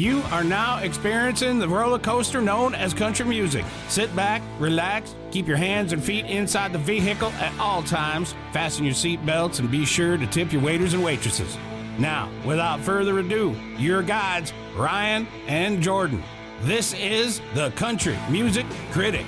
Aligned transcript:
You 0.00 0.22
are 0.30 0.42
now 0.42 0.78
experiencing 0.78 1.58
the 1.58 1.68
roller 1.68 1.98
coaster 1.98 2.40
known 2.40 2.74
as 2.74 2.94
country 2.94 3.26
music. 3.26 3.66
Sit 3.88 4.16
back, 4.16 4.40
relax, 4.58 5.14
keep 5.30 5.46
your 5.46 5.58
hands 5.58 5.92
and 5.92 6.02
feet 6.02 6.24
inside 6.24 6.72
the 6.72 6.78
vehicle 6.78 7.28
at 7.32 7.52
all 7.60 7.82
times, 7.82 8.34
fasten 8.50 8.86
your 8.86 8.94
seat 8.94 9.26
belts, 9.26 9.58
and 9.58 9.70
be 9.70 9.84
sure 9.84 10.16
to 10.16 10.26
tip 10.26 10.54
your 10.54 10.62
waiters 10.62 10.94
and 10.94 11.04
waitresses. 11.04 11.58
Now, 11.98 12.30
without 12.46 12.80
further 12.80 13.18
ado, 13.18 13.54
your 13.76 14.02
guides, 14.02 14.54
Ryan 14.74 15.28
and 15.46 15.82
Jordan. 15.82 16.22
This 16.62 16.94
is 16.94 17.42
the 17.52 17.70
Country 17.72 18.18
Music 18.30 18.64
Critic. 18.92 19.26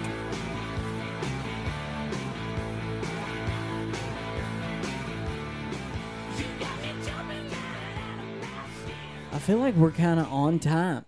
Feel 9.42 9.58
like 9.58 9.74
we're 9.74 9.90
kind 9.90 10.20
of 10.20 10.32
on 10.32 10.60
time. 10.60 11.04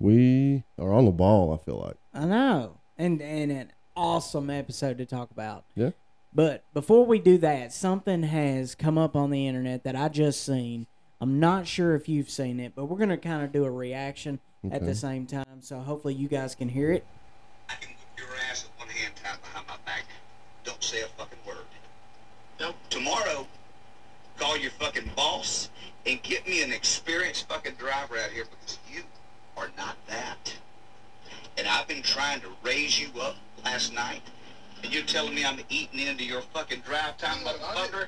We 0.00 0.64
are 0.78 0.92
on 0.94 1.04
the 1.04 1.10
ball. 1.10 1.52
I 1.52 1.62
feel 1.62 1.78
like. 1.78 1.96
I 2.14 2.24
know, 2.24 2.78
and 2.96 3.20
and 3.20 3.52
an 3.52 3.72
awesome 3.94 4.48
episode 4.48 4.96
to 4.98 5.04
talk 5.04 5.30
about. 5.30 5.64
Yeah. 5.74 5.90
But 6.32 6.64
before 6.72 7.04
we 7.04 7.18
do 7.18 7.36
that, 7.38 7.72
something 7.72 8.22
has 8.22 8.74
come 8.74 8.96
up 8.96 9.14
on 9.14 9.30
the 9.30 9.46
internet 9.46 9.84
that 9.84 9.94
I 9.94 10.08
just 10.08 10.44
seen. 10.44 10.86
I'm 11.20 11.38
not 11.38 11.66
sure 11.66 11.94
if 11.94 12.08
you've 12.08 12.30
seen 12.30 12.60
it, 12.60 12.72
but 12.74 12.86
we're 12.86 12.98
gonna 12.98 13.18
kind 13.18 13.44
of 13.44 13.52
do 13.52 13.64
a 13.64 13.70
reaction 13.70 14.40
at 14.70 14.84
the 14.84 14.94
same 14.94 15.26
time. 15.26 15.60
So 15.60 15.78
hopefully 15.78 16.14
you 16.14 16.28
guys 16.28 16.54
can 16.54 16.70
hear 16.70 16.92
it. 16.92 17.06
I 17.68 17.74
can 17.74 17.90
whip 17.90 18.18
your 18.18 18.28
ass 18.50 18.64
with 18.64 18.78
one 18.78 18.88
hand 18.88 19.12
tied 19.22 19.40
behind 19.42 19.66
my 19.66 19.76
back. 19.84 20.04
Don't 20.64 20.82
say 20.82 21.02
a 21.02 21.06
fucking 21.06 21.38
word. 21.46 21.58
No, 22.58 22.72
tomorrow, 22.88 23.46
call 24.38 24.56
your 24.56 24.70
fucking 24.72 25.10
boss 25.14 25.68
and 26.06 26.22
get 26.22 26.46
me 26.46 26.62
an 26.62 26.72
experienced 26.72 27.48
fucking 27.48 27.74
driver 27.74 28.16
out 28.16 28.30
here 28.30 28.44
because 28.44 28.78
you 28.90 29.02
are 29.56 29.70
not 29.76 29.96
that. 30.08 30.54
And 31.58 31.66
I've 31.66 31.88
been 31.88 32.02
trying 32.02 32.40
to 32.42 32.48
raise 32.62 33.00
you 33.00 33.08
up 33.20 33.36
last 33.64 33.92
night, 33.92 34.22
and 34.82 34.94
you're 34.94 35.02
telling 35.04 35.34
me 35.34 35.44
I'm 35.44 35.58
eating 35.68 36.00
into 36.00 36.24
your 36.24 36.42
fucking 36.42 36.80
drive 36.80 37.16
time, 37.16 37.38
motherfucker. 37.44 38.06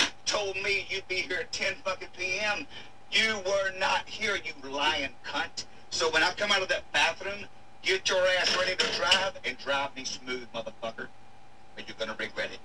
You 0.00 0.06
told 0.26 0.56
me 0.56 0.86
you'd 0.90 1.08
be 1.08 1.16
here 1.16 1.38
at 1.40 1.52
10 1.52 1.74
fucking 1.84 2.08
p.m. 2.16 2.66
You 3.10 3.38
were 3.46 3.78
not 3.78 4.06
here, 4.06 4.36
you 4.36 4.70
lying 4.70 5.10
cunt. 5.24 5.64
So 5.90 6.10
when 6.10 6.22
I 6.22 6.32
come 6.32 6.52
out 6.52 6.60
of 6.60 6.68
that 6.68 6.90
bathroom, 6.92 7.46
get 7.82 8.08
your 8.10 8.22
ass 8.38 8.54
ready 8.58 8.76
to 8.76 8.96
drive 8.98 9.38
and 9.44 9.56
drive 9.56 9.96
me 9.96 10.04
smooth, 10.04 10.46
motherfucker. 10.54 11.06
Or 11.06 11.82
you're 11.86 11.96
gonna 11.98 12.16
regret 12.18 12.50
it. 12.52 12.60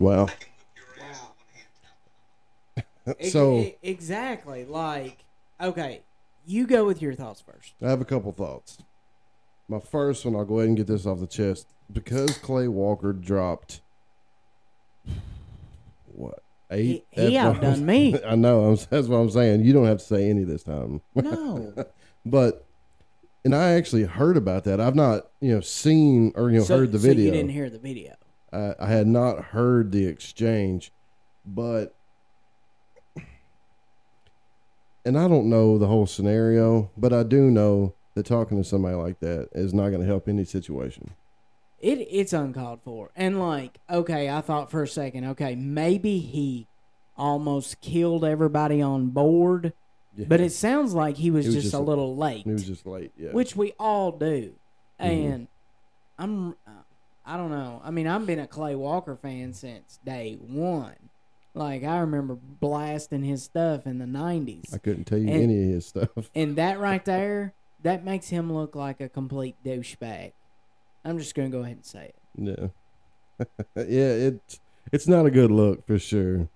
Well, 0.00 0.24
I 0.24 0.32
can 0.32 0.48
whip 0.58 0.96
your 0.98 1.06
ass 1.06 1.20
with 3.04 3.16
one 3.16 3.22
hand. 3.22 3.32
So 3.32 3.56
e- 3.58 3.76
exactly, 3.82 4.64
like 4.64 5.24
okay, 5.60 6.02
you 6.46 6.66
go 6.66 6.84
with 6.84 7.00
your 7.02 7.14
thoughts 7.14 7.40
first. 7.40 7.74
I 7.82 7.88
have 7.88 8.00
a 8.00 8.04
couple 8.04 8.32
thoughts. 8.32 8.78
My 9.68 9.78
first 9.80 10.24
one, 10.24 10.34
I'll 10.36 10.44
go 10.44 10.58
ahead 10.58 10.68
and 10.68 10.76
get 10.76 10.86
this 10.86 11.06
off 11.06 11.20
the 11.20 11.26
chest. 11.26 11.66
Because 11.92 12.36
Clay 12.38 12.68
Walker 12.68 13.12
dropped 13.12 13.80
what 16.06 16.42
eight? 16.70 17.04
He- 17.10 17.26
he 17.26 17.36
outdone 17.36 17.84
me. 17.86 18.18
I 18.24 18.34
know. 18.34 18.64
I'm, 18.64 18.76
that's 18.90 19.08
what 19.08 19.16
I'm 19.18 19.30
saying. 19.30 19.64
You 19.64 19.72
don't 19.72 19.86
have 19.86 19.98
to 19.98 20.04
say 20.04 20.28
any 20.28 20.44
this 20.44 20.62
time. 20.62 21.00
No, 21.14 21.74
But 22.26 22.64
and 23.44 23.54
I 23.54 23.72
actually 23.72 24.04
heard 24.04 24.36
about 24.36 24.64
that. 24.64 24.80
I've 24.80 24.94
not 24.94 25.28
you 25.40 25.54
know 25.54 25.60
seen 25.60 26.32
or 26.36 26.50
you 26.50 26.58
know 26.58 26.64
so, 26.64 26.78
heard 26.78 26.92
the 26.92 26.98
so 26.98 27.08
video. 27.08 27.26
you 27.26 27.30
didn't 27.32 27.50
hear 27.50 27.68
the 27.70 27.78
video. 27.78 28.14
I, 28.52 28.74
I 28.78 28.86
had 28.86 29.06
not 29.06 29.42
heard 29.46 29.92
the 29.92 30.06
exchange, 30.06 30.92
but 31.44 31.94
and 35.04 35.18
I 35.18 35.28
don't 35.28 35.48
know 35.48 35.78
the 35.78 35.86
whole 35.86 36.06
scenario, 36.06 36.90
but 36.96 37.12
I 37.12 37.22
do 37.22 37.50
know 37.50 37.94
that 38.14 38.26
talking 38.26 38.58
to 38.58 38.64
somebody 38.64 38.94
like 38.94 39.20
that 39.20 39.48
is 39.52 39.72
not 39.72 39.88
going 39.88 40.00
to 40.00 40.06
help 40.06 40.28
any 40.28 40.44
situation. 40.44 41.10
It 41.80 42.06
it's 42.10 42.32
uncalled 42.32 42.80
for. 42.84 43.10
And 43.16 43.40
like, 43.40 43.78
okay, 43.90 44.28
I 44.30 44.40
thought 44.40 44.70
for 44.70 44.82
a 44.82 44.88
second, 44.88 45.24
okay, 45.26 45.54
maybe 45.56 46.18
he 46.20 46.66
almost 47.16 47.80
killed 47.80 48.24
everybody 48.24 48.80
on 48.80 49.08
board, 49.08 49.72
Yeah. 50.16 50.26
but 50.28 50.40
it 50.40 50.52
sounds 50.52 50.94
like 50.94 51.16
he 51.16 51.30
was, 51.30 51.46
was 51.46 51.54
just, 51.56 51.64
just 51.66 51.74
a 51.74 51.80
little 51.80 52.16
late, 52.16 52.44
He 52.44 52.52
was 52.52 52.66
just 52.66 52.86
late. 52.86 53.12
Yeah, 53.18 53.32
which 53.32 53.56
we 53.56 53.72
all 53.78 54.12
do. 54.12 54.52
Mhm. 55.00 55.04
And 55.34 55.48
I'm 56.18 56.50
uh, 56.66 56.82
I 57.26 57.36
don't 57.36 57.50
know. 57.50 57.80
I 57.84 57.90
mean, 57.90 58.06
I've 58.06 58.26
been 58.26 58.38
a 58.40 58.46
Clay 58.46 58.74
Walker 58.74 59.16
fan 59.16 59.52
since 59.52 59.98
day 60.04 60.34
1. 60.40 60.94
Like 61.54 61.84
I 61.84 61.98
remember 61.98 62.34
blasting 62.34 63.22
his 63.24 63.42
stuff 63.42 63.86
in 63.86 63.98
the 63.98 64.06
90s. 64.06 64.74
I 64.74 64.78
couldn't 64.78 65.04
tell 65.04 65.18
you 65.18 65.28
and- 65.28 65.42
any 65.42 65.62
of 65.64 65.68
his 65.70 65.86
stuff. 65.86 66.08
And 66.34 66.56
that 66.56 66.78
right 66.80 67.04
there, 67.04 67.54
that 67.82 68.04
makes 68.04 68.28
him 68.28 68.52
look 68.52 68.74
like 68.74 69.00
a 69.00 69.08
complete 69.08 69.56
douchebag. 69.64 70.32
I'm 71.04 71.18
just 71.18 71.34
going 71.34 71.50
to 71.50 71.56
go 71.56 71.62
ahead 71.62 71.76
and 71.76 71.84
say 71.84 72.12
it. 72.12 72.72
Yeah, 73.38 73.46
yeah. 73.76 73.84
It's 73.84 74.60
it's 74.92 75.08
not 75.08 75.26
a 75.26 75.30
good 75.30 75.50
look 75.50 75.86
for 75.86 75.98
sure. 75.98 76.48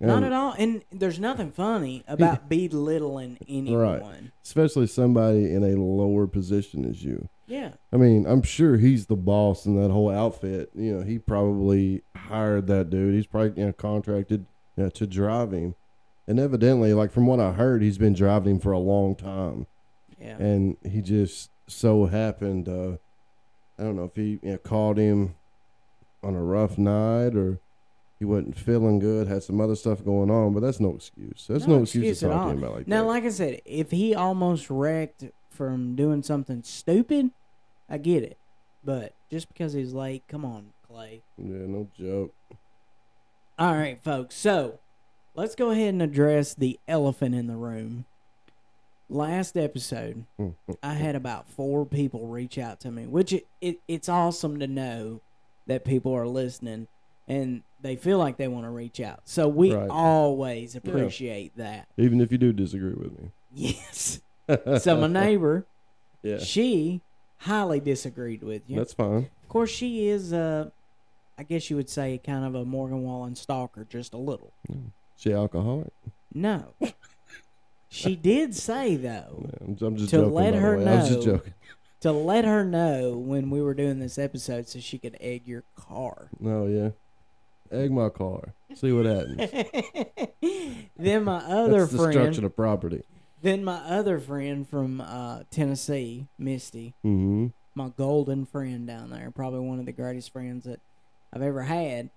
Not 0.00 0.16
And 0.18 0.24
at 0.26 0.32
all. 0.32 0.54
And 0.58 0.82
there's 0.90 1.20
nothing 1.20 1.52
funny 1.52 2.02
about 2.08 2.48
belittling 2.48 3.38
anyone. 3.46 4.32
Especially 4.42 4.86
somebody 4.86 5.52
in 5.52 5.62
a 5.62 5.76
lower 5.78 6.26
position 6.26 6.88
as 6.88 7.04
you. 7.04 7.28
Yeah. 7.50 7.72
I 7.92 7.96
mean, 7.96 8.26
I'm 8.26 8.42
sure 8.42 8.76
he's 8.76 9.06
the 9.06 9.16
boss 9.16 9.66
in 9.66 9.74
that 9.82 9.90
whole 9.90 10.08
outfit. 10.08 10.70
You 10.72 10.96
know, 10.98 11.02
he 11.02 11.18
probably 11.18 12.02
hired 12.14 12.68
that 12.68 12.90
dude. 12.90 13.14
He's 13.14 13.26
probably 13.26 13.60
you 13.60 13.66
know, 13.66 13.72
contracted 13.72 14.46
you 14.76 14.84
know, 14.84 14.90
to 14.90 15.06
drive 15.06 15.52
him. 15.52 15.74
And 16.28 16.38
evidently, 16.38 16.94
like 16.94 17.10
from 17.10 17.26
what 17.26 17.40
I 17.40 17.50
heard, 17.50 17.82
he's 17.82 17.98
been 17.98 18.14
driving 18.14 18.52
him 18.52 18.60
for 18.60 18.70
a 18.70 18.78
long 18.78 19.16
time. 19.16 19.66
Yeah. 20.20 20.36
And 20.36 20.76
he 20.88 21.02
just 21.02 21.50
so 21.66 22.06
happened, 22.06 22.68
uh, 22.68 22.98
I 23.78 23.82
don't 23.82 23.96
know 23.96 24.04
if 24.04 24.14
he 24.14 24.38
you 24.42 24.52
know, 24.52 24.58
called 24.58 24.96
him 24.96 25.34
on 26.22 26.36
a 26.36 26.42
rough 26.42 26.78
night 26.78 27.34
or 27.34 27.58
he 28.20 28.24
wasn't 28.26 28.56
feeling 28.56 29.00
good, 29.00 29.26
had 29.26 29.42
some 29.42 29.60
other 29.60 29.74
stuff 29.74 30.04
going 30.04 30.30
on, 30.30 30.54
but 30.54 30.60
that's 30.60 30.78
no 30.78 30.94
excuse. 30.94 31.46
That's 31.48 31.66
no, 31.66 31.82
excuse, 31.82 32.20
to 32.20 32.26
at 32.26 32.30
talk 32.30 32.40
all. 32.42 32.46
to 32.48 32.52
him 32.52 32.62
about 32.62 32.76
like 32.76 32.86
now, 32.86 33.02
that. 33.02 33.08
like 33.08 33.24
I 33.24 33.30
said, 33.30 33.60
if 33.64 33.90
he 33.90 34.14
almost 34.14 34.70
wrecked 34.70 35.24
from 35.48 35.96
doing 35.96 36.22
something 36.22 36.62
stupid, 36.62 37.32
I 37.90 37.98
get 37.98 38.22
it. 38.22 38.38
But 38.84 39.12
just 39.30 39.48
because 39.48 39.72
he's 39.74 39.92
late, 39.92 40.22
come 40.28 40.44
on, 40.44 40.66
Clay. 40.86 41.22
yeah, 41.36 41.66
no 41.66 41.88
joke. 41.98 42.32
All 43.58 43.74
right, 43.74 44.02
folks. 44.02 44.34
So 44.36 44.78
let's 45.34 45.54
go 45.54 45.70
ahead 45.70 45.88
and 45.90 46.00
address 46.02 46.54
the 46.54 46.78
elephant 46.88 47.34
in 47.34 47.46
the 47.46 47.56
room. 47.56 48.06
Last 49.08 49.56
episode, 49.56 50.24
I 50.82 50.94
had 50.94 51.16
about 51.16 51.48
four 51.48 51.84
people 51.84 52.28
reach 52.28 52.58
out 52.58 52.80
to 52.80 52.90
me, 52.92 53.06
which 53.06 53.32
it, 53.32 53.46
it, 53.60 53.78
it's 53.88 54.08
awesome 54.08 54.60
to 54.60 54.66
know 54.68 55.20
that 55.66 55.84
people 55.84 56.14
are 56.14 56.28
listening 56.28 56.86
and 57.26 57.62
they 57.82 57.96
feel 57.96 58.18
like 58.18 58.36
they 58.36 58.48
want 58.48 58.64
to 58.66 58.70
reach 58.70 59.00
out. 59.00 59.20
So 59.24 59.46
we 59.48 59.74
Right. 59.74 59.88
always 59.90 60.74
appreciate 60.76 61.56
that. 61.56 61.88
Even 61.96 62.20
if 62.20 62.30
you 62.32 62.38
do 62.38 62.52
disagree 62.52 62.94
with 62.94 63.18
me. 63.20 63.30
Yes. 63.52 64.20
So 64.80 64.96
my 64.96 65.06
neighbor, 65.08 65.66
Yeah. 66.22 66.38
she 66.38 67.02
highly 67.40 67.80
disagreed 67.80 68.42
with 68.42 68.62
you. 68.68 68.76
That's 68.76 68.92
fine. 68.92 69.28
of 69.42 69.48
course, 69.48 69.70
she 69.70 70.08
is, 70.08 70.32
uh, 70.32 70.70
I 71.38 71.42
guess 71.42 71.70
you 71.70 71.76
would 71.76 71.88
say, 71.90 72.20
kind 72.24 72.44
of 72.44 72.54
a 72.54 72.64
Morgan 72.64 73.02
Wallen 73.02 73.34
stalker, 73.36 73.86
just 73.88 74.12
a 74.14 74.18
little. 74.18 74.52
She 75.16 75.32
alcoholic. 75.32 75.92
No. 76.32 76.74
she 77.88 78.14
did 78.16 78.54
say 78.54 78.94
though 78.96 79.44
Yeah, 79.44 79.50
I'm, 79.66 79.76
I'm 79.80 79.96
just 79.96 80.10
To 80.10 80.16
joking. 80.18 80.32
let 80.34 80.54
her 80.54 80.78
way. 80.78 80.86
I 80.86 80.94
was 80.96 81.08
just 81.08 81.26
know. 81.26 81.34
joking. 81.36 81.54
to 82.00 82.12
let 82.12 82.44
her 82.44 82.64
know 82.64 83.16
when 83.18 83.50
we 83.50 83.60
were 83.60 83.74
doing 83.74 83.98
this 83.98 84.16
episode 84.18 84.68
so 84.68 84.78
she 84.80 84.96
could 84.98 85.16
egg 85.20 85.42
your 85.46 85.64
car. 85.76 86.28
No, 86.38 86.66
yeah. 86.66 86.90
Egg 87.76 87.90
my 87.92 88.08
car. 88.08 88.54
See 88.74 88.90
what 88.92 89.04
happens. 89.06 89.50
then 90.96 91.24
my 91.24 91.38
other 91.38 91.80
That's 91.80 91.94
friend, 91.94 92.12
destruction 92.12 92.44
of 92.44 92.56
property. 92.56 93.02
Then 93.42 93.64
my 93.64 93.76
other 93.78 94.18
friend 94.18 94.68
from 94.68 95.00
uh, 95.00 95.42
Tennessee, 95.50 96.26
Misty, 96.38 96.94
Mm-hmm. 97.04 97.46
my 97.74 97.88
golden 97.96 98.44
friend 98.46 98.86
down 98.86 99.10
there, 99.10 99.30
probably 99.30 99.60
one 99.60 99.78
of 99.80 99.86
the 99.86 99.92
greatest 99.92 100.32
friends 100.32 100.64
that 100.64 100.80
I've 101.32 101.42
ever 101.42 101.62
had. 101.62 102.10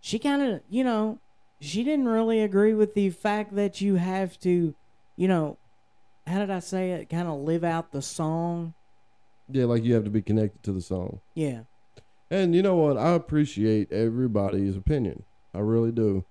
She 0.00 0.18
kind 0.18 0.42
of, 0.42 0.60
you 0.68 0.84
know, 0.84 1.18
she 1.60 1.82
didn't 1.84 2.08
really 2.08 2.40
agree 2.40 2.74
with 2.74 2.94
the 2.94 3.10
fact 3.10 3.56
that 3.56 3.80
you 3.80 3.96
have 3.96 4.38
to, 4.40 4.74
you 5.16 5.28
know, 5.28 5.56
how 6.26 6.38
did 6.38 6.50
I 6.50 6.58
say 6.60 6.92
it? 6.92 7.08
Kind 7.08 7.26
of 7.28 7.40
live 7.40 7.64
out 7.64 7.90
the 7.92 8.02
song. 8.02 8.74
Yeah, 9.50 9.64
like 9.64 9.82
you 9.84 9.94
have 9.94 10.04
to 10.04 10.10
be 10.10 10.20
connected 10.22 10.62
to 10.64 10.72
the 10.72 10.82
song. 10.82 11.20
Yeah. 11.34 11.60
And 12.30 12.54
you 12.54 12.60
know 12.62 12.76
what? 12.76 12.98
I 12.98 13.10
appreciate 13.12 13.90
everybody's 13.90 14.76
opinion. 14.76 15.22
I 15.54 15.60
really 15.60 15.90
do. 15.90 16.24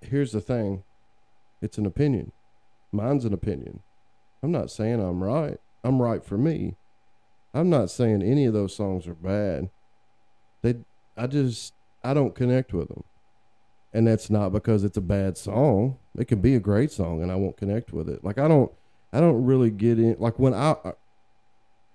Here's 0.00 0.32
the 0.32 0.40
thing 0.40 0.82
it's 1.60 1.78
an 1.78 1.86
opinion. 1.86 2.32
Mine's 2.92 3.24
an 3.24 3.32
opinion. 3.32 3.80
I'm 4.42 4.52
not 4.52 4.70
saying 4.70 5.00
I'm 5.00 5.22
right. 5.24 5.58
I'm 5.82 6.00
right 6.00 6.24
for 6.24 6.36
me. 6.36 6.76
I'm 7.54 7.70
not 7.70 7.90
saying 7.90 8.22
any 8.22 8.44
of 8.44 8.52
those 8.52 8.74
songs 8.74 9.06
are 9.06 9.14
bad. 9.14 9.70
They 10.62 10.76
I 11.16 11.26
just 11.26 11.72
I 12.04 12.14
don't 12.14 12.34
connect 12.34 12.72
with 12.72 12.88
them. 12.88 13.04
And 13.94 14.06
that's 14.06 14.30
not 14.30 14.52
because 14.52 14.84
it's 14.84 14.96
a 14.96 15.02
bad 15.02 15.36
song. 15.36 15.98
It 16.16 16.26
can 16.26 16.40
be 16.40 16.54
a 16.54 16.60
great 16.60 16.90
song 16.90 17.22
and 17.22 17.30
I 17.30 17.36
won't 17.36 17.56
connect 17.56 17.92
with 17.92 18.08
it. 18.08 18.24
Like 18.24 18.38
I 18.38 18.48
don't 18.48 18.70
I 19.12 19.20
don't 19.20 19.44
really 19.44 19.70
get 19.70 19.98
in. 19.98 20.16
Like 20.18 20.38
when 20.38 20.54
I, 20.54 20.76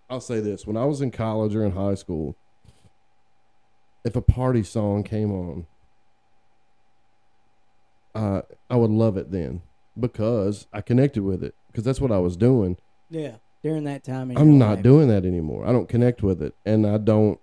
I'll 0.10 0.22
say 0.22 0.40
this: 0.40 0.68
when 0.68 0.78
I 0.78 0.86
was 0.86 1.02
in 1.02 1.10
college 1.10 1.56
or 1.56 1.66
in 1.66 1.72
high 1.72 1.96
school, 1.96 2.36
if 4.06 4.16
a 4.16 4.22
party 4.22 4.62
song 4.62 5.04
came 5.04 5.32
on, 5.32 5.66
uh, 8.14 8.42
I 8.70 8.76
would 8.76 8.92
love 8.92 9.18
it 9.18 9.32
then 9.32 9.64
because 10.00 10.68
I 10.74 10.82
connected 10.82 11.24
with 11.24 11.44
it 11.44 11.56
because 11.68 11.84
that's 11.84 12.02
what 12.02 12.12
I 12.12 12.20
was 12.20 12.38
doing. 12.38 12.78
Yeah. 13.10 13.36
During 13.64 13.86
that 13.86 14.04
time, 14.04 14.32
I'm 14.38 14.58
not 14.58 14.76
life. 14.76 14.84
doing 14.84 15.08
that 15.08 15.26
anymore. 15.26 15.66
I 15.66 15.72
don't 15.72 15.90
connect 15.90 16.22
with 16.22 16.42
it, 16.42 16.54
and 16.66 16.86
I 16.86 16.98
don't. 16.98 17.40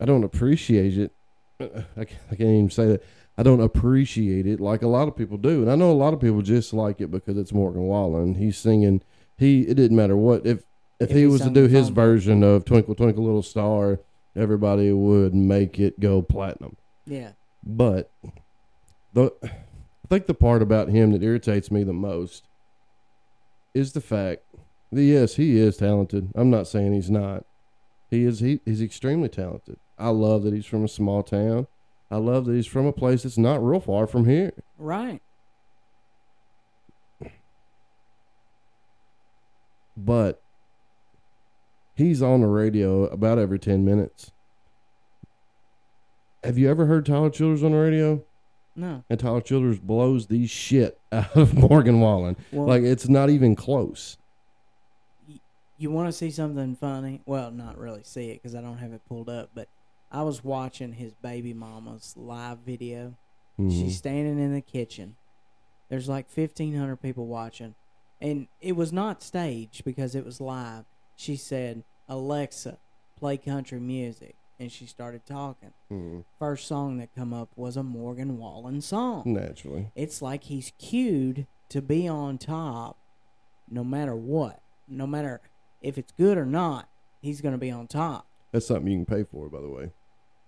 I 0.00 0.04
don't 0.04 0.24
appreciate 0.24 0.98
it. 0.98 1.12
I 1.60 2.04
can't, 2.04 2.20
I 2.30 2.34
can't 2.34 2.50
even 2.50 2.70
say 2.70 2.86
that. 2.86 3.04
I 3.36 3.44
don't 3.44 3.60
appreciate 3.60 4.46
it 4.46 4.60
like 4.60 4.82
a 4.82 4.88
lot 4.88 5.06
of 5.06 5.16
people 5.16 5.38
do, 5.38 5.62
and 5.62 5.70
I 5.70 5.76
know 5.76 5.92
a 5.92 5.94
lot 5.94 6.12
of 6.12 6.20
people 6.20 6.42
just 6.42 6.72
like 6.72 7.00
it 7.00 7.10
because 7.12 7.38
it's 7.38 7.52
Morgan 7.52 7.82
Wallen. 7.82 8.34
He's 8.34 8.58
singing. 8.58 9.00
He. 9.36 9.62
It 9.62 9.74
didn't 9.74 9.96
matter 9.96 10.16
what 10.16 10.44
if 10.44 10.64
if, 11.00 11.10
If 11.10 11.10
he 11.10 11.20
he 11.20 11.26
was 11.26 11.42
to 11.42 11.50
do 11.50 11.68
his 11.68 11.90
version 11.90 12.42
of 12.42 12.64
Twinkle 12.64 12.96
Twinkle 12.96 13.24
Little 13.24 13.42
Star, 13.42 14.00
everybody 14.34 14.92
would 14.92 15.34
make 15.34 15.78
it 15.78 16.00
go 16.00 16.20
platinum. 16.22 16.76
Yeah. 17.06 17.30
But 17.64 18.10
the 19.12 19.32
I 20.08 20.14
think 20.14 20.26
the 20.26 20.32
part 20.32 20.62
about 20.62 20.88
him 20.88 21.12
that 21.12 21.22
irritates 21.22 21.70
me 21.70 21.84
the 21.84 21.92
most 21.92 22.48
is 23.74 23.92
the 23.92 24.00
fact 24.00 24.42
that 24.90 25.02
yes, 25.02 25.34
he 25.34 25.58
is 25.58 25.76
talented. 25.76 26.30
I'm 26.34 26.48
not 26.48 26.66
saying 26.66 26.94
he's 26.94 27.10
not. 27.10 27.44
He 28.10 28.24
is 28.24 28.40
he, 28.40 28.60
he's 28.64 28.80
extremely 28.80 29.28
talented. 29.28 29.76
I 29.98 30.08
love 30.08 30.44
that 30.44 30.54
he's 30.54 30.64
from 30.64 30.82
a 30.82 30.88
small 30.88 31.22
town. 31.22 31.66
I 32.10 32.16
love 32.16 32.46
that 32.46 32.54
he's 32.54 32.66
from 32.66 32.86
a 32.86 32.92
place 32.92 33.24
that's 33.24 33.36
not 33.36 33.62
real 33.62 33.80
far 33.80 34.06
from 34.06 34.24
here. 34.24 34.54
Right. 34.78 35.20
But 39.94 40.40
he's 41.96 42.22
on 42.22 42.40
the 42.40 42.46
radio 42.46 43.04
about 43.04 43.38
every 43.38 43.58
10 43.58 43.84
minutes. 43.84 44.32
Have 46.42 46.56
you 46.56 46.70
ever 46.70 46.86
heard 46.86 47.04
Tyler 47.04 47.28
Childers 47.28 47.62
on 47.62 47.72
the 47.72 47.78
radio? 47.78 48.24
No. 48.78 49.02
and 49.10 49.18
Tyler 49.18 49.40
Childers 49.40 49.78
blows 49.80 50.28
the 50.28 50.46
shit 50.46 50.98
out 51.10 51.36
of 51.36 51.52
Morgan 51.68 52.00
Wallen. 52.00 52.36
Well, 52.52 52.66
like 52.66 52.82
it's 52.84 53.08
not 53.08 53.28
even 53.28 53.56
close. 53.56 54.16
you 55.76 55.90
want 55.90 56.08
to 56.08 56.12
see 56.12 56.30
something 56.30 56.76
funny? 56.76 57.20
Well, 57.26 57.50
not 57.50 57.76
really 57.78 58.02
see 58.04 58.30
it 58.30 58.34
because 58.42 58.54
I 58.54 58.60
don't 58.60 58.78
have 58.78 58.92
it 58.92 59.02
pulled 59.08 59.28
up, 59.28 59.50
but 59.54 59.68
I 60.10 60.22
was 60.22 60.42
watching 60.44 60.92
his 60.92 61.12
baby 61.14 61.52
mama's 61.52 62.14
live 62.16 62.58
video. 62.64 63.14
Mhm. 63.58 63.70
She's 63.72 63.98
standing 63.98 64.38
in 64.38 64.54
the 64.54 64.60
kitchen. 64.60 65.16
There's 65.88 66.08
like 66.08 66.26
1,500 66.32 66.96
people 66.96 67.26
watching. 67.26 67.74
And 68.20 68.46
it 68.60 68.72
was 68.76 68.92
not 68.92 69.22
staged 69.22 69.84
because 69.84 70.14
it 70.14 70.24
was 70.24 70.40
live. 70.40 70.84
She 71.16 71.34
said, 71.36 71.82
Alexa, 72.08 72.78
play 73.18 73.36
country 73.36 73.80
music. 73.80 74.34
And 74.60 74.72
she 74.72 74.86
started 74.86 75.24
talking. 75.24 75.72
Mhm. 75.90 76.24
First 76.38 76.66
song 76.66 76.98
that 76.98 77.14
come 77.14 77.32
up 77.32 77.50
was 77.56 77.76
a 77.76 77.82
Morgan 77.82 78.38
Wallen 78.38 78.80
song. 78.80 79.22
naturally. 79.26 79.90
It's 79.94 80.20
like 80.20 80.44
he's 80.44 80.72
cued 80.78 81.46
to 81.68 81.80
be 81.80 82.08
on 82.08 82.38
top 82.38 82.96
no 83.70 83.84
matter 83.84 84.16
what. 84.16 84.60
No 84.88 85.06
matter 85.06 85.40
if 85.80 85.96
it's 85.98 86.12
good 86.12 86.36
or 86.38 86.46
not, 86.46 86.88
he's 87.20 87.40
going 87.40 87.52
to 87.52 87.58
be 87.58 87.70
on 87.70 87.86
top. 87.86 88.26
That's 88.50 88.66
something 88.66 88.90
you 88.90 89.04
can 89.04 89.06
pay 89.06 89.22
for, 89.24 89.48
by 89.48 89.60
the 89.60 89.68
way. 89.68 89.92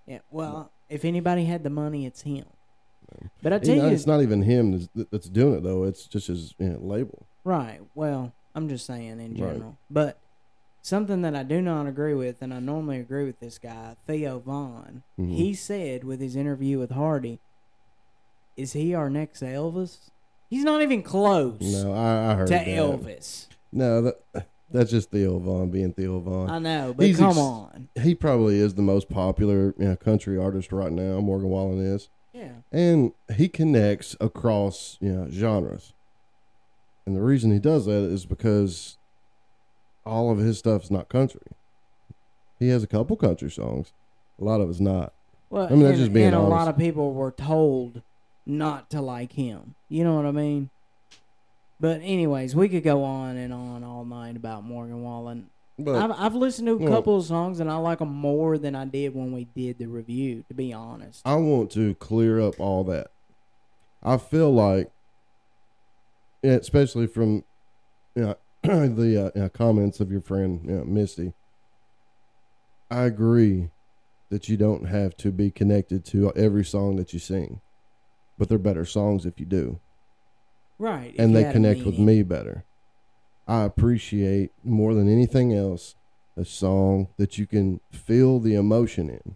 Yeah, 0.07 0.21
well, 0.31 0.73
if 0.89 1.05
anybody 1.05 1.45
had 1.45 1.63
the 1.63 1.71
money, 1.71 2.05
it's 2.07 2.23
him. 2.23 2.47
But 3.43 3.53
I 3.53 3.59
tell 3.59 3.75
You 3.77 3.83
know, 3.83 3.89
you, 3.89 3.95
it's 3.95 4.07
not 4.07 4.23
even 4.23 4.43
him 4.43 4.73
that's, 4.73 4.89
that's 5.11 5.29
doing 5.29 5.55
it 5.57 5.63
though. 5.63 5.85
It's 5.85 6.07
just 6.07 6.29
his 6.29 6.55
you 6.59 6.71
know, 6.71 6.79
label. 6.81 7.27
right. 7.45 7.81
Well, 7.95 8.33
I'm 8.55 8.69
just 8.69 8.87
saying 8.87 9.21
in 9.21 9.35
Right. 9.35 9.37
general. 9.37 9.77
But 9.91 10.19
something 10.83 11.23
that 11.23 11.35
I 11.35 11.43
do 11.43 11.61
not 11.61 11.87
agree 11.87 12.15
with, 12.15 12.41
and 12.43 12.53
I 12.55 12.59
normally 12.61 12.99
agree 13.01 13.25
with 13.25 13.41
this 13.41 13.59
guy, 13.59 13.97
Theo 14.07 14.39
Von, 14.39 15.03
Mhm. 15.19 15.35
he 15.35 15.55
said 15.55 16.05
with 16.05 16.21
his 16.21 16.37
interview 16.37 16.79
with 16.79 16.91
Hardy, 16.91 17.41
is 18.57 18.73
he 18.73 18.95
our 18.95 19.09
next 19.11 19.43
Elvis? 19.43 20.11
He's 20.49 20.65
not 20.65 20.83
even 20.83 21.03
close 21.03 21.61
No, 21.61 21.93
I, 21.93 22.33
I 22.33 22.35
heard 22.35 22.47
to 22.49 22.53
that. 22.55 22.67
Elvis. 22.67 23.47
No, 23.73 24.03
that 24.03 24.47
that's 24.73 24.91
just 24.91 25.11
Theo 25.11 25.39
Von 25.39 25.71
being 25.71 25.93
Theo 25.93 26.19
Von. 26.21 26.51
I 26.51 26.59
know, 26.59 26.95
but 26.97 27.07
He's 27.07 27.19
come 27.19 27.29
ex- 27.31 27.39
on. 27.39 27.89
he 28.03 28.15
probably 28.15 28.59
is 28.59 28.75
the 28.75 28.83
most 28.83 29.09
popular 29.09 29.75
you 29.79 29.85
know, 29.89 29.97
country 29.97 30.37
artist 30.39 30.73
right 30.73 30.93
now. 30.93 31.21
Morgan 31.21 31.49
Wallen 31.51 31.79
is, 31.81 32.09
Yeah. 32.33 32.53
and 32.73 33.13
he 33.37 33.49
connects 33.49 34.17
across 34.21 34.97
you 35.01 35.13
know 35.13 35.31
genres. 35.31 35.93
And 37.07 37.17
the 37.17 37.23
reason 37.23 37.51
he 37.53 37.59
does 37.59 37.87
that 37.87 38.03
is 38.05 38.27
because 38.27 38.97
all 40.05 40.31
of 40.31 40.39
his 40.39 40.59
stuff 40.59 40.85
is 40.85 40.91
not 40.91 41.09
country. 41.09 41.41
He 42.59 42.69
has 42.69 42.83
a 42.83 42.87
couple 42.87 43.17
country 43.17 43.51
songs. 43.51 43.93
A 44.41 44.45
lot 44.45 44.61
of 44.61 44.71
it's 44.71 44.81
not. 44.81 45.13
Well, 45.49 45.67
I 45.67 45.71
mean, 45.71 45.81
that's 45.81 45.93
and, 45.93 46.01
just 46.01 46.13
being 46.13 46.27
and 46.27 46.37
a 46.37 46.41
lot 46.41 46.69
of 46.69 46.77
people 46.77 47.13
were 47.13 47.33
told 47.33 48.03
not 48.47 48.91
to 48.91 49.01
like 49.01 49.33
him. 49.33 49.75
You 49.89 50.05
know 50.05 50.15
what 50.17 50.27
I 50.27 50.33
mean? 50.33 50.71
But 51.81 52.03
anyways, 52.03 52.55
we 52.55 52.69
could 52.69 52.85
go 52.85 53.03
on 53.03 53.37
and 53.37 53.53
on 53.53 53.83
all 53.83 54.05
night 54.05 54.37
about 54.37 54.65
Morgan 54.65 55.03
Wallen. 55.03 55.49
But 55.79 55.97
I've, 55.97 56.11
I've 56.11 56.35
listened 56.35 56.67
to 56.67 56.73
a 56.73 56.77
well- 56.77 56.93
couple 56.93 57.17
of 57.17 57.25
songs 57.25 57.59
and 57.59 57.71
I 57.71 57.77
like 57.77 58.01
them 58.01 58.13
more 58.13 58.59
than 58.59 58.75
I 58.75 58.85
did 58.85 59.15
when 59.15 59.33
we 59.33 59.45
did 59.57 59.79
the 59.79 59.87
review. 59.87 60.45
To 60.49 60.55
be 60.55 60.73
honest, 60.73 61.23
I 61.25 61.37
want 61.37 61.71
to 61.73 61.95
clear 61.95 62.41
up 62.41 62.61
all 62.61 62.85
that. 62.85 63.09
I 64.03 64.19
feel 64.19 64.53
like, 64.53 64.91
especially 66.43 67.07
from 67.07 67.45
you 68.15 68.23
know, 68.23 68.37
the 68.63 69.33
uh, 69.35 69.49
comments 69.51 70.01
of 70.01 70.11
your 70.11 70.21
friend 70.21 70.61
you 70.65 70.73
know, 70.73 70.85
Misty, 70.85 71.33
I 72.91 73.05
agree 73.05 73.71
that 74.31 74.49
you 74.49 74.57
don't 74.57 74.87
have 74.87 75.17
to 75.19 75.33
be 75.33 75.51
connected 75.51 76.05
to 76.07 76.33
every 76.35 76.65
song 76.65 76.97
that 76.97 77.13
you 77.13 77.19
sing, 77.19 77.61
but 78.39 78.49
they're 78.49 78.59
better 78.59 78.85
songs 78.85 79.27
if 79.27 79.41
you 79.41 79.47
do, 79.47 79.81
right? 80.79 81.15
and 81.19 81.35
they 81.35 81.51
connect 81.51 81.85
with 81.85 81.99
me 81.99 82.23
better. 82.23 82.65
I 83.49 83.65
appreciate 83.65 84.53
more 84.63 84.95
than 84.95 85.11
anything 85.11 85.53
else 85.53 85.97
a 86.37 86.45
song 86.45 87.09
that 87.17 87.39
you 87.39 87.47
can 87.47 87.81
feel 87.91 88.39
the 88.39 88.55
emotion 88.55 89.11
in 89.11 89.35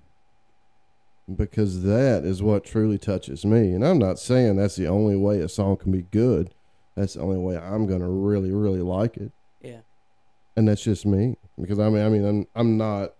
because 1.36 1.82
that 1.82 2.24
is 2.24 2.42
what 2.42 2.64
truly 2.64 2.98
touches 2.98 3.44
me. 3.44 3.72
And 3.72 3.84
I'm 3.84 3.98
not 3.98 4.18
saying 4.18 4.56
that's 4.56 4.76
the 4.76 4.86
only 4.86 5.16
way 5.16 5.40
a 5.40 5.48
song 5.48 5.76
can 5.76 5.90
be 5.90 6.02
good. 6.02 6.54
That's 6.96 7.14
the 7.14 7.20
only 7.20 7.38
way 7.38 7.56
I'm 7.56 7.86
going 7.86 8.00
to 8.00 8.08
really 8.08 8.52
really 8.52 8.82
like 8.82 9.16
it. 9.16 9.32
Yeah, 9.62 9.80
And 10.56 10.68
that's 10.68 10.82
just 10.82 11.06
me 11.06 11.36
because 11.60 11.78
I 11.78 11.88
mean 11.88 12.04
I 12.04 12.08
mean 12.08 12.24
I'm 12.24 12.46
I'm 12.54 12.76
not 12.76 13.14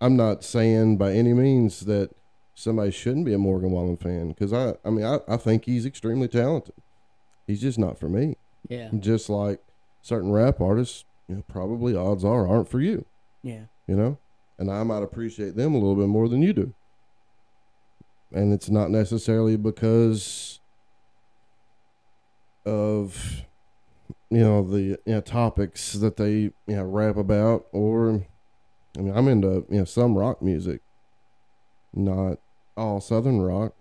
I'm 0.00 0.16
not 0.16 0.44
saying 0.44 0.98
by 0.98 1.12
any 1.12 1.32
means 1.32 1.80
that 1.86 2.10
somebody 2.54 2.90
shouldn't 2.90 3.24
be 3.24 3.32
a 3.32 3.38
Morgan 3.38 3.70
Wallen 3.70 3.96
fan 3.96 4.28
because 4.28 4.52
I 4.52 4.74
I 4.84 4.90
mean 4.90 5.04
I, 5.04 5.18
I 5.26 5.36
think 5.36 5.64
he's 5.64 5.86
extremely 5.86 6.28
talented. 6.28 6.74
He's 7.46 7.60
just 7.60 7.78
not 7.78 7.98
for 7.98 8.08
me. 8.08 8.36
yeah, 8.68 8.90
Just 8.98 9.30
like 9.30 9.60
certain 10.02 10.30
rap 10.32 10.60
artists, 10.60 11.04
you 11.28 11.36
know, 11.36 11.44
probably 11.48 11.94
odds 11.94 12.24
are 12.24 12.46
aren't 12.46 12.68
for 12.68 12.80
you, 12.80 13.04
yeah. 13.42 13.64
you 13.86 13.96
know? 13.96 14.18
And 14.58 14.70
I 14.70 14.82
might 14.82 15.02
appreciate 15.02 15.54
them 15.54 15.74
a 15.74 15.78
little 15.78 15.94
bit 15.96 16.08
more 16.08 16.28
than 16.28 16.42
you 16.42 16.52
do. 16.52 16.74
And 18.32 18.52
it's 18.52 18.68
not 18.70 18.90
necessarily 18.90 19.56
because 19.56 20.60
of 22.66 23.44
you 24.30 24.40
know 24.40 24.62
the 24.62 24.80
you 24.80 24.98
know, 25.06 25.20
topics 25.20 25.92
that 25.94 26.16
they 26.16 26.32
you 26.32 26.52
know 26.66 26.84
rap 26.84 27.16
about 27.16 27.66
or 27.72 28.26
I 28.98 29.00
mean 29.00 29.16
I'm 29.16 29.28
into 29.28 29.64
you 29.70 29.78
know 29.78 29.84
some 29.84 30.16
rock 30.16 30.42
music. 30.42 30.80
Not 31.94 32.38
all 32.76 33.00
southern 33.00 33.40
rock. 33.40 33.74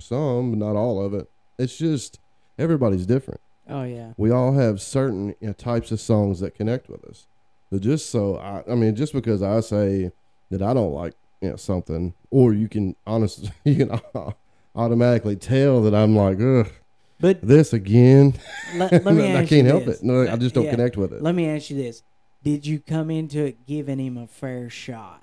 Some, 0.00 0.52
but 0.52 0.58
not 0.58 0.76
all 0.76 1.04
of 1.04 1.12
it. 1.12 1.28
It's 1.58 1.76
just 1.76 2.20
everybody's 2.56 3.04
different 3.04 3.40
Oh 3.70 3.84
yeah, 3.84 4.12
we 4.16 4.30
all 4.30 4.54
have 4.54 4.80
certain 4.80 5.34
you 5.40 5.48
know, 5.48 5.52
types 5.52 5.92
of 5.92 6.00
songs 6.00 6.40
that 6.40 6.54
connect 6.54 6.88
with 6.88 7.04
us. 7.04 7.26
So 7.70 7.78
just 7.78 8.10
so 8.10 8.36
I, 8.36 8.62
I 8.70 8.74
mean, 8.74 8.94
just 8.96 9.12
because 9.12 9.42
I 9.42 9.60
say 9.60 10.10
that 10.50 10.62
I 10.62 10.72
don't 10.72 10.92
like 10.92 11.14
you 11.42 11.50
know 11.50 11.56
something, 11.56 12.14
or 12.30 12.54
you 12.54 12.68
can 12.68 12.96
honestly 13.06 13.50
you 13.64 13.76
can 13.76 14.00
automatically 14.74 15.36
tell 15.36 15.82
that 15.82 15.94
I'm 15.94 16.16
like, 16.16 16.40
ugh, 16.40 16.72
but 17.20 17.40
this 17.42 17.72
again. 17.72 18.34
let, 18.76 19.04
let 19.04 19.14
me 19.14 19.36
I 19.36 19.44
can't 19.46 19.66
help 19.66 19.84
this. 19.84 19.98
it. 20.00 20.04
No, 20.04 20.22
I 20.30 20.36
just 20.36 20.54
don't 20.54 20.64
Yeah. 20.64 20.70
connect 20.72 20.96
with 20.96 21.12
it. 21.12 21.22
Let 21.22 21.34
me 21.34 21.48
ask 21.48 21.70
you 21.70 21.76
this: 21.76 22.02
Did 22.42 22.66
you 22.66 22.78
come 22.80 23.10
into 23.10 23.44
it 23.44 23.66
giving 23.66 23.98
him 23.98 24.16
a 24.16 24.26
fair 24.26 24.68
shot? 24.70 25.22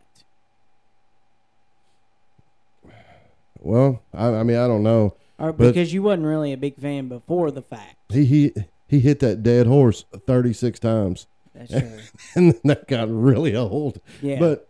well, 3.59 4.01
I, 4.13 4.27
I 4.27 4.43
mean, 4.43 4.57
I 4.57 4.67
don't 4.67 4.83
know. 4.83 5.15
Or 5.39 5.51
because 5.51 5.93
you 5.93 6.03
wasn't 6.03 6.25
really 6.27 6.53
a 6.53 6.57
big 6.57 6.77
fan 6.77 7.07
before 7.09 7.51
the 7.51 7.61
fact. 7.61 7.95
He 8.09 8.25
he 8.25 8.53
he 8.87 8.99
hit 8.99 9.19
that 9.19 9.43
dead 9.43 9.67
horse 9.67 10.05
36 10.27 10.79
times, 10.79 11.27
That's 11.53 11.71
true. 11.71 11.99
and 12.35 12.53
then 12.53 12.61
that 12.63 12.87
got 12.87 13.09
really 13.09 13.55
old. 13.55 13.99
Yeah. 14.21 14.39
But 14.39 14.69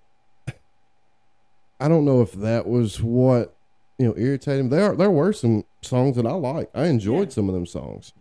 I 1.80 1.88
don't 1.88 2.06
know 2.06 2.22
if 2.22 2.32
that 2.34 2.66
was 2.68 3.02
what 3.02 3.56
you 4.00 4.08
know 4.08 4.14
irritated 4.18 4.62
him. 4.62 4.70
There 4.70 4.96
there 4.96 5.12
were 5.12 5.34
some 5.34 5.66
songs 5.86 6.16
that 6.18 6.26
I 6.26 6.34
like. 6.34 6.70
I 6.74 6.88
enjoyed 6.88 7.30
Yeah. 7.30 7.34
some 7.34 7.48
of 7.50 7.56
them 7.56 7.66
songs, 7.66 8.14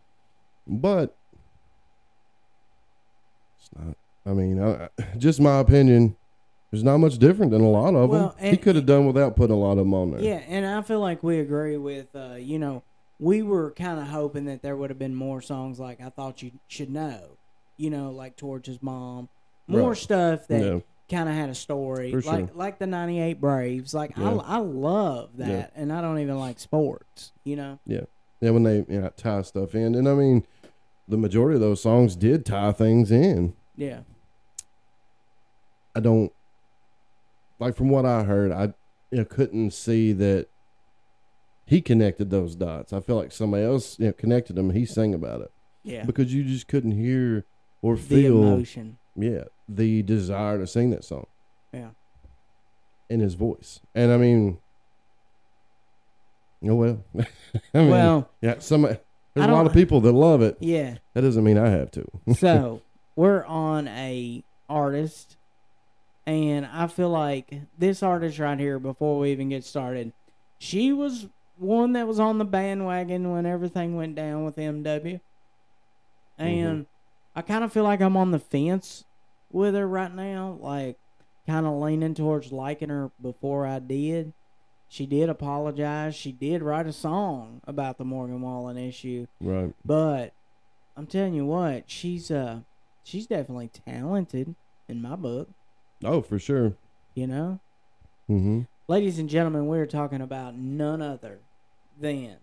but 0.66 1.16
It's 3.58 3.70
not. 3.76 3.96
I 4.26 4.32
mean, 4.32 4.62
I, 4.62 4.88
just 5.18 5.40
my 5.40 5.58
opinion. 5.58 6.16
There's 6.70 6.82
not 6.82 6.98
much 6.98 7.18
different 7.18 7.52
than 7.52 7.60
a 7.60 7.70
lot 7.70 7.94
of 7.94 8.10
Well, 8.10 8.34
them. 8.38 8.50
He 8.50 8.56
could 8.56 8.74
have 8.74 8.84
done 8.86 9.06
without 9.06 9.36
putting 9.36 9.54
a 9.54 9.58
lot 9.58 9.72
of 9.72 9.78
them 9.78 9.94
on 9.94 10.10
there. 10.10 10.20
Yeah, 10.20 10.42
and 10.48 10.66
I 10.66 10.82
feel 10.82 10.98
like 10.98 11.22
we 11.22 11.38
agree 11.38 11.76
with, 11.76 12.08
uh, 12.16 12.34
you 12.34 12.58
know, 12.58 12.82
we 13.20 13.42
were 13.42 13.70
kind 13.72 14.00
of 14.00 14.08
hoping 14.08 14.46
that 14.46 14.62
there 14.62 14.76
would 14.76 14.90
have 14.90 14.98
been 14.98 15.14
more 15.14 15.40
songs 15.40 15.78
like 15.78 16.00
I 16.00 16.08
Thought 16.08 16.42
You 16.42 16.50
Should 16.66 16.90
Know, 16.90 17.38
you 17.76 17.90
know, 17.90 18.10
like 18.10 18.36
Towards 18.36 18.66
His 18.66 18.82
Mom. 18.82 19.28
More 19.68 19.90
Right. 19.90 19.96
stuff 19.96 20.48
that. 20.48 20.82
Kind 21.10 21.28
of 21.28 21.34
had 21.34 21.50
a 21.50 21.54
story. 21.54 22.10
For 22.10 22.20
like 22.22 22.48
sure. 22.48 22.50
like 22.54 22.78
the 22.78 22.86
98 22.86 23.40
Braves. 23.40 23.92
Like, 23.94 24.16
Yeah. 24.16 24.36
I, 24.36 24.56
I 24.56 24.58
love 24.58 25.36
that, 25.36 25.48
Yeah. 25.48 25.66
and 25.74 25.92
I 25.92 26.00
don't 26.00 26.18
even 26.18 26.38
like 26.38 26.58
sports, 26.58 27.32
you 27.44 27.56
know? 27.56 27.78
Yeah, 27.86 28.02
Yeah, 28.40 28.50
when 28.50 28.62
they 28.62 28.78
you 28.88 29.00
know, 29.00 29.10
tie 29.16 29.42
stuff 29.42 29.74
in, 29.74 29.94
and 29.94 30.08
I 30.08 30.14
mean, 30.14 30.46
the 31.06 31.18
majority 31.18 31.56
of 31.56 31.60
those 31.60 31.82
songs 31.82 32.16
did 32.16 32.46
tie 32.46 32.72
things 32.72 33.10
in. 33.10 33.54
Yeah. 33.76 34.00
I 35.94 36.00
don't 36.00 36.32
like 37.58 37.76
from 37.76 37.88
what 37.88 38.04
I 38.06 38.24
heard. 38.24 38.50
I 38.52 38.72
you 39.10 39.18
know, 39.18 39.24
couldn't 39.24 39.72
see 39.72 40.12
that 40.14 40.48
he 41.66 41.80
connected 41.80 42.30
those 42.30 42.54
dots. 42.56 42.92
I 42.92 43.00
feel 43.00 43.16
like 43.16 43.32
somebody 43.32 43.64
else 43.64 43.98
you 43.98 44.06
know, 44.06 44.12
connected 44.12 44.56
them. 44.56 44.70
He 44.70 44.84
sang 44.86 45.14
about 45.14 45.40
it 45.42 45.50
Yeah. 45.84 46.04
because 46.04 46.34
you 46.34 46.44
just 46.44 46.66
couldn't 46.68 46.92
hear 46.92 47.44
or 47.82 47.96
the 47.96 48.02
feel 48.02 48.42
emotion. 48.42 48.98
yeah 49.14 49.44
the 49.68 50.02
desire 50.02 50.58
to 50.58 50.66
sing 50.66 50.90
that 50.90 51.04
song 51.04 51.26
Yeah. 51.72 51.90
in 53.08 53.20
his 53.20 53.34
voice. 53.34 53.80
And 53.94 54.12
I 54.12 54.16
mean, 54.16 54.58
oh 56.66 56.74
well. 56.74 57.04
I 57.74 57.78
mean, 57.78 57.90
Well, 57.90 58.30
yeah, 58.40 58.58
some 58.58 58.82
there's 58.82 59.48
a 59.48 59.52
lot 59.52 59.66
of 59.66 59.72
people 59.72 60.00
that 60.02 60.12
love 60.12 60.42
it. 60.42 60.56
yeah. 60.60 60.96
That 61.14 61.22
doesn't 61.22 61.42
mean 61.42 61.58
I 61.58 61.68
have 61.68 61.90
to. 61.92 62.06
so 62.36 62.82
we're 63.16 63.44
on 63.44 63.88
a 63.88 64.42
artist 64.68 65.36
and 66.26 66.64
i 66.66 66.86
feel 66.86 67.10
like 67.10 67.52
this 67.78 68.02
artist 68.02 68.38
right 68.38 68.58
here 68.58 68.78
before 68.78 69.18
we 69.18 69.30
even 69.30 69.50
get 69.50 69.64
started 69.64 70.12
she 70.58 70.92
was 70.92 71.26
one 71.58 71.92
that 71.92 72.06
was 72.06 72.18
on 72.18 72.38
the 72.38 72.44
bandwagon 72.44 73.30
when 73.30 73.44
everything 73.46 73.96
went 73.96 74.14
down 74.14 74.44
with 74.44 74.56
mw 74.56 74.82
mm-hmm. 75.02 76.42
and 76.42 76.86
i 77.36 77.42
kind 77.42 77.62
of 77.62 77.72
feel 77.72 77.84
like 77.84 78.00
i'm 78.00 78.16
on 78.16 78.30
the 78.30 78.38
fence 78.38 79.04
with 79.54 79.74
her 79.74 79.86
right 79.86 80.14
now 80.14 80.58
like 80.60 80.96
kind 81.46 81.64
of 81.66 81.74
leaning 81.80 82.14
towards 82.14 82.52
liking 82.52 82.88
her 82.88 83.10
before 83.22 83.66
i 83.66 83.78
did 83.78 84.32
she 84.88 85.06
did 85.06 85.28
apologize 85.28 86.14
she 86.14 86.32
did 86.32 86.62
write 86.62 86.86
a 86.86 86.92
song 86.92 87.60
about 87.66 87.96
the 87.98 88.04
morgan 88.04 88.40
wallen 88.42 88.76
issue 88.76 89.26
Right. 89.40 89.72
but 89.84 90.32
I'm 90.96 91.06
telling 91.06 91.34
you 91.34 91.44
what, 91.44 91.90
she's 91.90 92.30
uh 92.30 92.60
she's 93.02 93.26
definitely 93.26 93.68
talented 93.84 94.54
in 94.88 95.02
my 95.02 95.16
book, 95.16 95.48
Oh, 96.04 96.22
for 96.22 96.38
sure. 96.38 96.74
you 97.16 97.26
know? 97.26 97.58
Mm-hmm. 98.30 98.60
Ladies 98.86 99.18
and 99.18 99.28
gentlemen, 99.28 99.66
we're 99.66 99.86
talking 99.86 100.20
about 100.20 100.54
none 100.56 101.02
other 101.02 101.40
than 102.00 102.36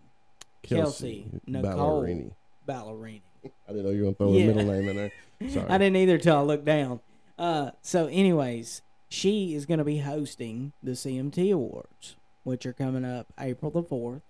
Kelsey 0.62 1.28
Nicole 1.46 2.02
Ballerini. 2.02 2.32
Ballerini. 2.68 3.22
I 3.44 3.48
didn't 3.72 3.84
know 3.84 3.90
you 3.90 4.04
were 4.04 4.12
gonna 4.12 4.14
throw 4.16 4.32
Yeah. 4.32 4.44
a 4.44 4.54
middle 4.54 4.72
name 4.72 4.88
in 4.88 4.96
there. 4.96 5.12
Sorry. 5.50 5.68
I 5.68 5.78
didn't 5.78 5.96
either 5.96 6.18
till 6.18 6.36
I 6.36 6.40
looked 6.42 6.64
down. 6.64 7.00
Uh 7.38 7.70
so 7.82 8.06
anyways, 8.06 8.82
she 9.08 9.54
is 9.54 9.66
gonna 9.66 9.84
be 9.84 9.98
hosting 9.98 10.72
the 10.82 10.92
CMT 10.92 11.52
Awards, 11.52 12.16
which 12.44 12.66
are 12.66 12.72
coming 12.72 13.04
up 13.04 13.26
April 13.38 13.70
the 13.70 13.82
fourth, 13.82 14.22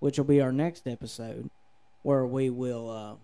which 0.00 0.18
will 0.18 0.24
be 0.26 0.40
our 0.40 0.52
next 0.52 0.86
episode 0.86 1.50
where 2.02 2.26
we 2.26 2.50
will 2.50 2.90
uh 2.90 3.14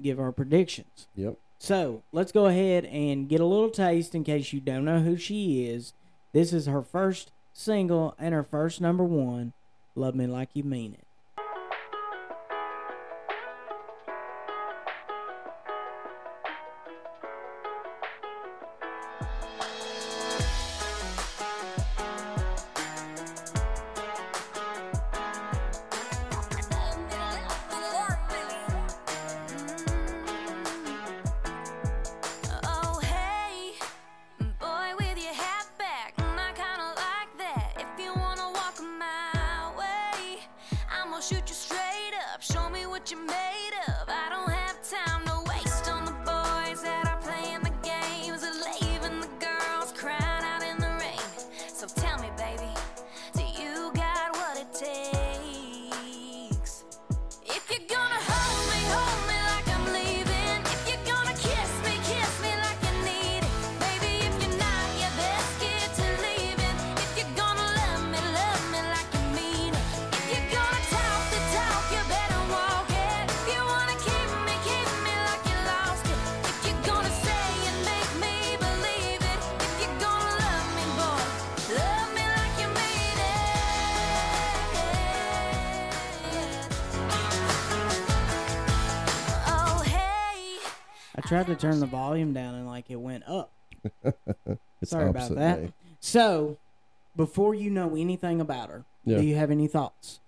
give 0.00 0.18
our 0.20 0.32
predictions. 0.32 1.08
Yep. 1.16 1.36
So 1.58 2.02
let's 2.12 2.30
go 2.32 2.46
ahead 2.46 2.84
and 2.84 3.28
get 3.28 3.40
a 3.40 3.44
little 3.44 3.70
taste 3.70 4.14
in 4.14 4.22
case 4.22 4.52
you 4.52 4.60
don't 4.60 4.84
know 4.84 5.00
who 5.00 5.16
she 5.16 5.66
is. 5.66 5.92
This 6.32 6.52
is 6.52 6.66
her 6.66 6.82
first 6.82 7.32
single 7.52 8.14
and 8.18 8.32
her 8.32 8.44
first 8.44 8.80
number 8.80 9.02
one, 9.02 9.52
Love 9.96 10.14
Me 10.14 10.26
Like 10.28 10.50
You 10.54 10.62
Mean 10.62 10.94
It. 10.94 11.04
Shoot 41.28 41.50
you 41.50 41.57
tried 91.28 91.46
to 91.46 91.54
turn 91.56 91.78
the 91.80 91.86
volume 91.86 92.32
down 92.32 92.54
and 92.54 92.66
like 92.66 92.90
it 92.90 92.96
went 93.00 93.24
up. 93.28 93.52
It's 94.80 94.92
Sorry 94.92 95.08
about 95.10 95.34
that. 95.34 95.60
day. 95.60 95.72
So, 95.98 96.56
before 97.16 97.52
you 97.52 97.68
know 97.68 97.96
anything 97.96 98.40
about 98.40 98.70
her, 98.70 98.84
Yeah. 99.04 99.18
do 99.18 99.24
you 99.24 99.34
have 99.34 99.50
any 99.50 99.66
thoughts? 99.66 100.20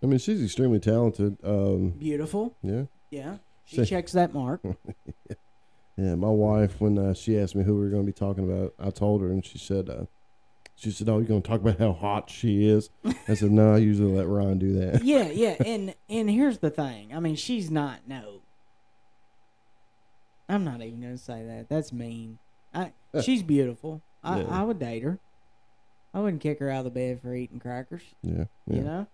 I 0.00 0.06
mean, 0.06 0.20
she's 0.20 0.40
extremely 0.40 0.78
talented. 0.78 1.38
Um, 1.42 1.90
Beautiful. 1.98 2.54
yeah. 2.62 2.84
Yeah. 3.10 3.38
She 3.64 3.78
Say- 3.78 3.84
checks 3.86 4.12
that 4.12 4.32
mark. 4.32 4.60
Yeah, 6.00 6.14
my 6.14 6.28
wife, 6.30 6.80
when 6.80 6.96
uh, 6.96 7.12
she 7.12 7.36
asked 7.36 7.56
me 7.56 7.64
who 7.64 7.74
we 7.74 7.80
were 7.80 7.88
going 7.90 8.04
to 8.04 8.06
be 8.06 8.12
talking 8.12 8.44
about, 8.48 8.72
I 8.78 8.90
told 8.90 9.20
her, 9.20 9.30
and 9.32 9.44
she 9.44 9.58
said, 9.58 9.90
uh, 9.90 10.04
"She 10.76 10.92
said, 10.92 11.08
oh, 11.08 11.16
you're 11.18 11.26
going 11.26 11.42
to 11.42 11.48
talk 11.48 11.60
about 11.60 11.80
how 11.80 11.92
hot 11.92 12.30
she 12.30 12.68
is." 12.68 12.88
I 13.26 13.34
said, 13.34 13.50
"No, 13.50 13.74
I 13.74 13.78
usually 13.78 14.12
let 14.12 14.28
Ryan 14.28 14.60
do 14.60 14.74
that." 14.78 15.02
yeah, 15.04 15.28
yeah, 15.28 15.56
and 15.66 15.96
and 16.08 16.30
here's 16.30 16.58
the 16.58 16.70
thing. 16.70 17.12
I 17.12 17.18
mean, 17.18 17.34
she's 17.34 17.68
not 17.68 18.02
no. 18.06 18.37
I'm 20.48 20.64
not 20.64 20.80
even 20.82 21.00
gonna 21.00 21.18
say 21.18 21.44
that. 21.44 21.68
That's 21.68 21.92
mean. 21.92 22.38
I 22.74 22.92
she's 23.22 23.42
beautiful. 23.42 24.02
I, 24.22 24.40
Yeah. 24.40 24.46
I 24.48 24.62
would 24.62 24.78
date 24.78 25.02
her. 25.02 25.18
I 26.14 26.20
wouldn't 26.20 26.42
kick 26.42 26.58
her 26.60 26.70
out 26.70 26.78
of 26.78 26.84
the 26.84 26.90
bed 26.90 27.20
for 27.20 27.34
eating 27.34 27.60
crackers. 27.60 28.02
Yeah. 28.22 28.44
You 28.66 28.82
know. 28.82 29.06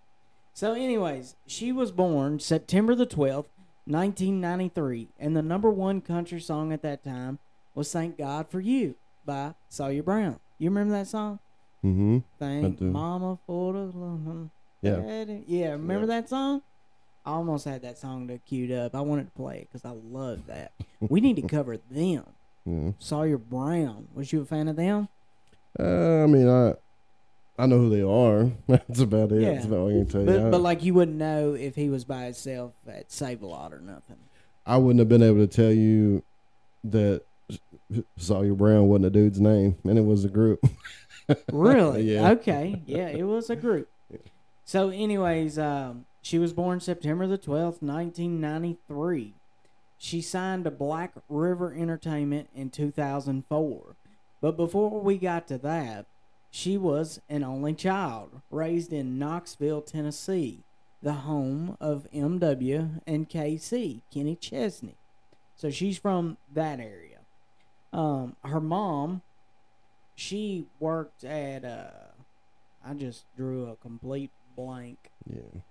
So, 0.53 0.73
anyways, 0.73 1.35
she 1.45 1.71
was 1.73 1.91
born 1.91 2.39
September 2.39 2.95
the 2.95 3.05
twelfth, 3.05 3.49
nineteen 3.85 4.39
ninety 4.39 4.69
three, 4.69 5.09
and 5.19 5.35
the 5.35 5.41
number 5.41 5.69
one 5.69 5.99
country 6.01 6.39
song 6.39 6.71
at 6.71 6.81
that 6.83 7.03
time 7.03 7.39
was 7.73 7.91
"Thank 7.91 8.17
God 8.17 8.49
for 8.49 8.61
You" 8.61 8.95
by 9.25 9.55
Sawyer 9.67 10.01
Brown. 10.03 10.39
You 10.57 10.69
remember 10.69 10.93
that 10.93 11.07
song? 11.07 11.39
Mm-hmm. 11.83 12.19
Thank 12.39 12.79
do. 12.79 12.85
Mama 12.85 13.37
for 13.45 13.73
the 13.73 13.79
love. 13.79 14.49
Yeah. 14.81 14.95
Daddy. 14.95 15.43
Yeah, 15.47 15.71
remember 15.71 16.07
that 16.07 16.29
song? 16.29 16.61
I 17.25 17.31
almost 17.31 17.65
had 17.65 17.81
that 17.81 17.97
song 17.97 18.27
to 18.27 18.37
queued 18.39 18.71
up. 18.71 18.95
I 18.95 19.01
wanted 19.01 19.25
to 19.25 19.31
play 19.31 19.57
it 19.59 19.69
because 19.71 19.85
I 19.85 19.93
love 20.09 20.45
that. 20.47 20.71
we 20.99 21.21
need 21.21 21.35
to 21.37 21.41
cover 21.47 21.77
them. 21.89 22.23
Yeah. 22.65 22.91
Sawyer 22.99 23.37
Brown. 23.37 24.07
Was 24.13 24.31
you 24.33 24.41
a 24.41 24.45
fan 24.45 24.67
of 24.67 24.75
them? 24.75 25.07
Uh, 25.79 26.23
I 26.23 26.27
mean, 26.27 26.47
I 26.49 26.73
I 27.57 27.65
know 27.67 27.77
who 27.77 27.89
they 27.89 28.01
are. 28.01 28.51
That's 28.67 28.99
about 28.99 29.31
it. 29.31 29.41
Yeah. 29.41 29.53
That's 29.53 29.65
about 29.65 29.79
all 29.79 29.89
I 29.89 29.91
can 29.91 30.05
tell 30.07 30.21
you. 30.21 30.27
But, 30.27 30.39
I, 30.39 30.49
but 30.49 30.61
like 30.61 30.83
you 30.83 30.93
wouldn't 30.93 31.17
know 31.17 31.53
if 31.53 31.75
he 31.75 31.89
was 31.89 32.03
by 32.05 32.23
himself 32.25 32.73
at 32.87 33.11
Save 33.11 33.41
a 33.41 33.47
Lot 33.47 33.73
or 33.73 33.79
nothing. 33.79 34.17
I 34.65 34.77
wouldn't 34.77 34.99
have 34.99 35.09
been 35.09 35.23
able 35.23 35.37
to 35.37 35.47
tell 35.47 35.71
you 35.71 36.23
that 36.85 37.21
Sawyer 38.17 38.53
Brown 38.55 38.87
wasn't 38.87 39.05
a 39.05 39.09
dude's 39.11 39.39
name, 39.39 39.77
and 39.83 39.97
it 39.97 40.05
was 40.05 40.25
a 40.25 40.29
group. 40.29 40.59
Really? 41.51 42.13
Yeah. 42.13 42.29
Okay. 42.33 42.83
Yeah, 42.85 43.07
it 43.07 43.23
was 43.23 43.49
a 43.49 43.55
group. 43.55 43.89
So, 44.63 44.89
anyways, 44.89 45.57
um, 45.57 46.05
she 46.25 46.39
was 46.39 46.53
born 46.53 46.79
September 46.79 47.27
the 47.27 47.37
twelfth, 47.37 47.83
nineteen 47.83 48.41
ninety 48.41 48.77
three. 48.87 49.35
she 49.99 50.21
signed 50.21 50.63
to 50.63 50.71
Black 50.71 51.13
River 51.29 51.71
Entertainment 51.71 52.49
in 52.55 52.71
2004. 52.71 53.95
But 54.41 54.57
before 54.57 54.99
we 55.01 55.19
got 55.19 55.47
to 55.49 55.59
that, 55.59 56.07
she 56.49 56.77
was 56.79 57.21
an 57.29 57.43
only 57.43 57.75
child 57.75 58.41
raised 58.49 58.91
in 58.91 59.19
Knoxville, 59.19 59.83
Tennessee, 59.83 60.63
the 61.03 61.13
home 61.13 61.77
of 61.79 62.07
MW 62.11 63.01
and 63.05 63.29
KC, 63.29 64.01
Kenny 64.11 64.35
Chesney. 64.35 64.95
So 65.55 65.69
she's 65.69 65.99
from 65.99 66.37
that 66.51 66.79
area. 66.79 67.19
Um, 67.93 68.35
her 68.43 68.59
mom, 68.59 69.21
she 70.15 70.65
worked 70.79 71.23
at, 71.23 71.63
uh, 71.63 71.91
I 72.83 72.95
just 72.95 73.25
drew 73.37 73.67
a 73.67 73.75
complete 73.75 74.31
blank. 74.55 75.11
Yeah. 75.29 75.61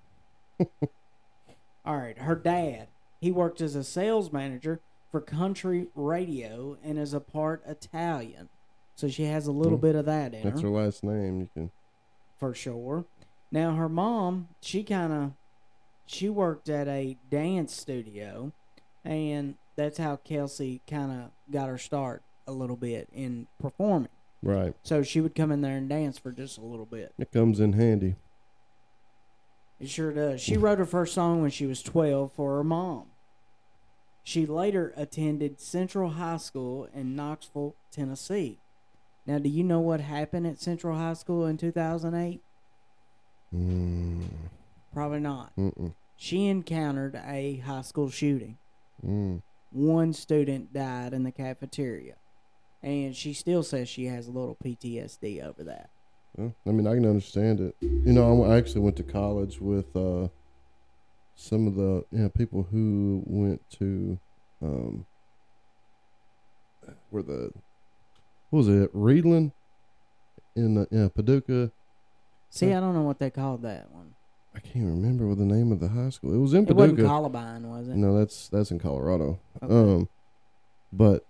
All 1.85 1.97
right, 1.97 2.19
her 2.19 2.35
dad, 2.35 2.89
he 3.21 3.31
worked 3.31 3.61
as 3.61 3.75
a 3.75 3.85
sales 3.85 4.33
manager 4.33 4.81
for 5.11 5.21
country 5.21 5.87
radio 5.95 6.77
and 6.83 6.99
is 6.99 7.13
a 7.15 7.21
part 7.21 7.63
Italian. 7.67 8.49
So 8.97 9.09
she 9.09 9.25
has 9.25 9.47
a 9.47 9.53
little 9.53 9.79
Hmm. 9.79 9.83
bit 9.87 9.95
of 9.97 10.07
that 10.07 10.35
in 10.35 10.43
That's 10.45 10.61
her 10.63 10.69
her 10.69 10.75
last 10.75 11.05
name. 11.05 11.41
You 11.41 11.49
can. 11.53 11.71
for 12.39 12.55
sure. 12.55 13.05
Now 13.53 13.75
her 13.77 13.89
mom, 13.89 14.49
she 14.61 14.83
kind 14.83 15.13
of 15.13 15.33
she 16.07 16.29
worked 16.29 16.69
at 16.69 16.87
a 16.89 17.17
dance 17.31 17.75
studio 17.75 18.53
and 19.05 19.55
that's 19.77 19.99
how 19.99 20.17
Kelsey 20.17 20.81
kind 20.89 21.11
of 21.11 21.31
got 21.53 21.69
her 21.69 21.79
start 21.79 22.23
a 22.47 22.53
little 22.53 22.77
bit 22.77 23.09
in 23.13 23.47
performing. 23.59 24.09
Right. 24.43 24.75
So 24.83 25.03
she 25.03 25.21
would 25.21 25.35
come 25.35 25.51
in 25.51 25.61
there 25.63 25.77
and 25.77 25.89
dance 25.89 26.19
for 26.19 26.31
just 26.33 26.59
a 26.59 26.65
little 26.65 26.85
bit. 26.87 27.13
It 27.19 27.33
comes 27.33 27.61
in 27.61 27.73
handy. 27.75 28.17
It 29.81 29.89
sure 29.89 30.13
does. 30.13 30.41
She 30.41 30.57
wrote 30.57 30.79
her 30.79 30.87
first 30.87 31.15
song 31.15 31.43
when 31.43 31.51
she 31.51 31.67
was 31.67 31.83
12 31.83 32.33
for 32.33 32.57
her 32.57 32.65
mom. 32.65 33.07
She 34.23 34.47
later 34.47 34.95
attended 34.97 35.61
Central 35.61 36.11
High 36.11 36.39
School 36.39 36.89
in 36.95 37.15
Knoxville, 37.15 37.75
Tennessee. 37.91 38.59
Now, 39.27 39.39
do 39.39 39.49
you 39.49 39.65
know 39.65 39.81
what 39.81 40.01
happened 40.01 40.47
at 40.47 40.61
Central 40.61 40.97
High 40.97 41.13
School 41.15 41.45
in 41.47 41.57
2008? 41.59 42.41
Mm, 43.55 44.25
Probably 44.93 45.21
not. 45.21 45.55
mm-mm, 45.57 45.95
She 46.17 46.47
encountered 46.47 47.15
a 47.27 47.57
high 47.59 47.83
school 47.83 48.11
shooting. 48.11 48.59
mm. 49.05 49.43
One 49.73 50.13
student 50.13 50.73
died 50.73 51.13
in 51.13 51.25
the 51.25 51.33
cafeteria. 51.33 52.15
And 52.83 53.17
she 53.17 53.33
still 53.33 53.63
says 53.63 53.89
she 53.89 54.07
has 54.07 54.29
a 54.29 54.31
little 54.31 54.57
PTSD 54.65 55.43
over 55.45 55.65
that. 55.65 55.89
Well, 56.37 56.55
I 56.67 56.71
mean, 56.71 56.87
I 56.87 56.95
can 56.95 57.07
understand 57.07 57.61
it. 57.61 57.77
You 57.81 58.13
know, 58.13 58.45
I 58.45 58.57
actually 58.57 58.81
went 58.81 58.97
to 58.97 59.03
college 59.05 59.61
with 59.61 59.95
uh, 59.97 60.29
some 61.37 61.67
of 61.67 61.77
the 61.77 62.05
you 62.11 62.19
know, 62.19 62.29
people 62.29 62.67
who 62.71 63.23
went 63.27 63.61
to 63.79 64.19
um, 64.63 65.07
where 67.11 67.23
the 67.23 67.53
what 68.51 68.59
was 68.59 68.69
it 68.69 68.93
Reidland 68.95 69.53
in 70.57 70.79
uh, 70.79 70.87
yeah, 70.91 71.09
Paducah. 71.15 71.71
See. 72.51 72.73
I 72.73 72.81
don't 72.81 72.95
know 72.95 73.03
what 73.03 73.19
they 73.19 73.31
called 73.31 73.63
that 73.63 73.91
one. 73.91 74.13
I 74.55 74.61
can't 74.61 74.87
remember 74.87 75.27
what 75.27 75.39
the 75.39 75.45
name 75.45 75.73
of 75.73 75.81
the 75.81 75.89
high 75.89 76.11
school. 76.11 76.33
It 76.33 76.39
was 76.39 76.55
in 76.55 76.67
Paducah. 76.67 76.85
It 76.85 76.91
wasn't. 76.91 77.09
Columbine, 77.09 77.69
was 77.69 77.89
it? 77.89 77.97
No, 77.97 78.17
that's 78.17 78.49
that's 78.49 78.71
in 78.71 78.79
Colorado. 78.79 79.41
Okay. 79.63 79.75
Um, 79.75 80.09
but 80.93 81.27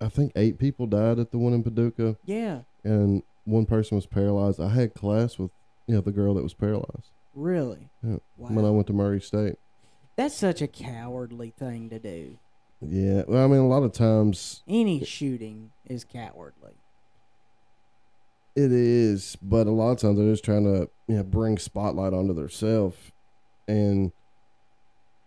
I 0.00 0.08
think 0.08 0.32
eight 0.36 0.58
people 0.58 0.86
died 0.86 1.18
at 1.18 1.32
the 1.32 1.38
one 1.38 1.52
in 1.52 1.62
Paducah, 1.62 2.16
Yeah, 2.24 2.60
and 2.84 3.22
one 3.50 3.66
person 3.66 3.96
was 3.96 4.06
paralyzed. 4.06 4.60
I 4.60 4.68
had 4.70 4.94
class 4.94 5.38
with 5.38 5.50
you 5.86 5.94
know 5.96 6.00
the 6.00 6.12
girl 6.12 6.34
that 6.34 6.42
was 6.42 6.54
paralyzed 6.54 7.10
really. 7.34 7.90
Yeah. 8.02 8.16
Wow. 8.36 8.48
when 8.50 8.64
I 8.64 8.70
went 8.70 8.86
to 8.88 8.92
Murray 8.92 9.20
State. 9.20 9.56
That's 10.16 10.36
such 10.36 10.60
a 10.60 10.66
cowardly 10.66 11.52
thing 11.58 11.88
to 11.90 11.98
do. 11.98 12.38
Yeah, 12.82 13.22
well, 13.28 13.44
I 13.44 13.46
mean, 13.46 13.60
a 13.60 13.68
lot 13.68 13.82
of 13.82 13.92
times 13.92 14.62
Any 14.68 15.04
shooting 15.04 15.70
is 15.86 16.04
cowardly. 16.04 16.72
it 18.56 18.72
is, 18.72 19.36
but 19.42 19.66
a 19.66 19.70
lot 19.70 19.92
of 19.92 19.98
times 19.98 20.18
they're 20.18 20.30
just 20.30 20.44
trying 20.44 20.64
to 20.64 20.88
you 21.06 21.16
know 21.16 21.22
bring 21.22 21.58
spotlight 21.58 22.12
onto 22.12 22.34
themselves, 22.34 22.96
and 23.68 24.12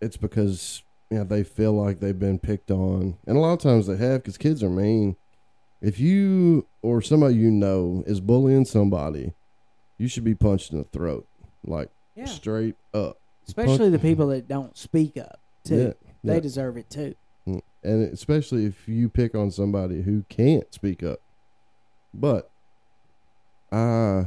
it's 0.00 0.16
because 0.16 0.82
you 1.10 1.18
know 1.18 1.24
they 1.24 1.42
feel 1.44 1.72
like 1.72 2.00
they've 2.00 2.18
been 2.18 2.38
picked 2.38 2.70
on, 2.70 3.16
and 3.26 3.36
a 3.36 3.40
lot 3.40 3.52
of 3.54 3.60
times 3.60 3.86
they 3.86 3.96
have 3.96 4.22
because 4.22 4.38
kids 4.38 4.62
are 4.62 4.70
mean. 4.70 5.16
If 5.80 5.98
you 6.00 6.66
or 6.82 7.02
somebody 7.02 7.34
you 7.36 7.50
know 7.50 8.02
is 8.06 8.20
bullying 8.20 8.64
somebody, 8.64 9.32
you 9.98 10.08
should 10.08 10.24
be 10.24 10.34
punched 10.34 10.72
in 10.72 10.78
the 10.78 10.84
throat, 10.84 11.26
like 11.64 11.90
Yeah. 12.16 12.24
straight 12.26 12.76
up. 12.92 13.18
Especially 13.46 13.90
the 13.90 13.98
people 13.98 14.28
that 14.28 14.48
don't 14.48 14.76
speak 14.76 15.16
up, 15.18 15.38
too. 15.64 15.76
Yeah, 15.76 16.10
They 16.22 16.34
yeah. 16.34 16.40
deserve 16.40 16.76
it, 16.78 16.88
too. 16.88 17.14
Mm, 17.46 17.60
and 17.82 18.02
especially 18.12 18.64
if 18.64 18.88
you 18.88 19.08
pick 19.10 19.34
on 19.34 19.50
somebody 19.50 20.00
who 20.02 20.24
can't 20.30 20.72
speak 20.72 21.02
up. 21.02 21.18
But 22.14 22.50
uh 23.70 24.24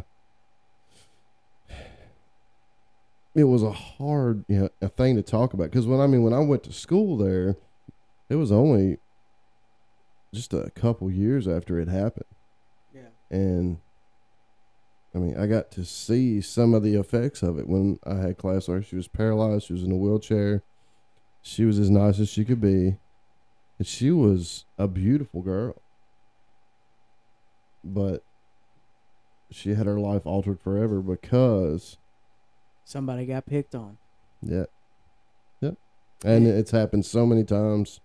it 3.36 3.44
was 3.46 3.64
a 3.64 3.72
hard 3.72 4.46
you 4.48 4.60
know, 4.60 4.70
a 4.82 4.90
thing 4.90 5.16
to 5.16 5.24
talk 5.24 5.54
about 5.54 5.66
because 5.72 5.88
when 5.88 6.00
I 6.00 6.08
mean 6.08 6.24
when 6.24 6.34
I 6.34 6.40
went 6.40 6.64
to 6.64 6.74
school 6.74 7.18
there, 7.18 7.56
it 8.30 8.36
was 8.36 8.52
only 8.52 8.98
just 10.34 10.54
a 10.54 10.70
couple 10.76 11.10
years 11.12 11.48
after 11.48 11.80
it 11.80 11.88
happened, 11.88 12.26
Yeah. 12.94 13.10
and 13.30 13.78
I 15.16 15.20
mean 15.20 15.38
I 15.38 15.48
got 15.48 15.72
to 15.72 15.86
see 15.86 16.42
some 16.42 16.74
of 16.74 16.84
the 16.84 16.96
effects 16.96 17.42
of 17.44 17.58
it 17.58 17.68
when 17.68 18.00
I 18.06 18.16
had 18.16 18.38
class 18.38 18.68
where 18.68 18.82
she 18.84 18.96
was 18.96 19.08
paralyzed, 19.08 19.66
she 19.68 19.74
was 19.74 19.84
in 19.84 19.92
a 19.92 19.96
wheelchair, 19.98 20.64
she 21.42 21.66
was 21.66 21.80
as 21.80 21.90
nice 21.90 22.20
as 22.20 22.30
she 22.30 22.44
could 22.46 22.62
be, 22.62 22.98
and 23.78 23.88
she 23.88 24.12
was 24.12 24.66
a 24.78 24.88
beautiful 24.88 25.42
girl, 25.42 25.82
but 27.84 28.24
she 29.50 29.74
had 29.76 29.86
her 29.88 30.00
life 30.00 30.26
altered 30.26 30.60
forever 30.60 31.02
because 31.02 31.98
Somebody 32.84 33.26
got 33.26 33.46
picked 33.46 33.76
on. 33.76 33.98
yeah. 34.42 34.66
Yep. 35.62 35.76
And 36.26 36.48
it's 36.48 36.72
happened 36.72 37.06
so 37.06 37.26
many 37.26 37.44
times. 37.44 38.00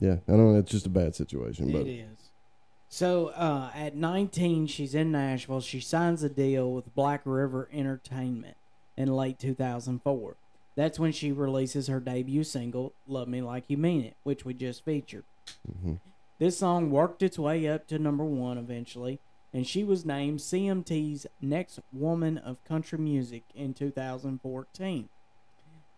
Yeah. 0.00 0.16
I 0.26 0.32
don't 0.32 0.52
know. 0.52 0.58
It's 0.58 0.70
just 0.70 0.86
a 0.86 0.90
bad 0.90 1.14
situation, 1.14 1.70
but 1.70 1.82
It 1.82 1.90
is. 2.00 2.18
So 2.88 3.28
uh, 3.28 3.70
at 3.74 3.94
19, 3.94 4.66
she's 4.66 4.94
in 4.96 5.12
Nashville. 5.12 5.60
She 5.60 5.78
signs 5.78 6.24
a 6.24 6.28
deal 6.28 6.72
with 6.72 6.92
Black 6.94 7.20
River 7.24 7.68
Entertainment 7.72 8.56
in 8.96 9.14
late 9.14 9.38
2004. 9.38 10.36
That's 10.74 10.98
when 10.98 11.12
she 11.12 11.30
releases 11.30 11.86
her 11.86 12.00
debut 12.00 12.42
single, 12.42 12.92
Love 13.06 13.28
Me 13.28 13.42
Like 13.42 13.64
You 13.68 13.76
Mean 13.76 14.02
It, 14.04 14.16
which 14.24 14.44
we 14.44 14.54
just 14.54 14.84
featured. 14.84 15.24
Mhm. 15.70 16.00
This 16.38 16.56
song 16.58 16.90
worked 16.90 17.22
its 17.22 17.38
way 17.38 17.68
up 17.68 17.86
to 17.88 17.98
number 17.98 18.24
one 18.24 18.56
eventually, 18.56 19.20
and 19.52 19.66
she 19.66 19.84
was 19.84 20.06
named 20.06 20.40
CMT's 20.40 21.26
Next 21.40 21.80
Woman 21.92 22.38
of 22.38 22.64
Country 22.64 22.98
Music 22.98 23.42
in 23.54 23.74
2014. 23.74 25.10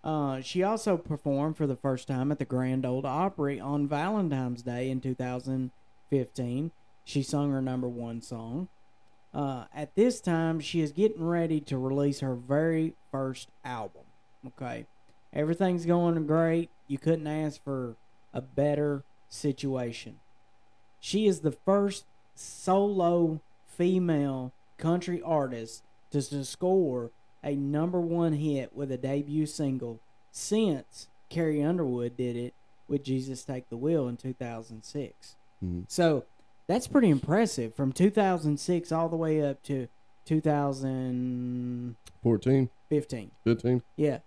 Uh, 0.04 0.40
she 0.40 0.62
also 0.62 0.96
performed 0.96 1.56
for 1.56 1.66
the 1.66 1.76
first 1.76 2.08
time 2.08 2.32
at 2.32 2.38
the 2.38 2.44
Grand 2.44 2.84
Ole 2.84 3.06
Opry 3.06 3.60
on 3.60 3.86
Valentine's 3.86 4.62
Day 4.62 4.90
in 4.90 5.00
2015. 5.00 6.72
She 7.04 7.22
sung 7.22 7.52
her 7.52 7.62
number 7.62 7.88
one 7.88 8.20
song. 8.20 8.68
Uh, 9.32 9.64
at 9.74 9.94
this 9.94 10.20
time, 10.20 10.60
she 10.60 10.80
is 10.80 10.92
getting 10.92 11.24
ready 11.24 11.60
to 11.60 11.78
release 11.78 12.20
her 12.20 12.34
very 12.34 12.94
first 13.10 13.48
album. 13.64 14.02
Okay. 14.46 14.86
Everything's 15.32 15.86
going 15.86 16.26
great. 16.26 16.68
You 16.88 16.98
couldn't 16.98 17.26
ask 17.26 17.62
for 17.62 17.96
a 18.34 18.42
better 18.42 19.04
situation. 19.28 20.16
She 21.00 21.26
is 21.26 21.40
the 21.40 21.52
first 21.52 22.04
solo 22.34 23.40
female 23.66 24.52
country 24.76 25.22
artist 25.22 25.84
to, 26.10 26.20
to 26.20 26.44
score 26.44 27.12
a 27.44 27.55
number 27.57 28.00
one 28.00 28.33
hit 28.35 28.74
with 28.74 28.90
a 28.92 28.96
debut 28.96 29.46
single 29.46 30.00
since 30.31 31.09
Carrie 31.28 31.62
Underwood 31.62 32.16
did 32.16 32.37
it 32.37 32.55
with 32.88 33.02
Jesus 33.05 33.44
Take 33.44 33.68
the 33.68 33.76
Wheel 33.76 34.07
in 34.09 34.16
2006. 34.16 35.37
Mhm. 35.64 35.85
So 35.88 36.24
that's 36.66 36.87
pretty 36.87 37.09
impressive 37.11 37.74
from 37.74 37.92
2006 37.92 38.92
all 38.92 39.09
the 39.09 39.16
way 39.16 39.42
up 39.42 39.62
to 39.64 39.88
2015. 40.24 41.96
14, 42.22 43.31
15. 43.44 43.83
Yeah. 43.96 44.18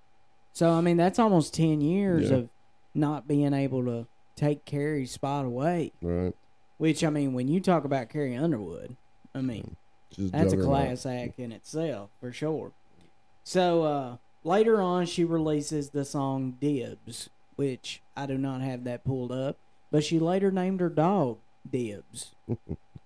So 0.54 0.72
I 0.72 0.82
mean 0.82 0.98
that's 0.98 1.20
almost 1.20 1.54
10 1.54 1.82
years 1.82 2.30
Yeah. 2.32 2.38
of 2.38 2.50
not 2.94 3.28
being 3.28 3.54
able 3.54 3.84
to 3.86 4.08
take 4.36 4.66
Carrie's 4.66 5.12
spot 5.12 5.46
away. 5.46 5.92
Right. 6.02 6.34
Which 6.78 7.04
I 7.04 7.10
mean, 7.10 7.34
when 7.34 7.48
you 7.48 7.62
talk 7.62 7.86
about 7.86 8.10
Carrie 8.10 8.36
Underwood, 8.36 8.96
I 9.34 9.42
mean 9.42 9.76
Just 10.12 10.32
that's 10.34 10.54
a 10.54 10.58
class 10.58 11.06
act 11.06 11.40
in 11.40 11.52
itself 11.52 12.10
for 12.20 12.32
sure. 12.32 12.72
So 13.46 13.84
uh, 13.84 14.18
later 14.44 14.82
on, 14.82 15.06
she 15.06 15.24
releases 15.24 15.92
the 15.92 16.04
song 16.04 16.58
"Dibs," 16.60 17.30
which 17.56 18.02
I 18.18 18.26
do 18.26 18.38
not 18.38 18.62
have 18.62 18.84
that 18.86 19.06
pulled 19.06 19.32
up, 19.32 19.58
but 19.92 20.04
she 20.04 20.20
later 20.20 20.52
named 20.52 20.82
her 20.82 20.90
dog 20.90 21.38
Dibs, 21.70 22.34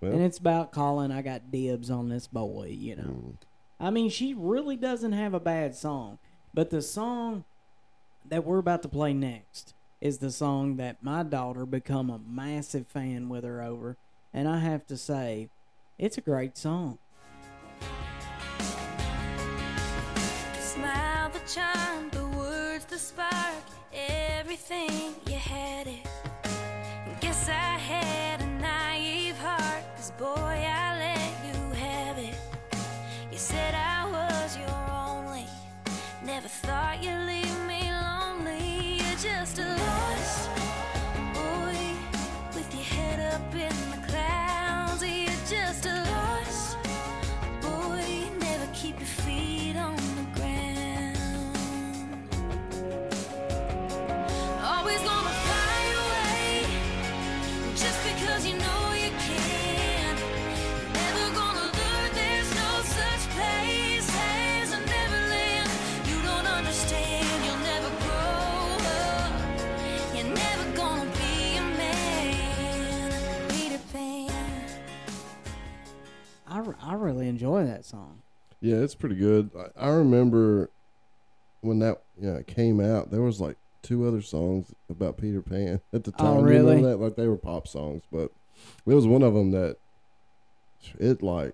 Well, 0.01 0.13
and 0.13 0.21
it's 0.21 0.37
about 0.37 0.71
calling 0.71 1.11
I 1.11 1.21
got 1.21 1.51
dibs 1.51 1.91
on 1.91 2.07
this 2.07 2.25
boy. 2.25 2.69
You 2.71 2.95
know, 2.95 3.03
mm, 3.03 3.33
I 3.81 3.89
mean, 3.89 4.09
she 4.09 4.33
really 4.33 4.77
doesn't 4.77 5.11
have 5.11 5.33
a 5.33 5.41
bad 5.41 5.75
song, 5.75 6.19
but 6.53 6.69
the 6.69 6.81
song 6.81 7.43
that 8.29 8.45
we're 8.45 8.59
about 8.59 8.81
to 8.83 8.89
play 8.89 9.13
next 9.13 9.73
is 9.99 10.19
the 10.19 10.31
song 10.31 10.77
that 10.77 11.03
my 11.03 11.23
daughter 11.23 11.65
become 11.65 12.09
a 12.09 12.19
massive 12.19 12.87
fan 12.87 13.27
with 13.27 13.43
her 13.43 13.61
over, 13.61 13.97
and 14.33 14.47
I 14.47 14.59
have 14.59 14.87
to 14.87 14.95
say, 14.95 15.49
it's 15.97 16.17
a 16.17 16.21
great 16.21 16.57
song. 16.57 16.97
time 21.49 21.88
really 77.09 77.27
enjoy 77.27 77.65
that 77.65 77.85
song. 77.85 78.21
Yeah, 78.61 78.77
it's 78.77 78.95
pretty 78.95 79.15
good. 79.15 79.49
I, 79.77 79.87
I 79.87 79.89
remember 79.89 80.69
when 81.61 81.79
that 81.79 82.01
yeah 82.19 82.35
it 82.35 82.47
came 82.47 82.79
out. 82.79 83.11
There 83.11 83.21
was 83.21 83.39
like 83.39 83.57
two 83.81 84.07
other 84.07 84.21
songs 84.21 84.73
about 84.89 85.17
Peter 85.17 85.41
Pan 85.41 85.81
at 85.93 86.03
the 86.03 86.13
Oh, 86.19 86.23
time. 86.23 86.39
You 86.39 86.45
really? 86.45 86.81
that? 86.83 86.97
Like 86.99 87.15
they 87.15 87.27
were 87.27 87.37
pop 87.37 87.67
songs, 87.67 88.03
but 88.11 88.31
it 88.85 88.93
was 88.93 89.07
one 89.07 89.23
of 89.23 89.33
them 89.33 89.51
that 89.51 89.77
it 90.99 91.23
like 91.23 91.53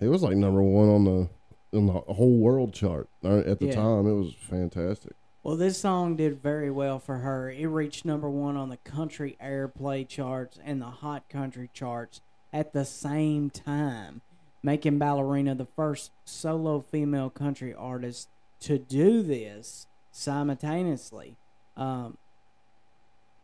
it 0.00 0.08
was 0.08 0.22
like 0.22 0.36
number 0.36 0.62
one 0.62 0.88
on 0.88 1.04
the 1.04 1.28
on 1.76 1.86
the 1.86 1.92
whole 2.14 2.38
world 2.38 2.72
chart 2.72 3.08
at 3.22 3.58
the 3.60 3.66
Yeah. 3.66 3.74
time. 3.74 4.06
It 4.06 4.14
was 4.14 4.34
fantastic. 4.34 5.12
Well, 5.42 5.56
this 5.56 5.78
song 5.78 6.16
did 6.16 6.42
very 6.42 6.70
well 6.72 6.98
for 6.98 7.18
her. 7.18 7.48
It 7.50 7.66
reached 7.66 8.04
number 8.04 8.28
one 8.28 8.56
on 8.56 8.68
the 8.68 8.78
country 8.78 9.36
airplay 9.40 10.08
charts 10.08 10.58
and 10.64 10.80
the 10.82 10.86
hot 10.86 11.28
country 11.28 11.70
charts 11.72 12.20
at 12.52 12.72
the 12.72 12.84
same 12.84 13.50
time, 13.50 14.22
making 14.66 14.98
Ballerini 14.98 15.56
the 15.56 15.64
first 15.64 16.10
solo 16.24 16.80
female 16.80 17.30
country 17.30 17.72
artist 17.72 18.28
to 18.58 18.76
do 18.78 19.22
this 19.22 19.86
simultaneously. 20.10 21.36
Um, 21.76 22.18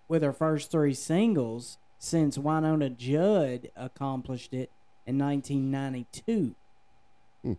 with 0.08 0.22
her 0.24 0.32
first 0.32 0.72
three 0.72 0.94
singles 0.94 1.78
since 2.00 2.36
Wynonna 2.36 2.96
Judd 2.96 3.70
accomplished 3.76 4.52
it 4.52 4.70
in 5.06 5.16
1992. 5.16 6.56
Hmm. 7.44 7.52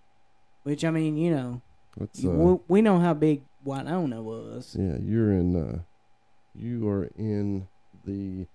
Which, 0.63 0.83
I 0.83 0.91
mean, 0.91 1.15
you 1.15 1.33
know, 1.33 1.61
uh, 2.01 2.05
we, 2.29 2.59
we 2.67 2.81
know 2.81 2.99
how 2.99 3.13
big 3.13 3.43
Winona 3.63 4.21
was. 4.21 4.75
yeah. 4.77 4.97
You're 5.01 5.31
in. 5.31 5.55
uh 5.55 5.79
You 6.53 6.89
are 6.89 7.09
in 7.17 7.67
the 8.03 8.45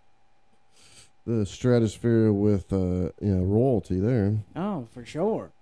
the 1.29 1.45
stratosphere 1.45 2.33
with 2.33 2.73
uh 2.73 3.13
you 3.21 3.35
know 3.35 3.45
royalty 3.45 4.01
there. 4.01 4.39
Oh, 4.57 4.89
for 4.91 5.05
sure. 5.05 5.53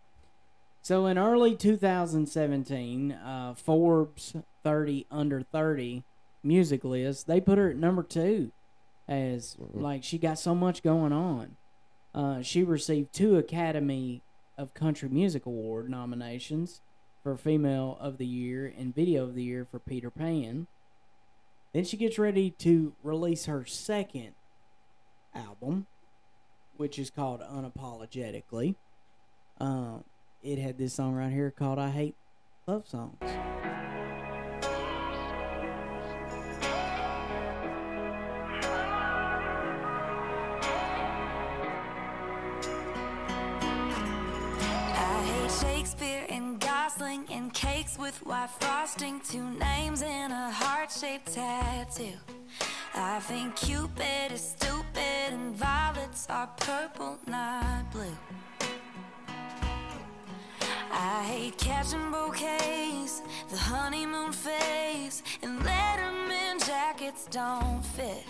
So 0.81 1.07
in 1.07 1.19
early 1.19 1.57
2017, 1.57 3.11
uh, 3.11 3.55
Forbes 3.57 4.37
30 4.63 5.07
under 5.11 5.43
30 5.43 6.05
music 6.45 6.85
list, 6.85 7.27
they 7.27 7.41
put 7.41 7.59
her 7.59 7.71
at 7.71 7.77
number 7.77 8.05
two, 8.05 8.53
as 9.09 9.57
like 9.75 10.05
she 10.05 10.17
got 10.17 10.39
so 10.39 10.55
much 10.55 10.85
going 10.85 11.13
on. 11.13 11.57
Uh, 12.15 12.41
she 12.41 12.63
received 12.63 13.13
two 13.13 13.37
Academy 13.37 14.23
of 14.57 14.75
Country 14.75 15.09
Music 15.09 15.45
Award 15.45 15.91
nominations 15.91 16.81
for 17.25 17.37
Female 17.37 17.99
of 18.01 18.19
the 18.19 18.27
Year 18.27 18.73
and 18.79 18.95
Video 18.95 19.25
of 19.25 19.35
the 19.35 19.43
Year 19.43 19.67
for 19.69 19.81
Peter 19.81 20.11
Pan. 20.11 20.69
Then 21.75 21.85
she 21.85 21.97
gets 21.97 22.17
ready 22.19 22.51
to 22.61 22.95
release 23.03 23.47
her 23.47 23.65
second 23.67 24.35
album, 25.37 25.87
which 26.77 26.99
is 26.99 27.11
called 27.11 27.41
Unapologetically. 27.41 28.75
Um, 29.61 30.05
it 30.43 30.59
had 30.59 30.79
this 30.79 30.95
song 30.95 31.15
right 31.15 31.33
here 31.33 31.51
called 31.51 31.79
I 31.79 31.91
Hate 31.91 32.15
Love 32.67 32.87
Songs. 32.89 33.17
And 47.29 47.53
cakes 47.53 47.99
with 47.99 48.25
white 48.25 48.49
frosting, 48.61 49.21
two 49.21 49.51
names 49.51 50.01
and 50.01 50.33
a 50.33 50.51
heart-shaped 50.51 51.35
tattoo. 51.35 52.17
I 52.95 53.19
think 53.21 53.57
Cupid 53.57 54.33
is 54.33 54.41
stupid 54.41 54.86
and 55.37 55.55
violets 55.55 56.27
are 56.31 56.49
purple, 56.57 57.19
not 57.27 57.91
blue. 57.93 58.17
I 60.91 61.23
hate 61.25 61.59
catching 61.59 62.11
bouquets, 62.11 63.23
the 63.51 63.59
honeymoon 63.59 64.33
phase, 64.33 65.23
and 65.43 65.61
Letterman 65.61 66.67
jackets 66.67 67.27
don't 67.31 67.83
fit. 67.85 68.25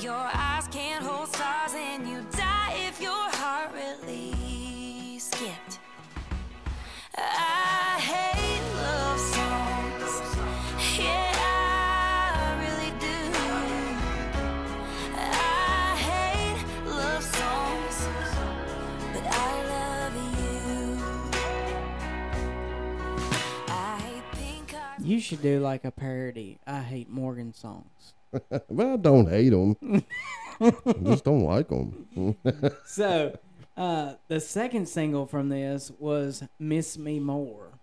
Your 0.00 0.26
eyes 0.32 0.66
can't 0.68 1.04
hold 1.04 1.28
stars, 1.28 1.74
and 1.74 2.08
you 2.08 2.24
die 2.32 2.74
if 2.88 3.00
your 3.02 3.26
heart 3.40 3.70
really 3.74 5.18
skipped. 5.18 5.78
I 7.16 8.00
hate 8.00 8.37
You 25.18 25.22
should 25.22 25.42
do 25.42 25.58
like 25.58 25.84
a 25.84 25.90
parody. 25.90 26.60
I 26.64 26.80
hate 26.80 27.10
Morgan 27.10 27.52
songs. 27.52 28.14
well, 28.68 28.92
I 28.92 28.96
don't 28.98 29.28
hate 29.28 29.48
them. 29.48 29.76
just 31.04 31.24
don't 31.24 31.42
like 31.42 31.66
them. 31.70 32.36
So, 32.86 33.36
uh, 33.76 34.12
the 34.28 34.38
second 34.38 34.88
single 34.88 35.26
from 35.26 35.48
this 35.48 35.90
was 35.98 36.44
"Miss 36.60 36.96
Me 36.96 37.18
More," 37.18 37.80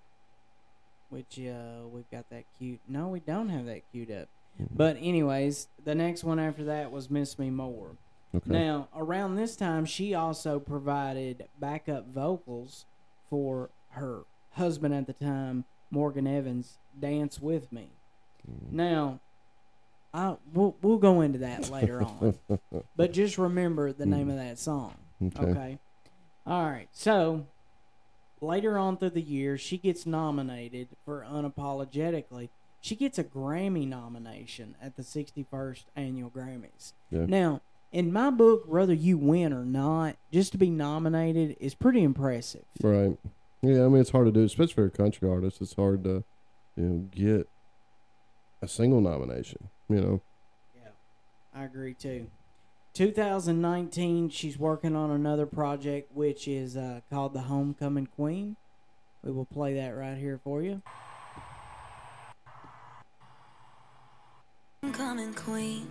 which 1.09 1.37
uh, 1.37 1.85
we've 1.91 2.09
got 2.09 2.29
that 2.29 2.45
cute. 2.57 2.79
No, 2.87 3.09
we 3.09 3.19
don't 3.19 3.49
have 3.49 3.65
that 3.65 3.81
queued 3.91 4.11
up. 4.11 4.29
But 4.73 4.95
anyways, 5.01 5.67
the 5.83 5.93
next 5.93 6.23
one 6.23 6.39
after 6.39 6.63
that 6.63 6.89
was 6.89 7.09
"Miss 7.09 7.37
Me 7.37 7.49
More." 7.49 7.97
okay. 8.33 8.49
Now, 8.49 8.87
around 8.95 9.35
this 9.35 9.57
time, 9.57 9.83
she 9.83 10.13
also 10.13 10.57
provided 10.57 11.49
backup 11.59 12.07
vocals 12.07 12.85
for 13.29 13.71
her 13.89 14.21
husband 14.51 14.93
at 14.93 15.05
the 15.05 15.11
time, 15.11 15.65
Morgan 15.95 16.27
Evans, 16.27 16.77
"Dance 16.99 17.41
with 17.41 17.71
Me." 17.71 17.89
Mm. 18.49 18.73
Now, 18.73 19.19
I 20.13 20.35
we'll, 20.53 20.75
we'll 20.81 20.97
go 20.97 21.21
into 21.21 21.39
that 21.39 21.69
later 21.69 22.03
on, 22.03 22.37
but 22.95 23.13
just 23.13 23.37
remember 23.37 23.93
the 23.93 24.05
name 24.05 24.29
of 24.29 24.35
that 24.35 24.59
song. 24.59 24.95
Mm. 25.23 25.39
Okay. 25.39 25.51
Okay. 25.51 25.79
All 26.45 26.69
right. 26.69 26.89
So 26.91 27.47
later 28.41 28.77
on 28.77 28.97
through 28.97 29.11
the 29.11 29.21
year, 29.21 29.57
she 29.57 29.77
gets 29.77 30.05
nominated 30.05 30.89
for 31.05 31.25
Unapologetically. 31.29 32.49
She 32.81 32.95
gets 32.95 33.17
a 33.17 33.23
Grammy 33.23 33.87
nomination 33.87 34.75
at 34.81 34.95
the 34.95 35.01
61st 35.01 35.85
Annual 35.95 36.29
Grammys. 36.29 36.93
Yeah. 37.09 37.25
Now, 37.25 37.61
in 37.91 38.11
my 38.13 38.29
book, 38.29 38.65
whether 38.67 38.93
you 38.93 39.17
win 39.17 39.53
or 39.53 39.65
not, 39.65 40.17
just 40.31 40.51
to 40.51 40.57
be 40.57 40.69
nominated 40.69 41.55
is 41.59 41.73
pretty 41.73 42.03
impressive. 42.03 42.65
Right. 42.81 43.17
Yeah, 43.65 43.85
I 43.85 43.87
mean 43.87 44.01
it's 44.01 44.11
hard 44.11 44.27
to 44.27 44.31
do, 44.31 44.43
especially 44.43 44.73
for 44.73 44.85
a 44.85 44.91
country 44.91 45.29
artist. 45.29 45.61
It's 45.61 45.75
hard 45.75 46.03
to, 46.03 46.23
you 46.75 46.83
know, 46.83 47.09
get 47.11 47.47
a 48.61 48.67
single 48.67 49.01
nomination. 49.01 49.69
You 49.89 50.01
know. 50.01 50.21
Yeah, 50.75 50.91
I 51.53 51.63
agree 51.63 51.93
too. 51.93 52.27
2019, 52.93 54.29
she's 54.29 54.57
working 54.57 54.95
on 54.95 55.11
another 55.11 55.45
project 55.45 56.11
which 56.13 56.47
is 56.47 56.77
uh, 56.77 57.01
called 57.11 57.33
The 57.33 57.41
Homecoming 57.41 58.05
Queen. 58.05 58.55
We 59.23 59.31
will 59.31 59.45
play 59.45 59.73
that 59.73 59.97
right 59.97 60.17
here 60.17 60.39
for 60.43 60.61
you. 60.61 60.81
Homecoming 64.81 65.33
queen. 65.33 65.87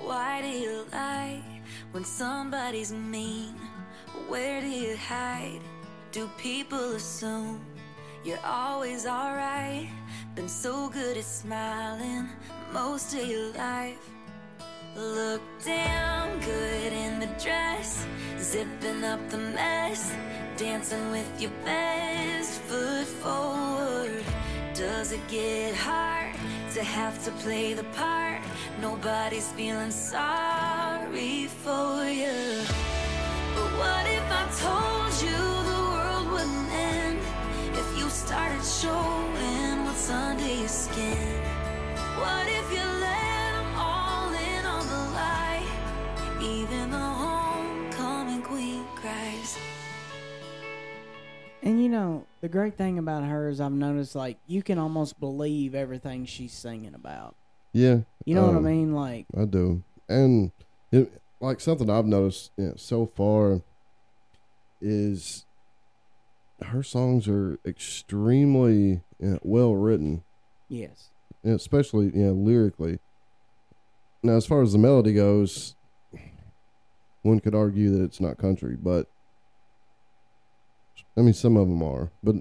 Why 0.00 0.42
do 0.42 0.48
you 0.48 0.84
lie 0.92 1.42
when 1.90 2.04
somebody's 2.04 2.92
mean? 2.92 3.54
Where 4.28 4.60
do 4.60 4.68
you 4.68 4.96
hide? 4.96 5.60
Do 6.18 6.28
people 6.36 6.96
assume 6.96 7.60
you're 8.24 8.44
always 8.44 9.06
alright? 9.06 9.88
Been 10.34 10.48
so 10.48 10.88
good 10.88 11.16
at 11.16 11.22
smiling 11.22 12.28
most 12.72 13.14
of 13.14 13.24
your 13.24 13.52
life. 13.52 14.10
Look 14.96 15.40
damn 15.64 16.40
good 16.40 16.92
in 16.92 17.20
the 17.20 17.28
dress, 17.40 18.04
zipping 18.36 19.04
up 19.04 19.20
the 19.30 19.38
mess, 19.38 20.12
dancing 20.56 21.12
with 21.12 21.40
your 21.40 21.52
best 21.64 22.62
foot 22.62 23.06
forward. 23.22 24.24
Does 24.74 25.12
it 25.12 25.24
get 25.28 25.76
hard 25.76 26.34
to 26.74 26.82
have 26.82 27.22
to 27.26 27.30
play 27.42 27.74
the 27.74 27.84
part? 27.94 28.42
Nobody's 28.80 29.52
feeling 29.52 29.92
sorry 29.92 31.46
for 31.46 32.02
you. 32.10 32.64
But 33.54 33.70
what 33.78 34.04
if 34.08 34.24
I 34.32 34.48
told 34.58 34.97
started 38.28 38.62
showing 38.62 39.84
what's 39.86 40.10
under 40.10 40.44
your 40.44 40.68
skin? 40.68 41.40
What 42.18 42.46
if 42.46 42.70
you 42.70 42.84
let 43.00 43.54
'em 43.54 43.74
all 43.74 44.28
in 44.28 44.66
on 44.66 44.86
the 44.86 45.02
lie? 45.16 45.64
Even 46.38 46.90
the 46.90 46.98
homecoming 46.98 48.42
queen 48.42 48.84
cries. 48.96 49.56
And 51.62 51.82
you 51.82 51.88
know, 51.88 52.26
the 52.42 52.50
great 52.50 52.76
thing 52.76 52.98
about 52.98 53.24
her 53.24 53.48
is 53.48 53.62
I've 53.62 53.72
noticed 53.72 54.14
like 54.14 54.36
you 54.46 54.62
can 54.62 54.78
almost 54.78 55.18
believe 55.18 55.74
everything 55.74 56.26
she's 56.26 56.52
singing 56.52 56.94
about. 56.94 57.34
Yeah. 57.72 58.00
You 58.26 58.34
know 58.34 58.44
what 58.44 58.56
I 58.56 58.58
um, 58.58 58.64
mean? 58.64 58.94
Like, 58.94 59.24
I 59.34 59.46
do, 59.46 59.82
and 60.06 60.52
it, 60.92 61.10
like 61.40 61.60
something 61.60 61.88
I've 61.88 62.04
noticed 62.04 62.50
you 62.58 62.66
know, 62.66 62.74
so 62.76 63.06
far 63.06 63.62
is 64.82 65.46
her 66.66 66.82
songs 66.82 67.28
are 67.28 67.58
extremely 67.64 69.02
you 69.18 69.28
know, 69.28 69.38
well 69.42 69.74
written, 69.74 70.24
yes. 70.68 71.10
and 71.42 71.54
especially 71.54 72.06
you 72.06 72.26
know 72.26 72.32
lyrically. 72.32 72.98
Now, 74.22 74.32
as 74.32 74.46
far 74.46 74.62
as 74.62 74.72
the 74.72 74.78
melody 74.78 75.14
goes, 75.14 75.76
one 77.22 77.40
could 77.40 77.54
argue 77.54 77.90
that 77.96 78.02
it's 78.02 78.20
not 78.20 78.38
country, 78.38 78.76
but 78.76 79.06
I 81.16 81.20
mean 81.20 81.34
some 81.34 81.56
of 81.56 81.68
them 81.68 81.82
are, 81.82 82.10
but 82.22 82.36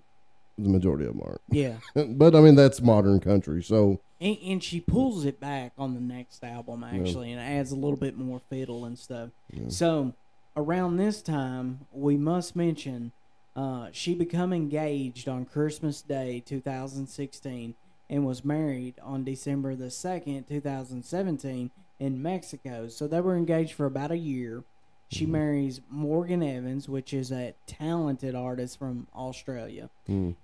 the 0.57 0.69
majority 0.69 1.05
of 1.05 1.13
them 1.13 1.21
aren't. 1.23 1.41
Yeah. 1.49 1.75
But 2.17 2.35
I 2.35 2.41
mean 2.41 2.55
that's 2.55 2.81
modern 2.81 3.19
country, 3.19 3.61
so 3.61 4.01
And, 4.19 4.37
and 4.43 4.63
she 4.63 4.79
pulls 4.79 5.25
it 5.25 5.39
back 5.39 5.73
on 5.77 5.93
the 5.93 6.01
next 6.01 6.43
album 6.43 6.83
actually 6.83 7.31
and 7.31 7.39
adds 7.39 7.71
a 7.71 7.75
little 7.75 7.97
bit 7.97 8.17
more 8.17 8.41
fiddle 8.49 8.85
and 8.85 8.97
stuff. 8.97 9.29
So 9.67 10.13
around 10.55 10.97
this 10.97 11.21
time, 11.21 11.85
we 11.91 12.17
must 12.17 12.55
mention 12.55 13.11
uh, 13.57 13.89
she 13.91 14.13
become 14.15 14.53
engaged 14.53 15.27
on 15.27 15.43
Christmas 15.45 16.01
Day 16.01 16.41
2016 16.45 17.75
and 18.09 18.25
was 18.25 18.45
married 18.45 18.95
on 19.01 19.23
December 19.25 19.75
the 19.75 19.85
2nd, 19.87 20.47
2017 20.47 21.71
in 21.99 22.21
Mexico. 22.21 22.87
So 22.87 23.07
they 23.07 23.19
were 23.19 23.35
engaged 23.35 23.73
for 23.73 23.85
about 23.85 24.11
a 24.11 24.17
year. 24.17 24.63
She 25.09 25.25
marries 25.25 25.81
Morgan 25.89 26.43
Evans, 26.43 26.87
which 26.87 27.13
is 27.13 27.31
a 27.31 27.53
talented 27.65 28.35
artist 28.35 28.77
from 28.77 29.07
Australia. 29.15 29.89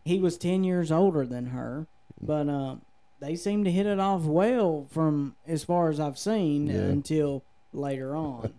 He 0.04 0.20
was 0.20 0.38
10 0.38 0.64
years 0.64 0.92
older 0.92 1.26
than 1.26 1.48
her, 1.48 1.88
but 2.22 2.50
um, 2.50 2.82
they 3.20 3.36
seem 3.36 3.64
to 3.66 3.72
hit 3.72 3.86
it 3.86 4.00
off 4.00 4.22
well 4.24 4.88
from 4.90 5.36
as 5.46 5.64
far 5.64 5.90
as 5.90 6.00
I've 6.00 6.18
seen 6.18 6.68
Yeah. 6.68 6.76
until 6.78 7.44
later 7.74 8.16
on. 8.16 8.54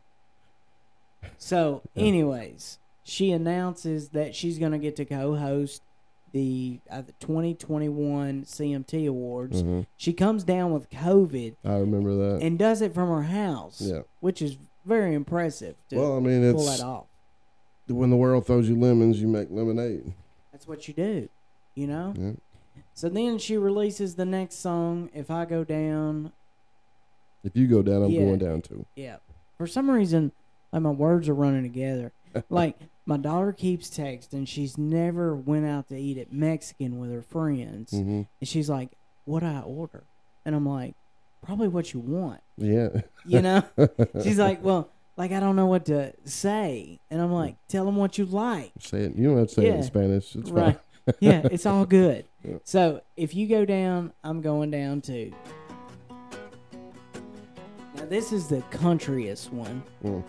So, 1.39 1.83
anyways, 1.97 2.79
she 3.05 3.31
announces 3.33 4.09
that 4.11 4.35
she's 4.35 4.59
going 4.59 4.73
to 4.73 4.79
get 4.79 4.97
to 4.97 5.05
co-host 5.05 5.83
the 6.33 6.81
uh, 6.91 7.03
the 7.03 7.13
2021 7.21 8.43
CMT 8.45 9.07
Awards. 9.09 9.63
Mm-hmm. 9.63 9.83
She 9.97 10.13
comes 10.13 10.43
down 10.43 10.73
with 10.73 10.91
COVID 10.91 11.55
I 11.65 11.77
remember 11.77 12.15
that. 12.17 12.43
and 12.43 12.59
does 12.59 12.83
it 12.83 12.93
from 12.93 13.09
her 13.09 13.23
house, 13.23 13.81
Yeah. 13.81 14.01
which 14.21 14.43
is 14.43 14.57
very 14.85 15.15
impressive 15.15 15.77
to 15.91 15.97
Well, 15.97 16.17
I 16.17 16.21
mean, 16.21 16.53
pull 16.53 16.69
it's 16.69 16.79
that 16.81 16.85
off. 16.85 17.07
when 17.87 18.11
the 18.11 18.17
world 18.17 18.47
throws 18.47 18.69
you 18.69 18.77
lemons, 18.79 19.21
you 19.21 19.29
make 19.29 19.49
lemonade. 19.51 20.13
That's 20.51 20.67
what 20.67 20.89
you 20.89 20.95
do, 20.95 21.29
you 21.77 21.87
know. 21.87 22.15
Yeah. 22.19 22.33
So 22.95 23.09
then 23.09 23.39
she 23.39 23.57
releases 23.57 24.15
the 24.17 24.25
next 24.25 24.57
song, 24.57 25.11
"If 25.15 25.31
I 25.31 25.45
Go 25.45 25.63
Down." 25.63 26.33
If 27.45 27.57
you 27.57 27.67
go 27.69 27.83
down, 27.83 28.03
I'm 28.03 28.11
Yeah. 28.11 28.21
going 28.23 28.39
down 28.39 28.63
too. 28.63 28.87
Yeah. 28.97 29.17
For 29.59 29.67
some 29.67 29.91
reason, 29.91 30.33
like 30.73 30.83
my 30.83 30.91
words 30.91 31.29
are 31.29 31.35
running 31.35 31.63
together. 31.63 32.13
like 32.51 32.77
my 33.07 33.17
daughter 33.17 33.53
keeps 33.53 33.91
texting. 33.91 34.47
She's 34.49 34.79
never 34.79 35.35
went 35.37 35.67
out 35.67 35.89
to 35.89 35.97
eat 35.99 36.17
at 36.19 36.33
Mexican 36.33 36.99
with 36.99 37.13
her 37.13 37.23
friends, 37.23 37.91
hmm 37.93 38.23
and 38.41 38.49
she's 38.49 38.69
like, 38.71 38.91
"What 39.25 39.43
I 39.43 39.61
order?" 39.61 40.05
And 40.45 40.55
I'm 40.55 40.67
like, 40.69 40.95
"Probably 41.45 41.69
what 41.69 41.93
you 41.93 42.01
want." 42.01 42.41
Yeah. 42.57 42.89
You 43.27 43.43
know? 43.43 43.63
she's 44.23 44.39
like, 44.39 44.63
"Well, 44.63 44.89
like 45.17 45.33
I 45.33 45.41
don't 45.41 45.57
know 45.57 45.67
what 45.67 45.87
to 45.87 46.13
say," 46.25 46.99
and 47.11 47.21
I'm 47.21 47.33
like, 47.33 47.57
"Tell 47.69 47.85
them 47.85 47.97
what 47.97 48.17
you 48.19 48.25
like." 48.27 48.73
say 48.81 48.99
it. 49.05 49.17
You 49.17 49.29
don't 49.29 49.39
have 49.39 49.49
to 49.49 49.55
say 49.55 49.67
it 49.67 49.75
in 49.77 49.83
Spanish. 49.83 50.35
It's 50.37 50.51
Right. 50.51 50.75
fine. 51.07 51.15
yeah, 51.21 51.43
it's 51.51 51.67
all 51.67 51.85
good. 51.87 52.25
Yeah. 52.47 52.59
So 52.65 53.01
if 53.17 53.35
you 53.35 53.47
go 53.49 53.65
down, 53.65 54.13
I'm 54.23 54.43
going 54.43 54.71
down 54.71 55.01
too. 55.01 55.33
Now 57.97 58.05
this 58.07 58.33
is 58.33 58.49
the 58.49 58.61
countryest 58.71 59.51
one. 59.51 59.83
Mm. 60.05 60.23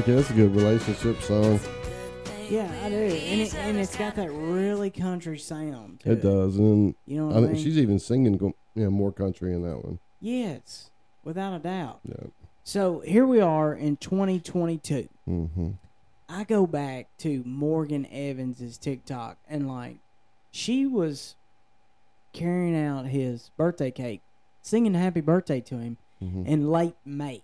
Like 0.00 0.08
it. 0.08 0.18
It's 0.18 0.30
a 0.30 0.34
good 0.34 0.54
relationship 0.54 1.20
song. 1.22 1.60
Yeah, 2.48 2.70
I 2.84 2.88
do, 2.88 2.96
and 2.96 3.40
it, 3.42 3.54
and 3.54 3.76
it's 3.78 3.94
got 3.96 4.14
that 4.16 4.30
really 4.32 4.90
country 4.90 5.38
sound. 5.38 6.00
To 6.00 6.12
It 6.12 6.22
does, 6.22 6.56
and 6.56 6.94
You 7.06 7.18
know 7.18 7.28
I 7.30 7.32
I, 7.32 7.40
think 7.42 7.52
mean? 7.52 7.62
she's 7.62 7.78
even 7.78 7.98
singing 7.98 8.34
you 8.40 8.54
know, 8.84 8.90
more 8.90 9.12
country 9.12 9.52
in 9.52 9.62
that 9.62 9.84
one. 9.84 9.98
yes, 10.20 10.90
without 11.22 11.52
a 11.54 11.58
doubt. 11.58 12.00
Yeah. 12.08 12.28
So 12.64 13.00
here 13.00 13.26
we 13.26 13.40
are 13.40 13.72
in 13.74 13.98
2022. 13.98 15.08
Mm-hmm. 15.28 15.70
I 16.28 16.44
go 16.44 16.66
back 16.66 17.08
to 17.18 17.42
Morgan 17.44 18.06
Evans's 18.06 18.78
TikTok 18.78 19.36
and 19.48 19.68
like 19.68 19.98
she 20.50 20.86
was 20.86 21.34
carrying 22.32 22.76
out 22.76 23.06
his 23.06 23.50
birthday 23.56 23.90
cake, 23.90 24.22
singing 24.62 24.94
happy 24.94 25.20
birthday 25.20 25.60
to 25.60 25.76
him 25.78 25.98
Mhm. 26.22 26.46
in 26.46 26.70
late 26.70 26.94
May. 27.04 27.42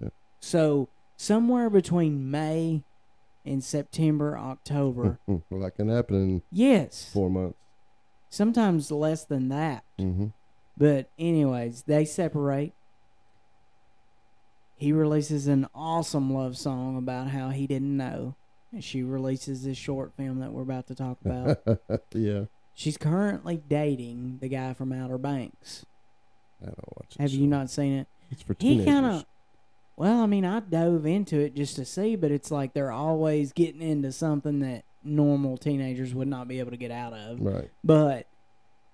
Yeah. 0.00 0.08
So 0.40 0.88
somewhere 1.16 1.70
between 1.70 2.30
May 2.30 2.84
and 3.44 3.62
September, 3.62 4.38
October. 4.38 5.18
Well, 5.26 5.42
that 5.62 5.76
can 5.76 5.88
happen 5.88 6.16
in 6.16 6.42
yes. 6.50 7.10
four 7.12 7.30
months. 7.30 7.58
Sometimes 8.30 8.90
less 8.90 9.24
than 9.24 9.48
that. 9.50 9.84
Mm-hmm. 9.98 10.28
But 10.76 11.10
anyways, 11.18 11.82
they 11.82 12.04
separate. 12.04 12.72
He 14.76 14.92
releases 14.92 15.46
an 15.46 15.68
awesome 15.74 16.32
love 16.32 16.56
song 16.56 16.98
about 16.98 17.28
how 17.28 17.50
he 17.50 17.66
didn't 17.66 17.96
know. 17.96 18.34
And 18.72 18.82
she 18.82 19.04
releases 19.04 19.62
this 19.64 19.78
short 19.78 20.12
film 20.16 20.40
that 20.40 20.52
we're 20.52 20.62
about 20.62 20.88
to 20.88 20.96
talk 20.96 21.18
about. 21.24 21.58
yeah. 22.12 22.46
She's 22.74 22.96
currently 22.96 23.62
dating 23.68 24.38
the 24.40 24.48
guy 24.48 24.74
from 24.74 24.92
Outer 24.92 25.18
Banks. 25.18 25.86
I 26.60 26.66
don't 26.66 26.96
watch 26.96 27.14
it. 27.14 27.22
Have 27.22 27.30
you 27.30 27.46
not 27.46 27.70
seen 27.70 27.92
it? 27.92 28.08
It's 28.32 28.42
for 28.42 28.56
He 28.58 28.70
teenagers. 28.70 28.92
kind 28.92 29.06
of 29.06 29.24
Well, 29.96 30.20
I 30.22 30.26
mean, 30.26 30.44
I 30.44 30.60
dove 30.60 31.06
into 31.06 31.38
it 31.38 31.54
just 31.54 31.76
to 31.76 31.84
see, 31.84 32.16
but 32.16 32.30
it's 32.30 32.50
like 32.50 32.72
they're 32.74 32.90
always 32.92 33.52
getting 33.52 33.80
into 33.82 34.10
something 34.12 34.58
that 34.60 34.84
normal 35.04 35.56
teenagers 35.56 36.14
would 36.14 36.28
not 36.28 36.48
be 36.48 36.58
able 36.58 36.72
to 36.72 36.76
get 36.76 36.90
out 36.90 37.12
of. 37.12 37.40
Right. 37.40 37.70
But 37.84 38.26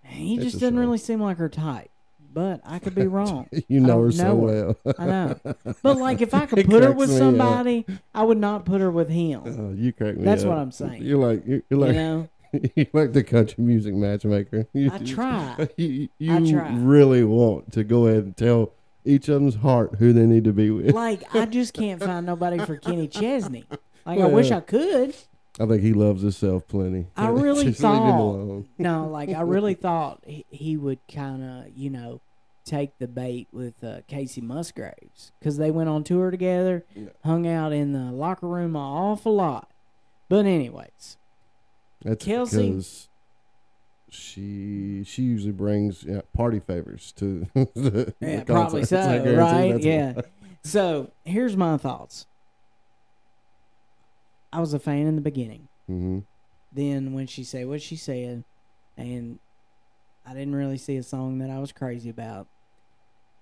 he 0.04 0.34
It's 0.34 0.44
just 0.44 0.54
doesn't 0.56 0.74
shame. 0.74 0.78
really 0.80 0.98
seem 0.98 1.20
like 1.20 1.38
her 1.38 1.48
type. 1.48 1.90
But 2.32 2.60
I 2.64 2.78
could 2.78 2.94
be 2.94 3.06
wrong. 3.08 3.48
You 3.66 3.80
know 3.80 4.02
her 4.02 4.12
so 4.12 4.24
know 4.24 4.34
well. 4.34 4.94
I 4.98 5.06
know. 5.06 5.40
But 5.82 5.96
like, 5.96 6.20
if 6.20 6.32
I 6.34 6.46
could 6.46 6.68
put 6.68 6.82
her 6.84 6.92
with 6.92 7.08
me 7.08 7.16
up. 7.16 7.18
somebody, 7.20 7.86
I 8.14 8.22
would 8.22 8.38
not 8.38 8.64
put 8.66 8.80
her 8.80 8.90
with 8.90 9.08
him. 9.08 9.42
Oh, 9.46 9.72
you 9.74 9.92
crack 9.92 10.16
me 10.16 10.24
That's 10.24 10.42
up. 10.42 10.50
what 10.50 10.58
I'm 10.58 10.70
saying. 10.70 11.02
You're 11.02 11.18
like 11.18 11.44
you're, 11.46 11.62
you're 11.70 11.78
You 11.80 11.86
like 11.86 11.94
know, 11.96 12.28
you're 12.76 12.86
like 12.92 13.12
the 13.14 13.24
country 13.24 13.64
music 13.64 13.94
matchmaker. 13.94 14.66
You, 14.74 14.90
I 14.92 14.98
try. 14.98 15.68
You, 15.76 16.08
I 16.28 16.48
try. 16.50 16.72
really 16.76 17.24
want 17.24 17.72
to 17.72 17.82
go 17.84 18.06
ahead 18.06 18.24
and 18.24 18.36
tell 18.36 18.72
each 19.04 19.28
of 19.28 19.34
them's 19.34 19.56
heart 19.56 19.96
who 19.98 20.12
they 20.12 20.26
need 20.26 20.44
to 20.44 20.52
be 20.52 20.70
with. 20.70 20.94
Like, 20.94 21.34
I 21.34 21.46
just 21.46 21.72
can't 21.74 22.02
find 22.02 22.26
nobody 22.26 22.58
for 22.58 22.76
Kenny 22.76 23.08
Chesney. 23.08 23.64
Like, 24.06 24.18
I 24.20 24.26
wish 24.26 24.50
I 24.50 24.60
could. 24.60 25.14
I 25.60 25.66
think 25.66 25.82
he 25.82 25.92
loves 25.92 26.22
himself 26.22 26.66
plenty. 26.66 27.08
I 27.18 27.28
really 27.28 27.64
Just 27.66 27.80
thought- 27.82 28.64
No, 28.78 29.08
like 29.08 29.28
I 29.28 29.42
really 29.42 29.74
thought 29.74 30.22
he, 30.26 30.46
he 30.50 30.76
would 30.78 30.98
kind 31.12 31.42
of, 31.44 31.76
you 31.76 31.90
know, 31.90 32.22
take 32.64 32.96
the 32.98 33.06
bait 33.06 33.46
with 33.52 33.84
uh, 33.84 34.00
Kacey 34.08 34.42
Musgraves 34.42 35.32
because 35.38 35.58
they 35.58 35.70
went 35.70 35.90
on 35.90 36.02
tour 36.02 36.30
together, 36.30 36.84
hung 37.24 37.46
out 37.46 37.72
in 37.74 37.92
the 37.92 38.10
locker 38.10 38.48
room 38.48 38.74
an 38.74 38.80
awful 38.82 39.34
lot. 39.36 39.70
But 40.30 40.46
anyways, 40.46 41.18
That's 42.02 42.24
Kelsey- 42.24 42.82
she 44.12 45.02
she 45.04 45.22
usually 45.22 45.52
brings 45.52 46.04
yeah, 46.04 46.20
party 46.36 46.60
favors 46.60 47.12
to 47.12 47.46
the, 47.54 48.14
yeah, 48.20 48.40
the 48.40 48.44
probably 48.44 48.84
so, 48.84 48.98
right? 49.36 49.80
Yeah. 49.80 50.12
why. 50.12 50.22
So 50.62 51.10
here's 51.24 51.56
my 51.56 51.76
thoughts. 51.76 52.26
I 54.52 54.60
was 54.60 54.74
a 54.74 54.78
fan 54.78 55.06
in 55.06 55.16
the 55.16 55.22
beginning. 55.22 55.68
Mhm. 55.88 56.24
Then 56.72 57.12
when 57.12 57.26
she 57.26 57.44
said 57.44 57.66
what 57.68 57.82
she 57.82 57.96
said, 57.96 58.44
and 58.96 59.38
I 60.26 60.34
didn't 60.34 60.54
really 60.54 60.78
see 60.78 60.96
a 60.96 61.02
song 61.02 61.38
that 61.38 61.50
I 61.50 61.58
was 61.58 61.72
crazy 61.72 62.10
about. 62.10 62.46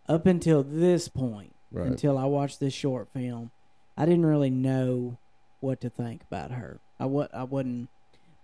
Up 0.08 0.26
until 0.26 0.62
this 0.62 1.08
point, 1.08 1.54
Right. 1.70 1.86
until 1.86 2.16
I 2.16 2.24
watched 2.24 2.60
this 2.60 2.72
short 2.72 3.08
film, 3.12 3.50
I 3.96 4.06
didn't 4.06 4.24
really 4.26 4.48
know 4.50 5.18
what 5.60 5.80
to 5.82 5.90
think 5.90 6.22
about 6.22 6.52
her. 6.52 6.80
I 6.98 7.06
wa- 7.06 7.28
I 7.32 7.44
wouldn't. 7.44 7.90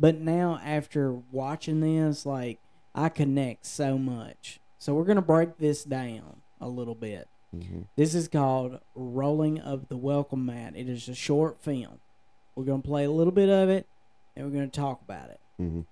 But 0.00 0.20
now 0.20 0.58
after 0.62 1.12
watching 1.12 1.80
this, 1.80 2.26
like 2.26 2.58
I 2.94 3.08
connect 3.08 3.66
so 3.66 3.98
much. 3.98 4.60
So 4.78 4.94
we're 4.94 5.04
gonna 5.04 5.22
break 5.22 5.58
this 5.58 5.84
down 5.84 6.40
a 6.60 6.68
little 6.68 6.94
bit. 6.94 7.28
Mhm. 7.54 7.86
This 7.96 8.14
is 8.14 8.26
called 8.28 8.80
Rolling 8.94 9.60
Up 9.60 9.88
the 9.88 9.96
Welcome 9.96 10.46
Mat. 10.46 10.74
It 10.76 10.88
is 10.88 11.08
a 11.08 11.14
short 11.14 11.60
film. 11.60 12.00
We're 12.56 12.64
gonna 12.64 12.82
play 12.82 13.04
a 13.04 13.10
little 13.10 13.32
bit 13.32 13.48
of 13.48 13.68
it, 13.68 13.86
and 14.34 14.46
we're 14.46 14.52
gonna 14.52 14.68
talk 14.68 15.00
about 15.02 15.30
it. 15.30 15.40
Mhm. 15.60 15.84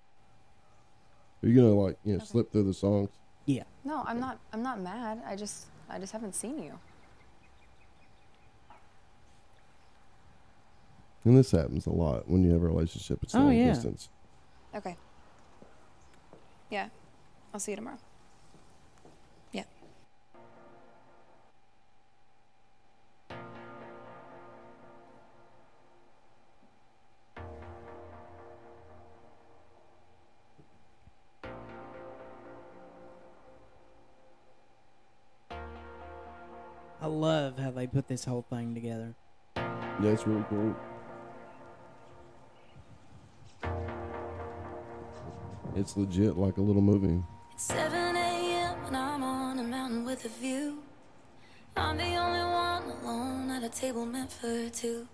Are 1.43 1.49
you 1.49 1.55
gonna 1.55 1.75
like 1.75 1.99
you 2.05 2.15
know 2.15 2.25
slip 2.25 2.51
through 2.53 2.65
the 2.65 2.75
songs? 2.75 3.11
Yeah. 3.47 3.65
No, 3.85 4.03
I'm 4.07 4.21
not. 4.21 4.38
I'm 4.53 4.62
not 4.62 4.81
mad. 4.81 5.23
I 5.27 5.35
just, 5.35 5.67
I 5.88 5.99
just 5.99 6.12
haven't 6.12 6.35
seen 6.35 6.62
you. 6.62 6.79
And 11.24 11.37
this 11.37 11.52
happens 11.52 11.87
a 11.87 11.90
lot 11.90 12.28
when 12.28 12.42
you 12.42 12.52
have 12.52 12.62
a 12.62 12.66
relationship 12.66 13.20
at 13.22 13.35
Oh, 13.35 13.38
long 13.40 13.54
yeah. 13.56 13.68
distance. 13.72 14.08
Okay. 14.74 14.96
Yeah, 16.70 16.88
I'll 17.52 17.61
see 17.61 17.72
you 17.72 17.76
tomorrow. 17.76 17.98
Yeah. 19.52 19.64
I 37.00 37.06
love 37.06 37.58
how 37.58 37.70
they 37.70 37.87
put 37.87 38.06
this 38.08 38.24
whole 38.24 38.42
thing 38.48 38.74
together. 38.74 39.14
Yeah, 39.56 40.11
it's 40.11 40.26
really 40.26 40.44
cool. 40.48 40.74
It's 45.74 45.96
legit 45.96 46.37
like 46.37 46.58
a 46.58 46.61
little 46.61 46.82
movie. 46.82 47.22
It's 47.54 47.64
7 47.64 48.16
a.m. 48.16 48.76
and 48.87 48.96
I'm 48.96 49.22
on 49.22 49.58
a 49.58 49.62
mountain 49.62 50.04
with 50.04 50.24
a 50.26 50.28
view. 50.28 50.82
I'm 51.76 51.96
the 51.96 52.14
only 52.16 52.40
one 52.40 52.82
alone 53.00 53.50
at 53.50 53.62
a 53.62 53.70
table 53.70 54.04
meant 54.04 54.30
for 54.30 54.68
two. 54.68 55.08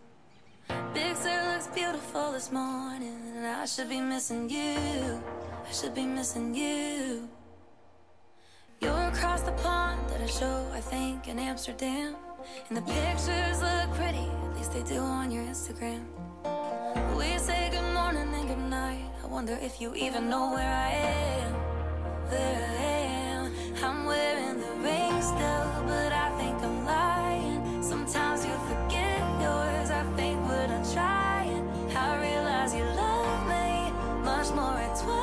Big 0.92 1.16
Sur 1.16 1.52
looks 1.52 1.68
beautiful 1.68 2.32
this 2.32 2.50
morning, 2.50 3.20
and 3.36 3.46
I 3.46 3.66
should 3.66 3.88
be 3.88 4.00
missing 4.00 4.50
you. 4.50 5.22
I 5.66 5.72
should 5.72 5.94
be 5.94 6.04
missing 6.04 6.54
you. 6.54 7.28
You're 8.80 9.08
across 9.12 9.42
the 9.42 9.52
pond 9.52 10.10
at 10.10 10.20
a 10.20 10.28
show, 10.28 10.68
I 10.72 10.80
think, 10.80 11.28
in 11.28 11.38
Amsterdam. 11.38 12.16
And 12.68 12.76
the 12.76 12.82
pictures 12.82 13.62
look 13.62 13.94
pretty, 13.94 14.28
at 14.28 14.56
least 14.56 14.72
they 14.72 14.82
do 14.82 14.98
on 14.98 15.30
your 15.30 15.44
Instagram. 15.44 16.04
We 17.16 17.38
say 17.38 17.67
wonder 19.38 19.58
if 19.62 19.80
you 19.80 19.94
even 19.94 20.28
know 20.28 20.50
where 20.50 20.68
I 20.68 20.90
am. 20.90 21.54
Where 22.28 22.60
I 22.66 22.82
am. 23.30 23.54
I'm 23.84 24.04
wearing 24.04 24.58
the 24.58 24.72
ring 24.82 25.22
still, 25.22 25.66
but 25.86 26.12
I 26.12 26.28
think 26.38 26.60
I'm 26.60 26.84
lying. 26.84 27.80
Sometimes 27.80 28.44
you 28.44 28.50
forget 28.66 29.20
yours. 29.40 29.90
I 29.92 30.02
think 30.16 30.40
what 30.42 30.68
I'm 30.68 30.84
trying. 30.92 31.68
I 31.96 32.18
realize 32.20 32.74
you 32.74 32.82
love 32.82 33.46
me 33.46 33.92
much 34.24 34.50
more 34.58 34.76
at 34.86 34.98
23. 35.06 35.14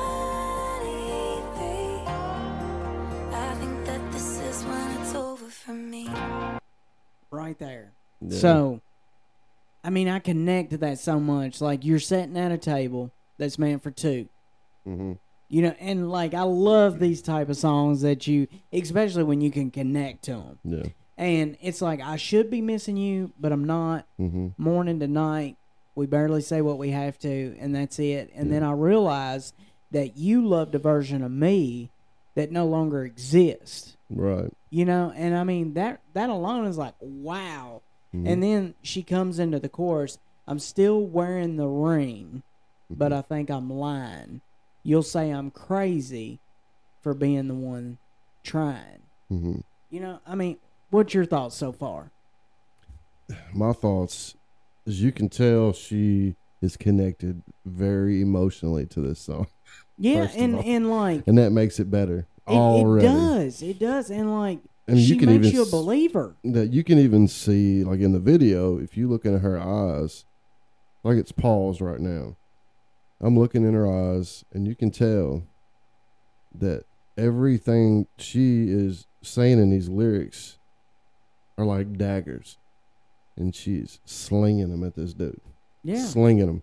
I 3.36 3.54
think 3.60 3.84
that 3.84 4.12
this 4.12 4.40
is 4.40 4.64
when 4.64 4.90
it's 4.98 5.14
over 5.14 5.50
for 5.50 5.74
me. 5.74 6.08
Right 7.30 7.58
there. 7.58 7.92
Yeah. 8.22 8.38
So, 8.38 8.80
I 9.84 9.90
mean, 9.90 10.08
I 10.08 10.20
connect 10.20 10.70
to 10.70 10.78
that 10.78 11.00
so 11.00 11.20
much. 11.20 11.60
Like 11.60 11.84
you're 11.84 11.98
sitting 11.98 12.38
at 12.38 12.50
a 12.50 12.56
table 12.56 13.12
that's 13.38 13.58
meant 13.58 13.82
for 13.82 13.90
two. 13.90 14.28
hmm 14.84 15.12
You 15.48 15.62
know, 15.62 15.74
and 15.80 16.10
like 16.10 16.34
I 16.34 16.42
love 16.42 16.98
these 16.98 17.22
type 17.22 17.48
of 17.48 17.56
songs 17.56 18.02
that 18.02 18.26
you, 18.26 18.48
especially 18.72 19.24
when 19.24 19.40
you 19.40 19.50
can 19.50 19.70
connect 19.70 20.24
to 20.24 20.32
them. 20.32 20.58
Yeah. 20.64 20.82
And 21.18 21.56
it's 21.62 21.80
like 21.80 22.00
I 22.00 22.16
should 22.16 22.50
be 22.50 22.60
missing 22.60 22.96
you, 22.96 23.32
but 23.40 23.52
I'm 23.52 23.64
not. 23.64 24.06
hmm 24.18 24.48
Morning 24.58 25.00
to 25.00 25.06
night, 25.08 25.56
we 25.94 26.06
barely 26.06 26.42
say 26.42 26.60
what 26.60 26.78
we 26.78 26.90
have 26.90 27.18
to, 27.20 27.56
and 27.58 27.74
that's 27.74 27.98
it. 27.98 28.30
And 28.34 28.52
then 28.52 28.62
I 28.62 28.72
realize 28.72 29.52
that 29.92 30.16
you 30.16 30.46
loved 30.46 30.74
a 30.74 30.78
version 30.78 31.22
of 31.22 31.30
me 31.30 31.90
that 32.34 32.50
no 32.52 32.66
longer 32.66 33.04
exists. 33.04 33.96
Right. 34.10 34.52
You 34.70 34.84
know, 34.84 35.12
and 35.16 35.34
I 35.36 35.44
mean 35.44 35.74
that 35.74 36.00
that 36.12 36.28
alone 36.28 36.66
is 36.66 36.76
like 36.78 36.94
wow. 37.00 37.82
And 38.12 38.42
then 38.42 38.74
she 38.82 39.02
comes 39.02 39.38
into 39.38 39.58
the 39.58 39.68
chorus. 39.68 40.18
I'm 40.48 40.58
still 40.58 41.02
wearing 41.02 41.56
the 41.56 41.66
ring, 41.68 42.42
but 42.90 43.12
I 43.12 43.22
think 43.22 43.50
I'm 43.50 43.70
lying. 43.70 44.40
You'll 44.82 45.02
say 45.02 45.30
I'm 45.30 45.50
crazy 45.50 46.40
for 47.02 47.14
being 47.14 47.48
the 47.48 47.54
one 47.54 47.98
trying. 48.44 49.02
hmm 49.28 49.60
You 49.90 50.00
know, 50.00 50.20
I 50.26 50.34
mean, 50.34 50.58
what's 50.90 51.14
your 51.14 51.24
thoughts 51.24 51.56
so 51.56 51.72
far? 51.72 52.10
My 53.52 53.72
thoughts, 53.72 54.36
as 54.86 55.02
you 55.02 55.10
can 55.10 55.28
tell, 55.28 55.72
she 55.72 56.36
is 56.62 56.76
connected 56.76 57.42
very 57.64 58.20
emotionally 58.22 58.86
to 58.86 59.00
this 59.00 59.18
song, 59.20 59.46
Yeah, 59.98 60.28
and 60.36 60.56
and 60.56 60.90
like 60.90 61.26
and 61.26 61.36
that 61.38 61.50
makes 61.50 61.80
it 61.80 61.90
better 61.90 62.28
it, 62.46 62.52
already. 62.52 63.06
it 63.06 63.10
does, 63.10 63.62
it 63.62 63.78
does, 63.80 64.10
and 64.10 64.32
like 64.32 64.60
And 64.86 64.98
she 64.98 65.14
you 65.14 65.16
can 65.16 65.28
makes 65.28 65.46
even 65.46 65.56
you 65.56 65.62
a 65.62 65.66
believer. 65.66 66.36
that 66.44 66.72
you 66.72 66.84
can 66.84 66.98
even 66.98 67.26
see 67.26 67.82
like 67.82 68.00
in 68.00 68.12
the 68.12 68.20
video 68.20 68.78
if 68.78 68.96
you 68.96 69.08
look 69.08 69.24
in 69.24 69.40
her 69.40 69.58
eyes 69.60 70.24
like 71.02 71.16
it's 71.16 71.32
paused 71.32 71.80
right 71.80 72.00
now 72.00 72.36
i'm 73.20 73.38
looking 73.38 73.64
in 73.64 73.74
her 73.74 73.90
eyes 73.90 74.44
and 74.52 74.66
you 74.66 74.74
can 74.74 74.90
tell 74.90 75.42
that 76.54 76.84
everything 77.16 78.06
she 78.18 78.68
is 78.68 79.06
saying 79.22 79.58
in 79.58 79.70
these 79.70 79.88
lyrics 79.88 80.58
are 81.58 81.64
like 81.64 81.96
daggers. 81.96 82.58
And 83.36 83.54
she's 83.54 84.00
slinging 84.04 84.70
them 84.70 84.82
at 84.82 84.94
this 84.94 85.12
dude. 85.12 85.40
Yeah, 85.82 86.04
slinging 86.04 86.46
them 86.46 86.62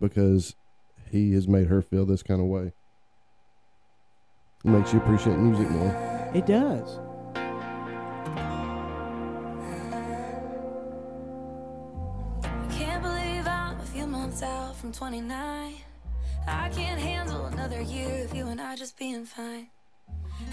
because 0.00 0.56
he 1.10 1.34
has 1.34 1.46
made 1.46 1.68
her 1.68 1.82
feel 1.82 2.06
this 2.06 2.22
kind 2.22 2.40
of 2.40 2.46
way. 2.46 2.72
It 4.64 4.68
makes 4.68 4.92
you 4.92 5.00
appreciate 5.00 5.36
music 5.36 5.70
more. 5.70 6.30
It 6.34 6.46
does. 6.46 6.98
Can't 12.72 13.02
believe 13.02 13.46
I'm 13.46 13.78
a 13.78 13.86
few 13.92 14.06
months 14.06 14.42
out 14.42 14.74
from 14.76 14.90
29. 14.90 15.74
I 16.46 16.68
can't 16.70 17.00
handle 17.00 17.46
another 17.46 17.80
year 17.80 18.24
of 18.24 18.34
you 18.34 18.46
and 18.48 18.60
I 18.60 18.76
just 18.76 18.98
being 18.98 19.24
fine. 19.24 19.68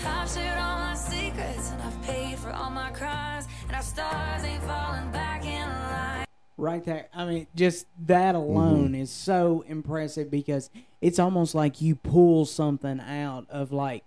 I've 0.06 0.30
shared 0.30 0.58
all 0.58 0.80
my 0.80 0.96
secrets 0.96 1.72
and 1.72 1.82
I've 1.82 2.02
paid 2.04 2.38
for 2.40 2.50
all 2.52 2.70
my 2.70 2.92
crimes, 2.92 3.48
and 3.68 3.76
our 3.76 3.82
stars 3.82 4.44
ain't 4.44 4.64
falling 4.64 5.12
back 5.12 5.46
in 5.46 5.68
line. 5.68 6.26
right 6.58 6.84
there. 6.84 7.08
I 7.14 7.26
mean, 7.26 7.48
just 7.56 7.88
that 8.06 8.36
mm-hmm. 8.36 8.44
alone 8.44 8.96
is 8.96 9.12
so 9.12 9.64
impressive 9.68 10.32
because 10.32 10.70
it's 11.02 11.20
almost 11.20 11.56
like 11.56 11.82
you 11.82 11.96
pull 11.96 12.46
something 12.46 13.00
out 13.00 13.46
of 13.50 13.72
like 13.72 14.04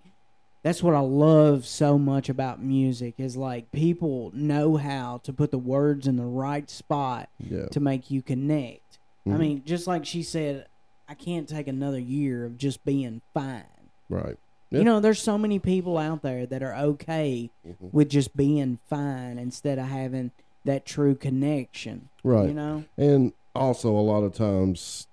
that's 0.62 0.82
what 0.82 0.94
I 0.94 1.00
love 1.00 1.66
so 1.66 1.98
much 1.98 2.30
about 2.30 2.62
music 2.62 3.16
is 3.18 3.36
like 3.36 3.70
people 3.70 4.30
know 4.34 4.78
how 4.78 5.20
to 5.24 5.32
put 5.32 5.50
the 5.50 5.58
words 5.58 6.06
in 6.06 6.16
the 6.16 6.24
right 6.24 6.70
spot 6.70 7.28
Yeah. 7.38 7.66
to 7.66 7.80
make 7.80 8.10
you 8.10 8.22
connect. 8.22 8.98
I 9.26 9.30
mm-hmm. 9.30 9.38
mean, 9.38 9.62
just 9.66 9.86
like 9.86 10.06
she 10.06 10.22
said, 10.22 10.66
I 11.08 11.14
can't 11.14 11.48
take 11.48 11.68
another 11.68 11.98
year 11.98 12.44
of 12.44 12.56
just 12.56 12.84
being 12.84 13.20
fine. 13.32 13.64
Right. 14.08 14.36
You 14.70 14.82
know, 14.82 14.98
there's 14.98 15.22
so 15.22 15.38
many 15.38 15.60
people 15.60 15.98
out 15.98 16.22
there 16.22 16.46
that 16.46 16.60
are 16.62 16.74
okay 16.74 17.50
Mm-hmm. 17.66 17.88
with 17.92 18.08
just 18.08 18.36
being 18.36 18.78
fine 18.90 19.38
instead 19.38 19.78
of 19.78 19.86
having 19.86 20.32
that 20.64 20.84
true 20.84 21.14
connection. 21.14 22.08
Right. 22.24 22.48
You 22.48 22.54
know? 22.54 22.84
And 22.96 23.32
also, 23.54 23.90
a 23.90 24.00
lot 24.00 24.24
of 24.24 24.34
times, 24.34 25.06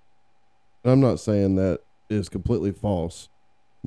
I'm 0.84 1.00
not 1.00 1.20
saying 1.20 1.54
that 1.56 1.80
is 2.10 2.28
completely 2.28 2.72
false 2.72 3.28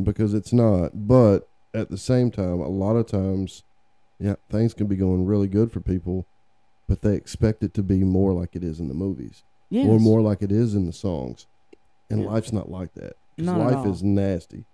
because 0.01 0.33
it's 0.33 0.53
not. 0.53 1.07
But 1.07 1.49
at 1.73 1.89
the 1.89 1.97
same 1.97 2.31
time, 2.31 2.61
a 2.61 2.69
lot 2.69 2.95
of 2.95 3.05
times, 3.07 3.63
yeah, 4.17 4.35
things 4.49 4.73
can 4.73 4.87
be 4.87 4.95
going 4.95 5.25
really 5.25 5.47
good 5.49 5.73
for 5.73 5.81
people, 5.81 6.25
but 6.87 7.01
they 7.01 7.15
expect 7.15 7.63
it 7.63 7.73
to 7.73 7.83
be 7.83 8.03
more 8.05 8.31
like 8.31 8.55
it 8.55 8.63
is 8.63 8.79
in 8.79 8.87
the 8.87 8.93
movies 8.93 9.43
Yes. 9.69 9.89
or 9.89 9.99
more 9.99 10.21
like 10.21 10.41
it 10.41 10.53
is 10.53 10.73
in 10.73 10.85
the 10.85 10.93
songs. 10.93 11.47
And 12.09 12.21
Yeah. 12.21 12.27
life's 12.27 12.53
not 12.53 12.69
like 12.69 12.93
that. 12.93 13.13
Not 13.37 13.59
life 13.59 13.85
is 13.85 14.03
nasty. 14.03 14.65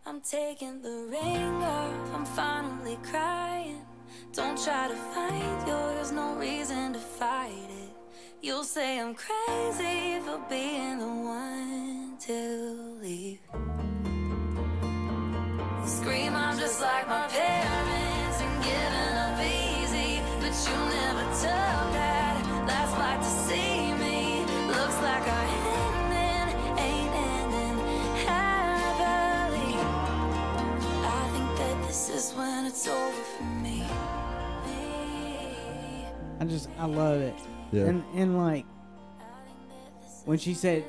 I'm 0.07 0.21
taking 0.21 0.83
the 0.83 1.09
ring 1.11 1.63
off, 1.63 2.15
I'm 2.15 2.25
finally 2.25 2.99
crying. 3.03 3.85
Don't 4.33 4.63
try 4.63 4.89
to 4.89 4.97
find 5.15 5.69
yours, 5.69 6.13
no 6.13 6.35
reason 6.35 6.93
to 6.93 6.99
fight 6.99 7.69
it. 7.83 7.93
You'll 8.41 8.65
say 8.65 9.01
I'm 9.01 9.15
crazy 9.15 10.21
for 10.25 10.39
being 10.49 10.99
the 10.99 11.07
one 11.07 12.17
to 12.27 12.99
leave. 13.01 13.41
Scream, 15.85 16.35
I'm 16.35 16.59
just 16.59 16.81
like 16.81 17.09
my 17.09 17.27
parents 17.29 18.41
and 18.41 18.65
giving 18.65 19.17
up 19.17 19.39
easy. 19.41 20.21
But 20.41 20.55
you 20.67 20.77
never 20.91 21.25
tell 21.41 21.93
that. 21.93 22.67
That's 22.67 22.93
like 22.99 23.21
to 23.21 23.27
see 23.27 23.93
me. 23.95 24.45
Looks 24.69 24.99
like 25.03 25.27
our 25.27 25.47
ending 25.71 26.79
ain't 26.79 27.15
ending 27.15 27.79
happily. 28.27 29.75
I 31.05 31.29
think 31.33 31.59
that 31.59 31.87
this 31.87 32.09
is 32.09 32.33
when 32.35 32.67
it's 32.67 32.87
over 32.89 33.23
for 33.37 33.45
me. 33.45 33.85
I 36.41 36.45
just, 36.45 36.69
I 36.79 36.87
love 36.87 37.21
it. 37.21 37.35
Yeah. 37.71 37.85
And, 37.85 38.05
and 38.15 38.39
like, 38.39 38.67
when 40.25 40.39
she 40.39 40.55
said, 40.55 40.85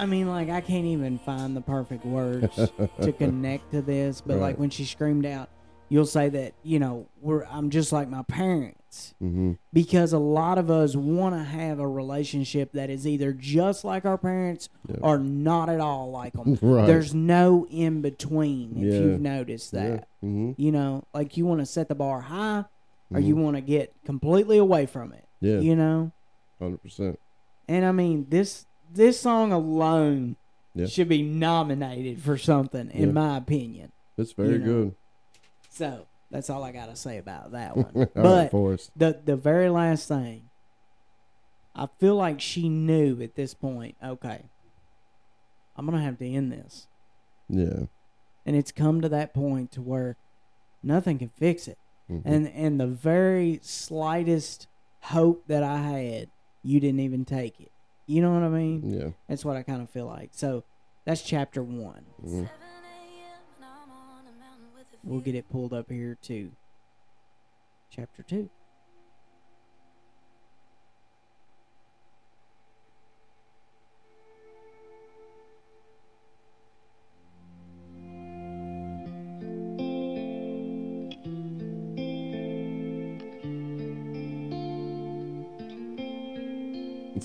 I 0.00 0.06
mean, 0.06 0.28
like, 0.28 0.48
I 0.48 0.60
can't 0.60 0.86
even 0.86 1.18
find 1.18 1.56
the 1.56 1.60
perfect 1.60 2.04
words 2.06 2.54
to 3.02 3.12
connect 3.18 3.70
to 3.72 3.82
this, 3.82 4.20
but 4.20 4.38
like 4.38 4.58
when 4.58 4.70
she 4.70 4.84
screamed 4.84 5.26
out, 5.26 5.48
you'll 5.88 6.06
say 6.06 6.28
that, 6.30 6.54
you 6.62 6.78
know, 6.78 7.06
we're, 7.20 7.44
I'm 7.44 7.68
just 7.70 7.92
like 7.92 8.08
my 8.08 8.22
parents. 8.22 9.14
hmm 9.18 9.52
because 9.72 10.12
a 10.12 10.18
lot 10.18 10.58
of 10.58 10.68
us 10.70 10.96
want 10.96 11.34
to 11.34 11.42
have 11.44 11.78
a 11.78 11.86
relationship 11.86 12.72
that 12.72 12.90
is 12.90 13.06
either 13.06 13.32
just 13.32 13.84
like 13.84 14.04
our 14.04 14.18
parents 14.18 14.68
Yeah. 14.88 14.96
or 15.00 15.18
not 15.18 15.68
at 15.68 15.80
all 15.80 16.10
like 16.10 16.32
them. 16.32 16.58
Right. 16.62 16.86
There's 16.86 17.14
no 17.14 17.66
in 17.70 18.00
between. 18.02 18.72
If 18.78 18.92
Yeah. 18.94 19.00
you've 19.00 19.20
noticed 19.20 19.72
that, 19.72 20.08
Yeah. 20.22 20.28
hmm 20.28 20.52
you 20.56 20.72
know, 20.72 21.04
like 21.14 21.36
you 21.36 21.44
want 21.46 21.60
to 21.60 21.66
set 21.66 21.88
the 21.88 21.94
bar 21.94 22.20
high, 22.22 22.64
or 23.12 23.20
you 23.20 23.34
want 23.36 23.56
to 23.56 23.60
get 23.60 23.92
completely 24.04 24.58
away 24.58 24.86
from 24.86 25.12
it. 25.12 25.24
Mm-hmm. 25.42 25.46
Yeah. 25.54 25.60
You 25.60 25.76
know, 25.76 26.12
Hundred 26.60 26.82
percent. 26.82 27.18
and 27.68 27.84
I 27.84 27.92
mean 27.92 28.26
this 28.30 28.66
this 28.92 29.20
song 29.20 29.52
alone 29.52 30.36
Yeah. 30.74 30.86
should 30.86 31.08
be 31.08 31.22
nominated 31.22 32.20
for 32.22 32.36
something, 32.38 32.90
in 32.90 33.08
Yeah. 33.08 33.12
my 33.12 33.36
opinion. 33.36 33.92
It's 34.16 34.32
very 34.32 34.52
You 34.54 34.58
know. 34.58 34.64
good. 34.66 34.94
So 35.70 36.06
that's 36.30 36.50
all 36.50 36.62
I 36.62 36.72
gotta 36.72 36.96
say 36.96 37.18
about 37.18 37.52
that 37.52 37.76
one. 37.94 38.08
But 38.14 38.50
Forrest. 38.50 38.90
the 38.96 39.20
the 39.24 39.36
very 39.36 39.68
last 39.68 40.06
thing 40.08 40.46
i 41.72 41.86
feel 42.00 42.16
like 42.16 42.40
she 42.40 42.68
knew 42.68 43.22
at 43.22 43.36
this 43.36 43.54
point 43.54 43.94
okay 44.02 44.42
i'm 45.76 45.86
gonna 45.86 46.02
have 46.02 46.18
to 46.18 46.26
end 46.28 46.50
this 46.50 46.88
Yeah. 47.48 47.84
and 48.44 48.56
it's 48.56 48.72
come 48.72 49.00
to 49.02 49.08
that 49.10 49.32
point 49.32 49.70
to 49.72 49.80
where 49.80 50.16
nothing 50.82 51.18
can 51.18 51.28
fix 51.28 51.68
it 51.68 51.78
Mhm. 52.10 52.22
and 52.24 52.48
and 52.48 52.80
the 52.80 52.88
very 52.88 53.60
slightest 53.62 54.66
hope 55.02 55.46
that 55.46 55.62
i 55.62 55.78
had 55.78 56.28
you 56.64 56.80
didn't 56.80 57.00
even 57.00 57.24
take 57.24 57.60
it 57.60 57.69
you 58.10 58.20
know 58.20 58.32
what 58.32 58.42
i 58.42 58.48
mean? 58.48 58.90
Yeah. 58.90 59.10
that's 59.28 59.44
what 59.44 59.56
i 59.56 59.62
kind 59.62 59.80
of 59.82 59.88
feel 59.90 60.06
like. 60.06 60.30
So 60.32 60.64
that's 61.04 61.22
chapter 61.22 61.62
one. 61.62 62.04
Mhm. 62.24 62.48
we'll 65.04 65.20
get 65.20 65.34
it 65.34 65.48
pulled 65.50 65.72
up 65.72 65.90
here 65.90 66.18
to 66.22 66.50
chapter 67.90 68.22
two 68.22 68.50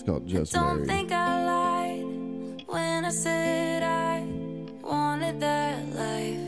called 0.05 0.27
Just 0.27 0.53
Don't 0.53 0.85
Married. 0.85 0.87
think 0.87 1.11
I 1.11 1.45
lied 1.45 2.63
when 2.67 3.05
I 3.05 3.09
said 3.09 3.81
I 3.81 4.21
wanted 4.83 5.39
that 5.39 5.95
life. 5.95 6.39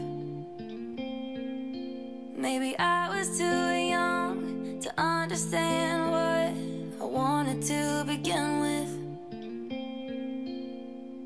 Maybe 2.38 2.78
I 2.78 3.10
was 3.10 3.38
too 3.38 3.44
young 3.44 4.80
to 4.82 4.94
understand 5.02 6.12
what 6.12 7.02
I 7.02 7.06
wanted 7.06 7.62
to 7.64 8.04
begin 8.06 8.60
with. 8.60 8.92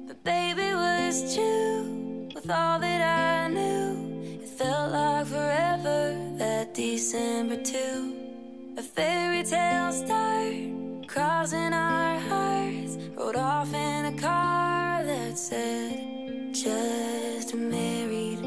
But 0.07 0.23
baby 0.23 0.61
it 0.61 0.75
was 0.75 1.35
true 1.35 2.29
with 2.33 2.49
all 2.49 2.79
that 2.79 3.01
I 3.01 3.49
knew. 3.49 4.39
It 4.41 4.47
felt 4.47 4.93
like 4.93 5.27
forever 5.27 6.15
that 6.37 6.73
December 6.73 7.57
2. 7.57 8.17
A 8.77 8.81
fairy 8.81 9.43
tale 9.43 9.91
start 9.91 10.80
crossing 11.11 11.73
our 11.73 12.17
hearts. 12.19 12.97
Rode 13.17 13.35
off 13.35 13.73
in 13.73 14.05
a 14.05 14.13
car 14.17 15.03
that 15.03 15.37
said 15.37 16.53
just 16.53 17.53
married. 17.53 18.39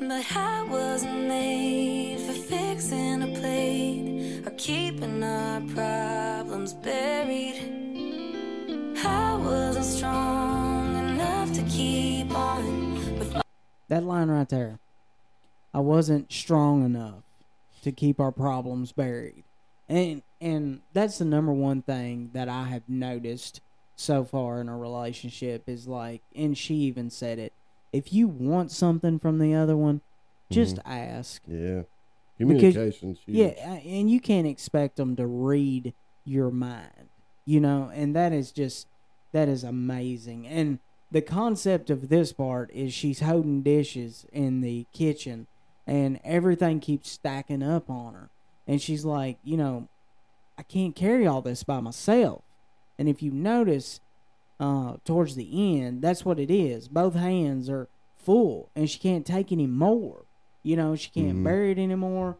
But 0.00 0.24
I 0.36 0.66
wasn't 0.68 1.28
made 1.28 2.18
for 2.26 2.32
fixing 2.32 3.22
a 3.22 3.38
plate 3.38 4.42
or 4.46 4.50
keeping 4.56 5.22
our 5.22 5.60
problems 5.60 6.72
buried. 6.74 7.56
I 9.04 9.36
wasn't 9.36 9.84
strong 9.84 10.96
enough 10.96 11.52
to 11.52 11.62
keep 11.62 12.34
on 12.34 13.42
That 13.88 14.02
line 14.02 14.28
right 14.28 14.48
there. 14.48 14.80
I 15.72 15.80
wasn't 15.80 16.32
strong 16.32 16.84
enough 16.84 17.22
to 17.82 17.92
keep 17.92 18.20
our 18.20 18.32
problems 18.32 18.92
buried. 18.92 19.44
And 19.88 20.22
and 20.40 20.80
that's 20.92 21.18
the 21.18 21.24
number 21.24 21.52
one 21.52 21.82
thing 21.82 22.30
that 22.34 22.48
I 22.48 22.64
have 22.64 22.88
noticed 22.88 23.60
so 23.96 24.24
far 24.24 24.60
in 24.60 24.68
a 24.68 24.76
relationship 24.76 25.64
is 25.66 25.88
like 25.88 26.22
and 26.34 26.56
she 26.56 26.74
even 26.74 27.10
said 27.10 27.38
it. 27.38 27.52
If 27.92 28.12
you 28.12 28.28
want 28.28 28.70
something 28.70 29.18
from 29.18 29.38
the 29.38 29.54
other 29.54 29.76
one, 29.76 30.02
just 30.50 30.76
mm-hmm. 30.76 30.90
ask. 30.90 31.42
Yeah. 31.46 31.82
Communication's. 32.38 33.18
Yeah, 33.26 33.48
and 33.48 34.08
you 34.08 34.20
can't 34.20 34.46
expect 34.46 34.96
them 34.96 35.16
to 35.16 35.26
read 35.26 35.92
your 36.24 36.50
mind, 36.50 37.08
you 37.44 37.60
know, 37.60 37.90
and 37.92 38.14
that 38.14 38.32
is 38.32 38.52
just 38.52 38.86
that 39.32 39.48
is 39.48 39.64
amazing. 39.64 40.46
And 40.46 40.78
the 41.10 41.20
concept 41.20 41.90
of 41.90 42.08
this 42.08 42.32
part 42.32 42.70
is 42.72 42.94
she's 42.94 43.20
holding 43.20 43.62
dishes 43.62 44.24
in 44.32 44.60
the 44.60 44.86
kitchen, 44.92 45.48
and 45.88 46.20
everything 46.24 46.80
keeps 46.80 47.10
stacking 47.10 47.62
up 47.62 47.88
on 47.90 48.14
her, 48.14 48.30
and 48.66 48.80
she's 48.80 49.04
like, 49.04 49.38
you 49.42 49.56
know, 49.56 49.88
I 50.56 50.62
can't 50.62 50.94
carry 50.94 51.26
all 51.26 51.40
this 51.42 51.62
by 51.64 51.80
myself. 51.80 52.42
And 52.98 53.08
if 53.08 53.22
you 53.22 53.30
notice, 53.30 54.00
uh, 54.60 54.96
towards 55.04 55.34
the 55.36 55.80
end, 55.80 56.02
that's 56.02 56.24
what 56.24 56.38
it 56.40 56.50
is. 56.50 56.88
Both 56.88 57.14
hands 57.14 57.70
are 57.70 57.88
full, 58.16 58.68
and 58.76 58.90
she 58.90 58.98
can't 58.98 59.24
take 59.24 59.50
any 59.52 59.66
more. 59.68 60.24
You 60.62 60.76
know, 60.76 60.96
she 60.96 61.10
can't 61.10 61.38
Mhm. 61.38 61.44
bear 61.44 61.64
it 61.66 61.78
anymore. 61.78 62.36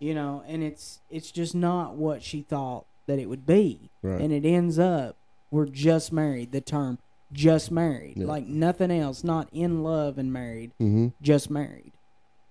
You 0.00 0.14
know, 0.14 0.42
and 0.46 0.62
it's 0.62 1.00
it's 1.10 1.30
just 1.30 1.54
not 1.54 1.94
what 1.94 2.22
she 2.22 2.42
thought 2.42 2.86
that 3.06 3.18
it 3.18 3.28
would 3.28 3.46
be. 3.46 3.90
Right. 4.02 4.20
And 4.20 4.32
it 4.32 4.44
ends 4.44 4.78
up 4.78 5.16
we're 5.52 5.66
just 5.66 6.12
married. 6.12 6.52
The 6.52 6.60
term 6.60 6.98
just 7.32 7.70
married, 7.70 8.14
Yeah. 8.16 8.26
like 8.26 8.46
nothing 8.46 8.90
else, 8.90 9.22
not 9.24 9.48
in 9.52 9.82
love 9.82 10.16
and 10.18 10.32
married, 10.32 10.72
hmm 10.78 11.08
just 11.22 11.50
married. 11.50 11.89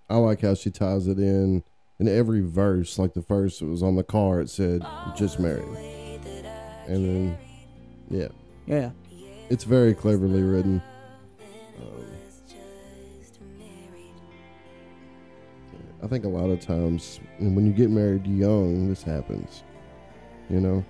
I 0.09 0.17
like 0.17 0.41
how 0.41 0.55
she 0.55 0.71
ties 0.71 1.07
it 1.07 1.19
in 1.19 1.63
in 1.99 2.07
every 2.07 2.41
verse. 2.41 2.97
Like 2.97 3.13
the 3.13 3.21
first, 3.21 3.61
it 3.61 3.65
was 3.65 3.83
on 3.83 3.95
the 3.95 4.03
car. 4.03 4.41
It 4.41 4.49
said 4.49 4.85
"just 5.15 5.39
married," 5.39 5.65
and 6.87 7.05
then 7.05 7.37
yeah, 8.09 8.29
Yeah, 8.65 8.89
it's 9.49 9.63
very 9.63 9.93
cleverly 9.93 10.41
written. 10.41 10.81
Um, 11.79 12.05
I 16.01 16.07
think 16.07 16.25
a 16.25 16.29
lot 16.29 16.49
of 16.49 16.59
times, 16.59 17.19
and 17.37 17.55
when 17.55 17.65
you 17.65 17.73
get 17.73 17.89
married 17.89 18.25
young, 18.25 18.89
this 18.89 19.03
happens. 19.03 19.63
You 20.49 20.59
know, 20.59 20.85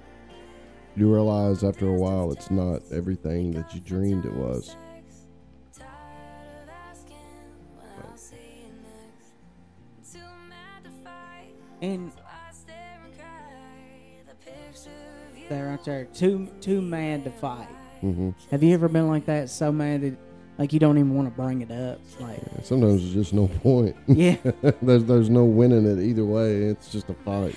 you 0.95 1.11
realize 1.11 1.63
after 1.63 1.89
a 1.89 1.93
while 1.93 2.31
it's 2.31 2.49
not 2.49 2.81
everything 2.91 3.51
that 3.51 3.73
you 3.73 3.81
dreamed 3.81 4.25
it 4.25 4.33
was. 4.33 4.77
And 11.81 12.11
they're 15.49 15.69
right 15.69 15.83
there, 15.83 16.05
too 16.05 16.47
too 16.61 16.81
mad 16.81 17.23
to 17.23 17.31
fight. 17.31 17.67
hmm 18.01 18.31
Have 18.51 18.61
you 18.63 18.73
ever 18.73 18.87
been 18.87 19.07
like 19.07 19.25
that? 19.25 19.49
So 19.49 19.71
mad 19.71 20.01
that 20.01 20.17
like 20.57 20.73
you 20.73 20.79
don't 20.79 20.97
even 20.97 21.15
want 21.15 21.27
to 21.27 21.41
bring 21.41 21.61
it 21.61 21.71
up. 21.71 21.99
Like, 22.19 22.39
Sometimes 22.63 23.01
there's 23.01 23.13
just 23.13 23.33
no 23.33 23.47
point. 23.47 23.95
yeah, 24.07 24.35
there's 24.81 25.03
there's 25.05 25.29
no 25.29 25.45
winning 25.45 25.85
it 25.85 26.01
either 26.03 26.25
way. 26.25 26.63
It's 26.63 26.91
just 26.91 27.09
a 27.09 27.13
fight. 27.13 27.55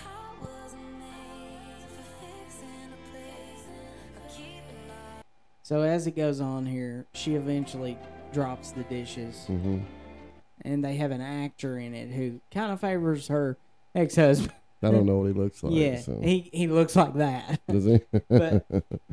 So 5.62 5.82
as 5.82 6.06
it 6.06 6.16
goes 6.16 6.40
on 6.40 6.66
here, 6.66 7.06
she 7.14 7.34
eventually 7.34 7.96
drops 8.32 8.72
the 8.72 8.84
dishes, 8.84 9.44
hmm 9.46 9.80
and 10.64 10.84
they 10.84 10.94
have 10.94 11.10
an 11.10 11.20
actor 11.20 11.76
in 11.76 11.92
it 11.92 12.08
who 12.10 12.40
kind 12.52 12.70
of 12.72 12.80
favors 12.80 13.26
her 13.26 13.56
ex-husband. 13.94 14.52
I 14.84 14.90
don't 14.90 15.06
know 15.06 15.18
what 15.18 15.26
he 15.28 15.32
looks 15.32 15.62
like. 15.62 15.74
yeah, 15.74 16.00
so. 16.00 16.18
he 16.20 16.50
he 16.52 16.66
looks 16.66 16.96
like 16.96 17.14
that. 17.14 17.60
Does 17.68 17.84
he? 17.84 18.00
But 18.28 18.66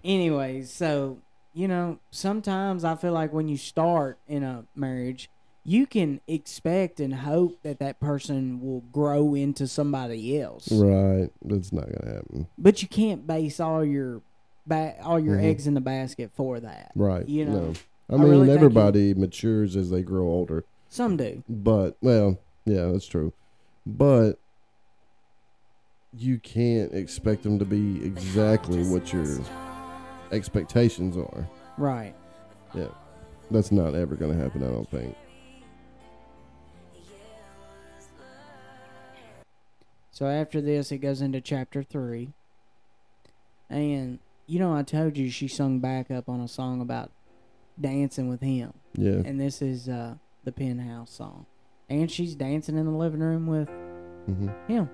anyways, 0.03 0.71
so 0.71 1.19
you 1.53 1.67
know, 1.67 1.99
sometimes 2.11 2.83
I 2.83 2.95
feel 2.95 3.13
like 3.13 3.33
when 3.33 3.47
you 3.47 3.57
start 3.57 4.17
in 4.27 4.43
a 4.43 4.65
marriage, 4.75 5.29
you 5.63 5.85
can 5.85 6.21
expect 6.27 6.99
and 6.99 7.13
hope 7.13 7.61
that 7.63 7.79
that 7.79 7.99
person 7.99 8.61
will 8.61 8.81
grow 8.91 9.35
into 9.35 9.67
somebody 9.67 10.39
else, 10.41 10.71
right. 10.71 11.29
That's 11.45 11.71
not 11.71 11.85
gonna 11.85 12.15
happen. 12.15 12.47
but 12.57 12.81
you 12.81 12.87
can't 12.87 13.27
base 13.27 13.59
all 13.59 13.85
your 13.85 14.21
ba- 14.65 14.95
all 15.03 15.19
your 15.19 15.37
Mhm. 15.37 15.43
eggs 15.43 15.67
in 15.67 15.75
the 15.75 15.81
basket 15.81 16.31
for 16.33 16.59
that. 16.59 16.91
Right. 16.95 17.27
You 17.29 17.45
know, 17.45 17.51
No. 17.51 17.73
I 18.09 18.13
I 18.15 18.17
mean, 18.17 18.27
really 18.29 18.49
everybody 18.51 19.13
matures 19.13 19.75
as 19.75 19.91
they 19.91 20.01
grow 20.01 20.25
older. 20.27 20.63
some 20.87 21.15
do. 21.17 21.43
But 21.47 21.95
well, 22.01 22.39
yeah, 22.65 22.87
that's 22.87 23.05
true. 23.05 23.33
But 23.85 24.39
you 26.13 26.39
can't 26.39 26.93
expect 26.93 27.43
them 27.43 27.59
to 27.59 27.65
be 27.65 28.03
exactly 28.03 28.83
what 28.83 29.13
your 29.13 29.27
expectations 30.31 31.15
are. 31.17 31.47
Right. 31.77 32.15
Yeah. 32.73 32.87
That's 33.51 33.71
not 33.71 33.95
ever 33.95 34.15
going 34.15 34.35
to 34.35 34.43
happen, 34.43 34.63
I 34.63 34.67
don't 34.67 34.89
think. 34.89 35.15
So 40.11 40.25
after 40.27 40.61
this, 40.61 40.91
it 40.91 40.97
goes 40.97 41.21
into 41.21 41.39
chapter 41.41 41.81
three. 41.83 42.33
And 43.69 44.19
you 44.47 44.59
know, 44.59 44.75
I 44.75 44.83
told 44.83 45.15
you 45.15 45.29
she 45.29 45.47
sung 45.47 45.79
back 45.79 46.09
up 46.09 46.27
on 46.27 46.41
a 46.41 46.47
song 46.47 46.81
about 46.81 47.11
dancing 47.79 48.27
with 48.27 48.41
him, 48.41 48.73
Yeah. 48.95 49.21
and 49.23 49.39
this 49.39 49.61
is 49.61 49.87
uh, 49.87 50.15
the 50.43 50.51
Penthouse 50.51 51.11
song. 51.11 51.45
And 51.87 52.11
she's 52.11 52.35
dancing 52.35 52.77
in 52.77 52.85
the 52.85 52.91
living 52.91 53.19
room 53.21 53.47
with 53.47 53.69
hmm 54.25 54.49
him. 54.67 54.89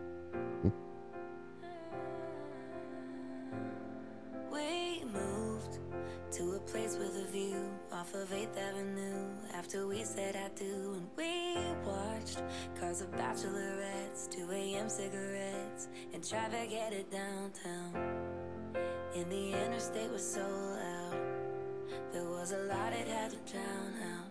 Of 13.01 13.11
bachelorettes, 13.11 14.29
2 14.31 14.51
a.m. 14.51 14.89
cigarettes, 14.89 15.89
and 16.13 16.27
traffic 16.27 16.69
headed 16.71 17.09
downtown. 17.09 17.93
And 19.15 19.31
the 19.31 19.51
interstate 19.65 20.11
was 20.11 20.23
so 20.33 20.41
loud, 20.41 21.17
there 22.13 22.25
was 22.25 22.51
a 22.51 22.59
lot 22.59 22.93
it 22.93 23.07
had 23.07 23.31
to 23.31 23.51
drown 23.51 23.93
out. 24.03 24.24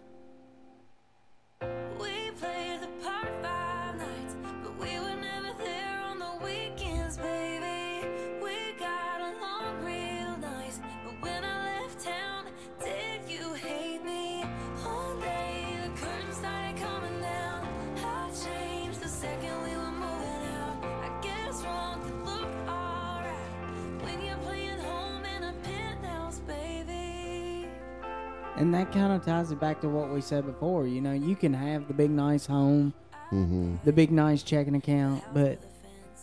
And 28.57 28.73
that 28.75 28.93
kind 28.93 29.13
of 29.13 29.25
ties 29.25 29.51
it 29.51 29.59
back 29.61 29.81
to 29.81 29.89
what 29.89 30.11
we 30.11 30.21
said 30.21 30.47
before. 30.47 30.87
You 30.87 31.01
know, 31.01 31.13
you 31.13 31.35
can 31.35 31.53
have 31.53 31.89
the 31.89 31.95
big 31.95 32.11
nice 32.11 32.47
home, 32.47 32.95
hmm 33.31 33.77
the 33.85 33.93
big 33.93 34.13
nice 34.13 34.43
checking 34.43 34.75
account, 34.77 35.25
but 35.33 35.59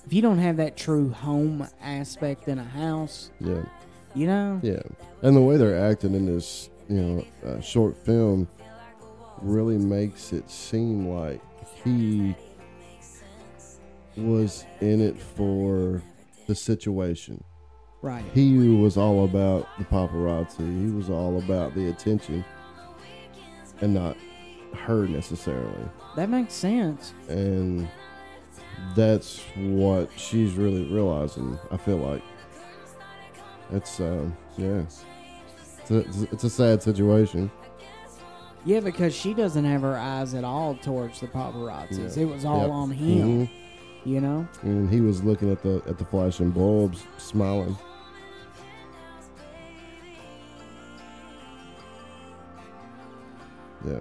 if 0.06 0.14
you 0.14 0.22
don't 0.22 0.38
have 0.40 0.58
that 0.58 0.78
true 0.78 1.10
home 1.12 1.68
aspect 1.82 2.48
in 2.48 2.58
a 2.60 2.64
house, 2.64 3.32
Yeah. 3.40 3.64
You 4.14 4.28
know? 4.28 4.60
Yeah, 4.62 4.82
and 5.22 5.36
the 5.36 5.42
way 5.42 5.56
they're 5.58 5.90
acting 5.90 6.14
in 6.16 6.26
this, 6.26 6.70
you 6.90 7.02
know, 7.02 7.26
uh, 7.50 7.62
short 7.62 7.96
film 7.98 8.48
really 9.42 9.78
makes 9.78 10.34
it 10.34 10.50
seem 10.50 11.08
like 11.08 11.42
he 11.84 12.36
was 14.18 14.66
in 14.82 15.02
it 15.02 15.18
for 15.18 16.02
the 16.48 16.56
situation. 16.56 17.44
Right. 18.02 18.24
He 18.34 18.58
was 18.70 18.98
all 18.98 19.26
about 19.26 19.68
the 19.78 19.86
paparazzi. 19.86 20.86
He 20.86 20.90
was 20.92 21.10
all 21.10 21.38
about 21.38 21.76
the 21.76 21.90
attention, 21.90 22.44
and 23.80 23.94
not 23.94 24.18
her 24.76 25.08
necessarily. 25.08 25.84
That 26.16 26.30
makes 26.30 26.54
sense. 26.54 27.14
And 27.30 27.88
that's 28.96 29.42
what 29.56 30.10
she's 30.18 30.54
really 30.56 30.92
realizing. 30.92 31.60
I 31.70 31.78
feel 31.78 31.98
like 31.98 32.24
it's 33.72 34.00
um, 34.00 34.36
yeah, 34.58 34.82
it's 35.80 35.92
a, 35.92 36.00
it's 36.32 36.44
a 36.44 36.50
sad 36.50 36.82
situation. 36.82 37.52
Yeah, 38.66 38.80
because 38.80 39.14
she 39.16 39.34
doesn't 39.34 39.66
have 39.66 39.82
her 39.82 39.96
eyes 39.98 40.34
at 40.34 40.44
all 40.44 40.76
towards 40.76 41.20
the 41.20 41.28
paparazzis. 41.28 42.16
Yeah. 42.18 42.24
It 42.24 42.26
was 42.30 42.46
all 42.46 42.62
Yep. 42.62 42.70
on 42.72 42.92
him. 42.92 43.48
Mhm. 43.48 43.50
You 44.06 44.22
know? 44.22 44.48
And 44.64 44.90
he 44.90 45.02
was 45.02 45.24
looking 45.24 45.52
at 45.52 45.62
the 45.62 45.82
at 45.88 45.98
the 46.00 46.06
flashing 46.06 46.50
bulbs, 46.50 47.04
smiling. 47.18 47.76
Yeah. 53.86 53.94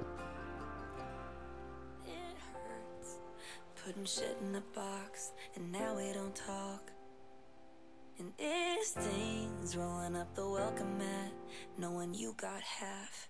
It 2.07 2.37
hurts. 2.53 3.16
Putting 3.85 4.05
shit 4.05 4.37
in 4.47 4.55
a 4.55 4.61
box, 4.74 5.33
and 5.57 5.72
now 5.72 5.97
we 5.97 6.12
don't 6.12 6.35
talk. 6.35 6.91
And 8.18 8.33
it 8.39 8.85
stings 8.85 9.76
rolling 9.76 10.14
up 10.16 10.35
the 10.35 10.47
welcome 10.49 10.99
mat, 10.99 11.33
knowing 11.78 12.12
you 12.12 12.35
got 12.37 12.61
half. 12.61 13.28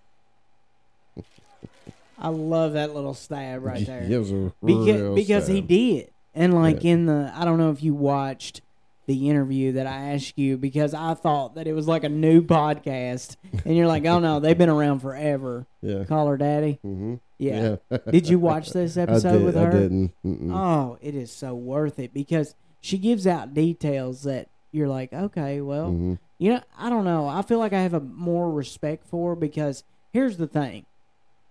I 2.19 2.27
love 2.27 2.73
that 2.73 2.93
little 2.93 3.13
stab 3.13 3.63
right 3.63 3.85
there. 3.87 4.03
It 4.03 4.17
was 4.17 4.31
a 4.31 4.51
because 4.63 5.01
real 5.01 5.15
because 5.15 5.47
he 5.47 5.57
stab. 5.57 5.67
did 5.67 6.11
and 6.35 6.53
like 6.53 6.83
Yeah. 6.83 6.91
in 6.91 7.05
the 7.07 7.29
i 7.35 7.43
don't 7.43 7.57
know 7.57 7.71
if 7.71 7.83
you 7.83 7.93
watched 7.93 8.61
the 9.07 9.29
interview 9.29 9.71
that 9.73 9.87
i 9.87 10.13
asked 10.13 10.37
you 10.37 10.57
because 10.57 10.93
i 10.93 11.13
thought 11.13 11.55
that 11.55 11.67
it 11.67 11.73
was 11.73 11.87
like 11.87 12.03
a 12.03 12.09
new 12.09 12.41
podcast 12.41 13.35
and 13.65 13.75
you're 13.75 13.87
like 13.87 14.05
oh 14.05 14.19
no 14.19 14.39
they've 14.39 14.57
been 14.57 14.69
around 14.69 14.99
forever 14.99 15.65
Yeah. 15.81 16.03
call 16.05 16.27
her 16.27 16.37
daddy 16.37 16.79
Mm-hmm. 16.85 17.15
yeah, 17.39 17.77
did 18.09 18.29
you 18.29 18.39
watch 18.39 18.69
this 18.71 18.97
episode 19.05 19.39
did. 19.39 19.45
with 19.45 19.55
her 19.55 19.67
I 19.67 19.71
didn't. 19.71 20.11
Mm-mm. 20.25 20.53
oh 20.55 20.97
it 21.01 21.15
is 21.15 21.31
so 21.31 21.53
worth 21.55 21.99
it 21.99 22.13
because 22.13 22.55
she 22.79 22.97
gives 22.97 23.25
out 23.27 23.53
details 23.53 24.23
that 24.23 24.47
you're 24.71 24.87
like 24.87 25.11
okay 25.11 25.59
well 25.61 25.89
Mhm. 25.89 26.19
you 26.37 26.53
know 26.53 26.61
i 26.77 26.89
don't 26.89 27.03
know 27.05 27.27
i 27.27 27.41
feel 27.41 27.59
like 27.59 27.73
i 27.73 27.81
have 27.81 27.93
a 27.93 27.99
more 27.99 28.49
respect 28.51 29.05
for 29.07 29.35
because 29.35 29.83
here's 30.13 30.37
the 30.37 30.47
thing 30.47 30.85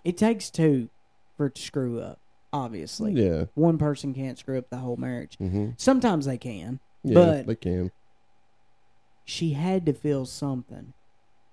it 0.05 0.16
takes 0.16 0.51
two 0.51 0.88
for 1.36 1.46
it 1.46 1.57
to 1.57 1.62
screw 1.62 2.01
up 2.01 2.18
obviously 2.53 3.12
Yeah. 3.12 3.44
one 3.55 3.76
person 3.78 4.14
can't 4.14 4.38
screw 4.38 4.59
up 4.59 4.70
the 4.70 4.78
whole 4.78 4.96
marriage. 4.96 5.36
Mm-hmm. 5.40 5.70
Sometimes 5.76 6.26
they 6.26 6.36
can, 6.36 6.80
Yeah. 7.03 7.14
but 7.14 7.46
they 7.46 7.55
can. 7.57 7.90
she 9.24 9.53
had 9.53 9.86
to 9.86 9.92
feel 9.92 10.26
something 10.26 10.92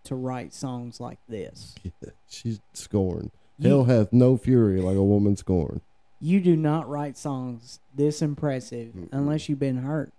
to 0.03 0.15
write 0.15 0.53
songs 0.53 0.99
like 0.99 1.19
this. 1.27 1.75
She's 2.29 2.59
scorned. 2.73 3.31
You- 3.59 3.69
Hell 3.69 3.83
hath 3.85 4.13
no 4.13 4.37
fury 4.37 4.81
like 4.81 4.95
a 4.97 5.03
woman 5.03 5.35
scorned. 5.35 5.81
You 6.19 6.39
do 6.41 6.55
not 6.55 6.89
write 6.89 7.17
songs 7.17 7.79
this 7.93 8.21
impressive 8.21 8.93
Mm-mm. 8.93 9.09
unless 9.11 9.47
you've 9.47 9.59
been 9.59 9.77
hurt. 9.77 10.11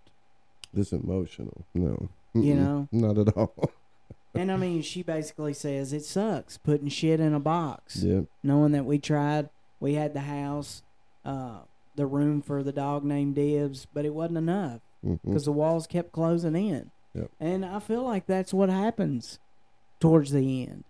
This 0.73 0.93
emotional. 0.93 1.65
No. 1.75 2.09
You 2.35 2.55
Mm-mm. 2.55 2.57
know? 2.57 2.89
Not 2.93 3.19
at 3.19 3.37
all. 3.37 3.71
And 4.35 4.53
I 4.53 4.57
mean, 4.57 4.83
she 4.83 5.03
basically 5.03 5.55
says 5.55 5.93
it 5.93 6.05
sucks 6.05 6.59
putting 6.59 6.89
shit 6.89 7.19
in 7.19 7.33
a 7.35 7.41
box. 7.41 7.97
yeah. 8.05 8.21
Knowing 8.45 8.71
that 8.73 8.85
we 8.85 8.99
tried, 8.99 9.49
we 9.81 9.95
had 9.95 10.13
the 10.15 10.21
house, 10.21 10.83
uh, 11.25 11.61
the 11.97 12.07
room 12.07 12.43
for 12.43 12.63
the 12.63 12.71
dog 12.71 13.03
named 13.05 13.35
Dibs, 13.35 13.87
but 13.93 14.05
it 14.05 14.15
wasn't 14.15 14.39
enough 14.39 14.81
Mhm. 15.05 15.21
because 15.25 15.45
the 15.45 15.53
walls 15.53 15.87
kept 15.87 16.13
closing 16.13 16.57
in. 16.57 16.91
Yep. 17.15 17.31
And 17.41 17.65
I 17.65 17.79
feel 17.79 18.03
like 18.03 18.27
that's 18.27 18.53
what 18.53 18.69
happens 18.69 19.39
towards 20.01 20.31
the 20.33 20.67
end. 20.67 20.85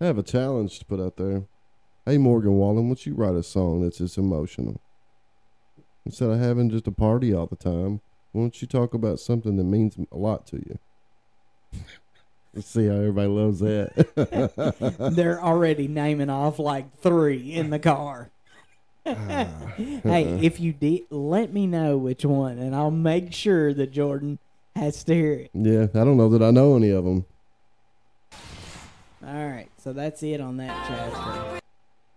I 0.00 0.06
have 0.06 0.18
a 0.18 0.22
challenge 0.22 0.78
to 0.78 0.84
put 0.84 1.00
out 1.00 1.16
there. 1.16 1.44
Hey, 2.06 2.18
Morgan 2.18 2.54
Wallen, 2.54 2.88
would 2.88 3.04
you 3.04 3.14
write 3.14 3.34
a 3.34 3.42
song 3.42 3.82
that's 3.82 3.98
just 3.98 4.18
emotional? 4.18 4.80
Instead 6.06 6.30
of 6.30 6.38
having 6.40 6.70
just 6.70 6.86
a 6.86 6.92
party 6.92 7.32
all 7.34 7.46
the 7.46 7.56
time, 7.56 8.00
why 8.32 8.42
don't 8.42 8.62
you 8.62 8.66
talk 8.66 8.94
about 8.94 9.20
something 9.20 9.56
that 9.56 9.64
means 9.64 9.96
a 10.10 10.16
lot 10.16 10.46
to 10.48 10.56
you? 10.56 10.78
Let's 12.54 12.68
see 12.68 12.86
how 12.86 12.94
everybody 12.94 13.28
loves 13.28 13.60
that. 13.60 14.96
They're 15.14 15.40
already 15.40 15.86
naming 15.86 16.30
off 16.30 16.58
like 16.58 16.96
three 16.98 17.52
in 17.52 17.70
the 17.70 17.78
car. 17.78 18.30
Hey, 19.14 20.38
if 20.42 20.60
you 20.60 20.72
did, 20.72 21.02
let 21.10 21.52
me 21.52 21.66
know 21.66 21.96
which 21.98 22.24
one, 22.24 22.58
and 22.58 22.74
I'll 22.74 22.90
make 22.90 23.32
sure 23.32 23.72
that 23.74 23.92
Jordan 23.92 24.38
has 24.76 25.02
to 25.04 25.14
hear 25.14 25.32
it. 25.34 25.50
yeah, 25.54 25.84
I 25.94 26.04
don't 26.04 26.16
know 26.16 26.28
that 26.30 26.42
I 26.42 26.50
know 26.50 26.76
any 26.76 26.90
of 26.90 27.04
them. 27.04 27.24
All 29.26 29.48
right, 29.48 29.68
so 29.78 29.92
that's 29.92 30.22
it 30.22 30.40
on 30.40 30.56
that 30.58 30.86
chapter. 30.88 31.60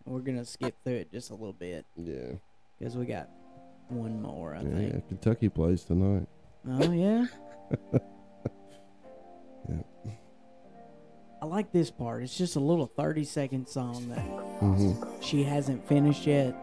We're 0.06 0.20
gonna 0.20 0.46
skip 0.46 0.76
through 0.84 0.96
it 0.96 1.12
just 1.12 1.30
a 1.30 1.34
little 1.34 1.54
bit 1.54 1.86
Yeah, 1.96 2.34
because 2.80 2.96
we 2.98 3.06
got 3.06 3.30
one 3.90 4.22
more, 4.22 4.56
I 4.56 4.62
yeah, 4.62 4.76
think. 4.76 5.08
Kentucky 5.10 5.50
plays 5.50 5.84
tonight. 5.84 6.28
Oh 6.70 6.92
yeah. 6.92 7.26
Yeah. 9.70 9.78
I 11.42 11.46
like 11.46 11.72
this 11.72 11.90
part. 11.90 12.22
It's 12.24 12.38
just 12.38 12.58
a 12.58 12.60
little 12.60 12.86
thirty-second 12.86 13.68
song 13.70 14.10
that 14.10 14.20
hmm 14.60 14.92
she 15.22 15.44
hasn't 15.44 15.88
finished 15.88 16.28
yet. 16.28 16.54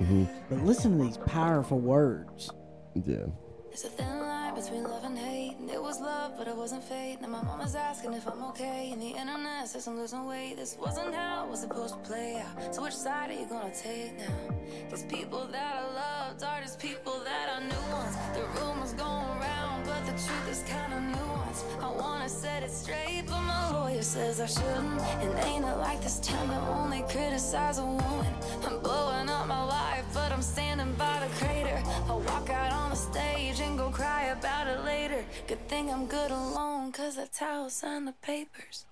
Hmm 0.00 0.24
But 0.48 0.64
listen 0.64 0.98
to 0.98 1.04
these 1.04 1.18
powerful 1.18 1.78
words. 1.78 2.50
Yeah, 2.94 3.26
There's 3.68 3.84
a 3.84 3.88
thin 3.88 4.18
line 4.20 4.54
between 4.54 4.82
love 4.84 5.04
and 5.04 5.16
hate. 5.16 5.56
And 5.60 5.70
it 5.70 5.80
was 5.80 6.00
love, 6.00 6.32
but 6.36 6.48
it 6.48 6.56
wasn't 6.56 6.82
fate. 6.82 7.18
Now 7.20 7.28
my 7.28 7.42
mama's 7.42 7.74
asking 7.74 8.14
if 8.14 8.26
I'm 8.26 8.42
okay. 8.50 8.90
And 8.92 9.00
the 9.00 9.10
internet 9.10 9.68
says 9.68 9.86
I'm 9.86 9.96
losing 9.96 10.24
weight. 10.26 10.56
This 10.56 10.76
wasn't 10.80 11.14
how 11.14 11.44
it 11.44 11.50
was 11.50 11.60
supposed 11.60 11.94
to 11.94 12.00
play 12.00 12.42
out. 12.44 12.74
So 12.74 12.82
which 12.82 12.94
side 12.94 13.30
are 13.30 13.34
you 13.34 13.46
gonna 13.46 13.72
take 13.74 14.18
now? 14.18 14.54
Cause 14.90 15.04
people 15.04 15.46
that 15.52 15.76
I 15.76 15.84
loved 15.94 16.42
are 16.42 16.60
just 16.62 16.80
people 16.80 17.20
that 17.24 17.46
I 17.56 17.60
knew 17.62 17.84
once. 17.92 18.16
The 18.34 18.42
rumors 18.60 18.92
going 18.94 19.28
around, 19.38 19.84
but 19.86 20.04
the 20.06 20.12
truth 20.12 20.48
is 20.50 20.62
kinda 20.66 20.96
nuanced. 21.14 21.64
I 21.80 21.90
wanna 21.92 22.28
set 22.28 22.62
it 22.64 22.70
straight, 22.72 23.24
but 23.26 23.40
my 23.42 23.70
lawyer 23.70 24.02
says 24.02 24.40
I 24.40 24.46
shouldn't. 24.46 25.00
And 25.22 25.38
ain't 25.46 25.64
it 25.64 25.76
like 25.76 26.00
this 26.02 26.18
town 26.20 26.48
to 26.48 26.56
only 26.72 26.79
criticize 27.10 27.78
a 27.78 27.84
woman? 27.84 28.34
I'm 28.64 28.78
blowing 28.80 29.28
up 29.28 29.46
my 29.46 29.64
life, 29.64 30.04
but 30.14 30.32
I'm 30.32 30.42
standing 30.42 30.92
by 30.94 31.26
the 31.26 31.44
crater. 31.44 31.82
I'll 32.08 32.20
walk 32.20 32.48
out 32.50 32.72
on 32.72 32.90
the 32.90 32.96
stage 32.96 33.60
and 33.60 33.76
go 33.76 33.90
cry 33.90 34.26
about 34.26 34.66
it 34.68 34.84
later. 34.84 35.24
Good 35.48 35.66
thing 35.68 35.90
I'm 35.90 36.06
good 36.06 36.30
alone, 36.30 36.92
cause 36.92 37.16
that's 37.16 37.38
how 37.38 37.64
I 37.64 37.68
sign 37.68 38.04
the 38.04 38.12
papers. 38.22 38.86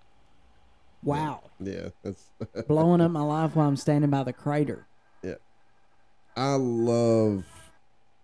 Wow, 1.02 1.42
yeah. 1.60 1.90
That's 2.02 2.30
blowing 2.68 3.00
up 3.00 3.10
my 3.12 3.22
life 3.22 3.54
while 3.54 3.68
I'm 3.68 3.76
standing 3.76 4.10
by 4.10 4.24
the 4.24 4.32
crater. 4.32 4.86
yeah. 5.22 5.34
I 6.36 6.54
love 6.54 7.44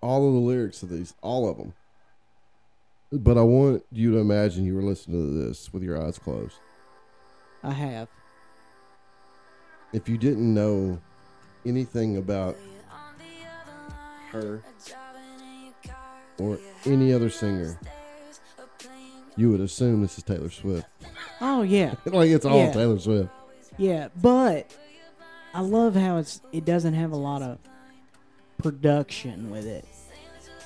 all 0.00 0.26
of 0.28 0.34
the 0.34 0.40
lyrics 0.40 0.82
of 0.82 0.90
these, 0.90 1.14
all 1.22 1.48
of 1.48 1.56
them. 1.56 1.72
But 3.12 3.38
I 3.38 3.42
want 3.42 3.84
you 3.92 4.10
to 4.12 4.18
imagine 4.18 4.64
you 4.64 4.74
were 4.74 4.82
listening 4.82 5.24
to 5.24 5.46
this 5.46 5.72
with 5.72 5.84
your 5.84 6.02
eyes 6.04 6.18
closed. 6.18 6.56
I 7.62 7.70
have. 7.70 8.08
If 9.94 10.08
you 10.08 10.18
didn't 10.18 10.52
know 10.52 10.98
anything 11.64 12.16
about 12.18 12.56
her 14.32 14.62
or 16.38 16.58
any 16.84 17.12
other 17.12 17.30
singer, 17.30 17.78
you 19.36 19.50
would 19.50 19.60
assume 19.60 20.02
this 20.02 20.18
is 20.18 20.24
Taylor 20.24 20.50
Swift. 20.50 20.86
Oh 21.40 21.62
yeah, 21.62 21.94
like 22.04 22.28
it's 22.30 22.44
all 22.44 22.58
Yeah. 22.58 22.72
Taylor 22.72 22.98
Swift. 22.98 23.30
yeah. 23.78 24.08
But 24.20 24.70
I 25.54 25.60
love 25.60 25.94
how 25.94 26.16
it's 26.18 26.40
it 26.52 26.64
doesn't 26.64 26.94
have 26.94 27.12
a 27.12 27.16
lot 27.16 27.42
of 27.42 27.58
production 28.58 29.50
with 29.50 29.64
it. 29.66 29.84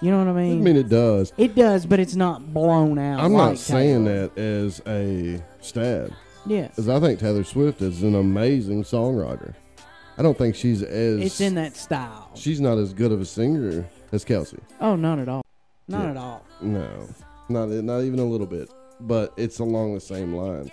You 0.00 0.10
know 0.12 0.18
what 0.18 0.28
I 0.28 0.32
mean? 0.32 0.60
I 0.60 0.62
mean? 0.62 0.76
it 0.76 0.88
does. 0.88 1.32
it 1.36 1.54
does, 1.54 1.84
but 1.84 1.98
it's 2.00 2.14
not 2.14 2.54
blown 2.54 2.98
out. 2.98 3.20
I'm 3.20 3.32
like 3.32 3.48
not 3.50 3.58
saying 3.58 4.04
Taylor. 4.04 4.28
that 4.28 4.38
as 4.40 4.80
a 4.86 5.42
stab, 5.60 6.12
Yeah, 6.48 6.68
because 6.68 6.88
I 6.88 6.98
think 7.00 7.18
Taylor 7.20 7.44
Swift 7.44 7.82
is 7.82 8.02
an 8.02 8.14
amazing 8.14 8.82
songwriter. 8.84 9.54
I 10.16 10.22
don't 10.22 10.36
think 10.36 10.54
she's 10.56 10.82
as 10.82 11.20
it's 11.20 11.40
in 11.40 11.54
that 11.54 11.76
style. 11.76 12.30
she's 12.34 12.60
not 12.60 12.78
as 12.78 12.92
good 12.92 13.12
of 13.12 13.20
a 13.20 13.24
singer 13.24 13.86
as 14.12 14.24
Kelsey. 14.24 14.58
Oh, 14.80 14.96
not 14.96 15.18
at 15.18 15.28
all. 15.28 15.42
Not 15.86 16.02
Yeah. 16.04 16.10
at 16.10 16.16
all. 16.16 16.44
No, 16.60 17.08
not 17.48 17.68
not 17.68 18.00
even 18.00 18.18
a 18.18 18.24
little 18.24 18.46
bit. 18.46 18.68
But 19.00 19.32
it's 19.36 19.60
along 19.60 19.94
the 19.94 20.00
same 20.00 20.34
lines. 20.34 20.70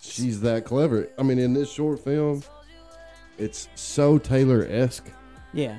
She's 0.00 0.40
that 0.42 0.64
clever. 0.66 1.08
I 1.18 1.22
mean, 1.22 1.38
in 1.38 1.54
this 1.54 1.70
short 1.72 2.00
film, 2.00 2.42
it's 3.38 3.68
so 3.74 4.18
Taylor 4.18 4.66
esque. 4.68 5.06
Yeah. 5.54 5.78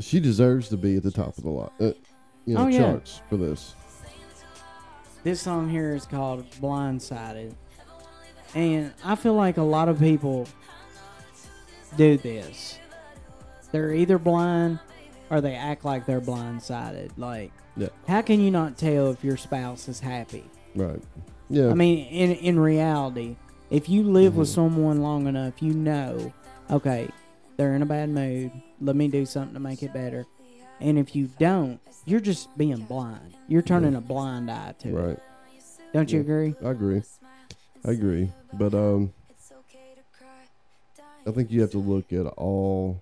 She 0.00 0.18
deserves 0.18 0.68
to 0.70 0.76
be 0.76 0.96
at 0.96 1.02
the 1.04 1.10
top 1.12 1.36
of 1.38 1.44
the 1.44 1.50
lot, 1.50 1.72
uh, 1.80 1.92
you 2.44 2.54
know, 2.54 2.62
Oh, 2.64 2.66
yeah. 2.66 2.78
charts 2.78 3.20
for 3.28 3.36
this. 3.36 3.74
This 5.24 5.40
song 5.40 5.68
here 5.68 5.94
is 5.94 6.04
called 6.04 6.48
Blindsided. 6.60 7.54
And 8.54 8.92
I 9.04 9.14
feel 9.14 9.34
like 9.34 9.56
a 9.56 9.62
lot 9.62 9.88
of 9.88 9.98
people 9.98 10.46
do 11.96 12.16
this. 12.18 12.78
They're 13.70 13.94
either 13.94 14.18
blind 14.18 14.78
or 15.30 15.40
they 15.40 15.54
act 15.54 15.84
like 15.84 16.04
they're 16.04 16.20
blindsided. 16.20 17.12
Like, 17.16 17.52
Yeah. 17.76 17.88
how 18.06 18.20
can 18.20 18.40
you 18.40 18.50
not 18.50 18.76
tell 18.76 19.10
if 19.10 19.24
your 19.24 19.36
spouse 19.38 19.88
is 19.88 20.00
happy? 20.00 20.44
Right. 20.74 21.02
Yeah. 21.48 21.70
I 21.70 21.74
mean, 21.74 22.06
in 22.08 22.32
in 22.32 22.58
reality, 22.58 23.36
if 23.70 23.88
you 23.88 24.02
live 24.02 24.36
with 24.36 24.48
Mhm. 24.48 24.54
someone 24.54 25.00
long 25.02 25.26
enough, 25.26 25.62
you 25.62 25.72
know, 25.72 26.32
okay, 26.70 27.08
they're 27.56 27.74
in 27.74 27.82
a 27.82 27.86
bad 27.86 28.10
mood. 28.10 28.50
Let 28.80 28.96
me 28.96 29.08
do 29.08 29.24
something 29.24 29.54
to 29.54 29.60
make 29.60 29.82
it 29.82 29.92
better. 29.94 30.26
And 30.80 30.98
if 30.98 31.14
you 31.14 31.28
don't, 31.38 31.80
you're 32.04 32.20
just 32.20 32.56
being 32.58 32.84
blind. 32.84 33.34
You're 33.48 33.62
turning 33.62 33.94
a 33.94 34.00
blind 34.00 34.50
eye 34.50 34.74
to 34.80 34.88
it. 34.88 34.92
right. 34.92 35.18
Don't 35.92 36.10
you 36.10 36.20
agree? 36.20 36.54
I 36.64 36.70
agree. 36.70 37.02
I 37.84 37.90
agree. 37.90 38.32
But 38.54 38.74
um, 38.74 39.12
I 41.26 41.30
think 41.30 41.50
you 41.50 41.60
have 41.60 41.70
to 41.72 41.78
look 41.78 42.12
at 42.12 42.26
all 42.26 43.00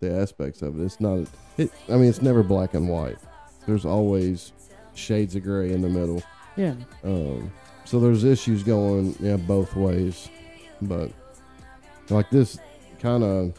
the 0.00 0.14
aspects 0.14 0.62
of 0.62 0.80
it. 0.80 0.84
It's 0.84 1.00
not. 1.00 1.26
It, 1.58 1.70
I 1.88 1.92
mean, 1.92 2.08
it's 2.08 2.22
never 2.22 2.42
black 2.42 2.74
and 2.74 2.88
white. 2.88 3.18
There's 3.66 3.84
always 3.84 4.52
shades 4.94 5.36
of 5.36 5.42
gray 5.42 5.72
in 5.72 5.82
the 5.82 5.88
middle. 5.88 6.22
Yeah. 6.56 6.74
Um, 7.04 7.52
so 7.84 8.00
there's 8.00 8.24
issues 8.24 8.62
going 8.62 9.14
yeah 9.20 9.36
both 9.36 9.74
ways, 9.76 10.28
but 10.80 11.10
like 12.08 12.30
this 12.30 12.58
kind 12.98 13.22
of 13.22 13.54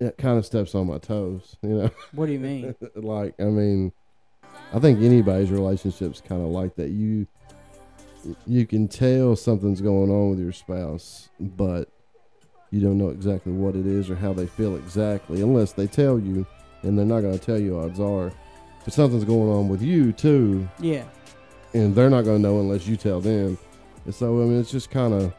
it 0.00 0.16
kind 0.18 0.38
of 0.38 0.46
steps 0.46 0.74
on 0.74 0.86
my 0.86 0.98
toes, 0.98 1.56
you 1.62 1.70
know. 1.70 1.90
What 2.12 2.26
do 2.26 2.32
you 2.32 2.40
mean? 2.40 2.74
like 2.94 3.34
I 3.40 3.44
mean, 3.44 3.92
I 4.72 4.78
think 4.78 5.00
anybody's 5.00 5.50
relationship's 5.50 6.20
kind 6.20 6.42
of 6.42 6.48
like 6.48 6.76
that. 6.76 6.90
You 6.90 7.26
you 8.46 8.66
can 8.66 8.88
tell 8.88 9.36
something's 9.36 9.80
going 9.80 10.10
on 10.10 10.30
with 10.30 10.40
your 10.40 10.52
spouse, 10.52 11.28
but 11.38 11.88
you 12.70 12.80
don't 12.80 12.98
know 12.98 13.08
exactly 13.08 13.52
what 13.52 13.74
it 13.74 13.86
is 13.86 14.10
or 14.10 14.16
how 14.16 14.32
they 14.32 14.46
feel 14.46 14.76
exactly 14.76 15.40
unless 15.40 15.72
they 15.72 15.86
tell 15.86 16.18
you, 16.18 16.46
and 16.82 16.98
they're 16.98 17.06
not 17.06 17.20
going 17.20 17.38
to 17.38 17.44
tell 17.44 17.58
you. 17.58 17.78
Odds 17.78 18.00
are, 18.00 18.32
if 18.86 18.92
something's 18.92 19.24
going 19.24 19.50
on 19.50 19.68
with 19.68 19.82
you 19.82 20.12
too, 20.12 20.68
yeah. 20.78 21.04
and 21.74 21.94
they're 21.94 22.10
not 22.10 22.24
going 22.24 22.42
to 22.42 22.48
know 22.48 22.60
unless 22.60 22.86
you 22.86 22.96
tell 22.96 23.20
them. 23.20 23.58
And 24.04 24.14
so 24.14 24.40
I 24.40 24.44
mean, 24.44 24.60
it's 24.60 24.70
just 24.70 24.90
kind 24.90 25.14
of 25.14 25.34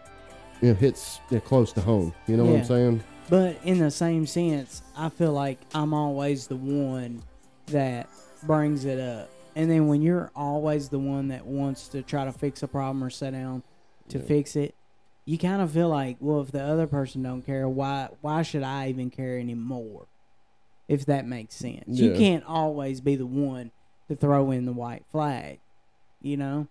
you 0.61 0.69
know 0.69 0.73
hits 0.73 1.19
close 1.45 1.71
to 1.73 1.81
home. 1.81 2.13
You 2.27 2.37
know 2.37 2.45
what 2.45 2.59
I'm 2.59 2.65
saying? 2.65 3.03
But 3.29 3.59
in 3.63 3.77
the 3.79 3.91
same 3.91 4.25
sense, 4.25 4.81
I 4.97 5.09
feel 5.09 5.33
like 5.33 5.59
I'm 5.75 5.93
always 5.93 6.47
the 6.47 6.55
one 6.55 7.21
that 7.67 8.09
brings 8.43 8.85
it 8.85 8.99
up. 8.99 9.29
And 9.55 9.69
then 9.69 9.87
when 9.87 10.01
you're 10.01 10.31
always 10.35 10.89
the 10.89 10.99
one 10.99 11.27
that 11.27 11.45
wants 11.45 11.89
to 11.89 12.01
try 12.01 12.25
to 12.25 12.31
fix 12.31 12.63
a 12.63 12.67
problem 12.67 13.03
or 13.03 13.09
sit 13.09 13.31
down 13.31 13.61
to 14.09 14.17
Yeah. 14.17 14.23
fix 14.25 14.55
it, 14.55 14.73
you 15.25 15.37
kind 15.37 15.61
of 15.61 15.71
feel 15.71 15.89
like, 15.89 16.17
well, 16.19 16.41
if 16.41 16.51
the 16.51 16.63
other 16.63 16.87
person 16.87 17.21
don't 17.21 17.43
care, 17.43 17.69
why 17.69 18.09
why 18.21 18.41
should 18.41 18.63
I 18.63 18.89
even 18.89 19.11
care 19.11 19.37
anymore? 19.37 20.07
If 20.87 21.05
that 21.05 21.27
makes 21.27 21.53
sense. 21.55 21.99
You 21.99 22.13
can't 22.13 22.43
always 22.45 22.99
be 22.99 23.15
the 23.15 23.27
one 23.27 23.69
to 24.07 24.15
throw 24.15 24.49
in 24.49 24.65
the 24.65 24.73
white 24.73 25.05
flag, 25.11 25.59
you 26.19 26.35
know? 26.35 26.67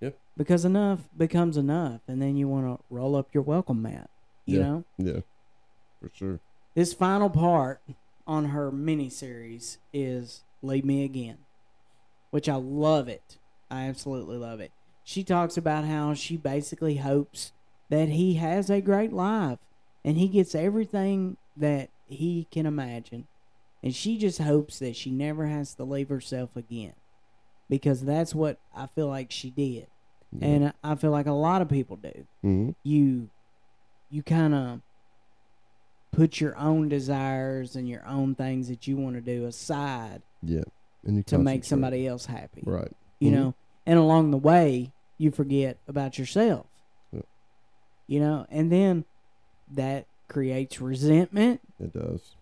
Yep. 0.00 0.18
Because 0.34 0.64
enough 0.64 1.00
becomes 1.14 1.58
enough, 1.58 2.00
and 2.08 2.22
then 2.22 2.36
you 2.38 2.48
want 2.48 2.64
to 2.78 2.82
roll 2.88 3.16
up 3.16 3.34
your 3.34 3.42
welcome 3.42 3.82
mat, 3.82 4.08
you 4.46 4.58
Yeah. 4.60 4.64
know? 4.64 4.84
Yeah, 4.96 5.20
for 6.04 6.16
sure. 6.16 6.40
This 6.74 6.92
final 6.92 7.30
part 7.30 7.80
on 8.26 8.46
her 8.46 8.70
miniseries 8.70 9.78
is 9.92 10.42
Leave 10.62 10.84
Me 10.84 11.04
Again, 11.04 11.38
which 12.30 12.48
I 12.48 12.56
love 12.56 13.08
it. 13.08 13.38
I 13.70 13.84
absolutely 13.88 14.36
love 14.36 14.60
it. 14.60 14.72
She 15.04 15.22
talks 15.22 15.56
about 15.56 15.84
how 15.84 16.14
she 16.14 16.36
basically 16.36 16.96
hopes 16.96 17.52
that 17.90 18.08
he 18.08 18.34
has 18.34 18.70
a 18.70 18.80
great 18.80 19.12
life 19.12 19.58
and 20.04 20.16
he 20.16 20.28
gets 20.28 20.54
everything 20.54 21.36
that 21.56 21.90
he 22.06 22.46
can 22.50 22.66
imagine. 22.66 23.26
And 23.82 23.94
she 23.94 24.16
just 24.16 24.40
hopes 24.40 24.78
that 24.78 24.96
she 24.96 25.10
never 25.10 25.46
has 25.46 25.74
to 25.74 25.84
leave 25.84 26.08
herself 26.08 26.56
again 26.56 26.94
because 27.68 28.02
that's 28.02 28.34
what 28.34 28.58
I 28.74 28.86
feel 28.94 29.08
like 29.08 29.30
she 29.30 29.50
did. 29.50 29.86
Yeah. 30.32 30.46
And 30.46 30.72
I 30.82 30.94
feel 30.94 31.10
like 31.10 31.26
a 31.26 31.32
lot 31.32 31.62
of 31.62 31.68
people 31.68 31.96
do 31.96 32.26
hmm 32.42 32.70
you 32.82 33.28
you 34.10 34.22
kind 34.22 34.54
of 34.54 34.80
put 36.14 36.40
your 36.40 36.56
own 36.56 36.88
desires 36.88 37.76
and 37.76 37.88
your 37.88 38.06
own 38.06 38.34
things 38.34 38.68
that 38.68 38.86
you 38.86 38.96
want 38.96 39.14
to 39.16 39.20
do 39.20 39.46
aside 39.46 40.22
Yeah, 40.42 40.62
and 41.04 41.16
you 41.16 41.22
to 41.24 41.38
make 41.38 41.64
somebody 41.64 42.06
else 42.06 42.26
happy 42.26 42.62
right. 42.64 42.92
you 43.20 43.30
Mhm. 43.30 43.34
know 43.34 43.54
and 43.86 43.98
along 43.98 44.30
the 44.30 44.38
way 44.38 44.92
you 45.18 45.30
forget 45.30 45.78
about 45.88 46.18
yourself 46.18 46.66
Yeah. 47.12 47.20
you 48.06 48.20
know 48.20 48.46
and 48.50 48.70
then 48.70 49.04
that 49.72 50.06
creates 50.28 50.80
resentment 50.80 51.60
It 51.80 51.92
does. 51.92 52.36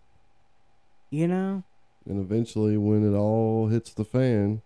you 1.09 1.27
know 1.27 1.63
And 2.05 2.19
eventually, 2.19 2.75
when 2.77 3.01
it 3.09 3.15
all 3.15 3.67
hits 3.67 3.93
the 3.93 4.03
fan, 4.03 4.61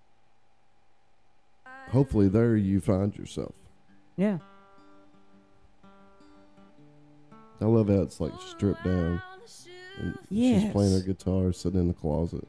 hopefully 1.89 2.27
there 2.27 2.55
you 2.55 2.81
find 2.81 3.15
yourself. 3.15 3.53
yeah 4.15 4.39
I 7.59 7.65
love 7.65 7.87
how 7.89 8.01
it's 8.01 8.19
like 8.19 8.33
stripped 8.39 8.83
down. 8.83 9.21
And 9.99 10.17
she's 10.29 10.71
playing 10.71 10.93
her 10.93 10.99
guitar, 11.01 11.51
sitting 11.51 11.79
in 11.79 11.87
the 11.87 11.93
closet. 11.93 12.47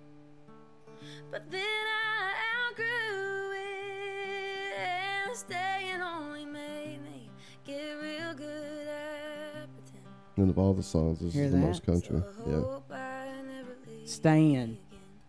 But 1.31 1.51
then 1.51 1.63
I 1.63 2.35
outgrew 2.71 3.53
it, 3.53 4.75
and 4.79 5.37
staying 5.37 6.03
only 6.03 6.45
made 6.45 7.01
me 7.05 7.31
get 7.65 7.93
real 8.03 8.35
good 8.35 8.89
at 8.89 9.69
pretending. 9.75 10.13
And 10.37 10.51
of 10.51 10.59
all 10.59 10.75
the 10.75 10.83
songs, 10.83 11.21
this 11.21 11.33
Hear 11.33 11.45
is 11.45 11.53
the 11.53 11.57
most 11.57 11.85
country. 11.87 12.21
So 12.21 12.51
Yeah. 12.51 12.61
hope 12.61 12.91
I 12.93 13.29
never 13.47 13.77
leave 13.87 14.09
Staying. 14.09 14.57
again. 14.57 14.79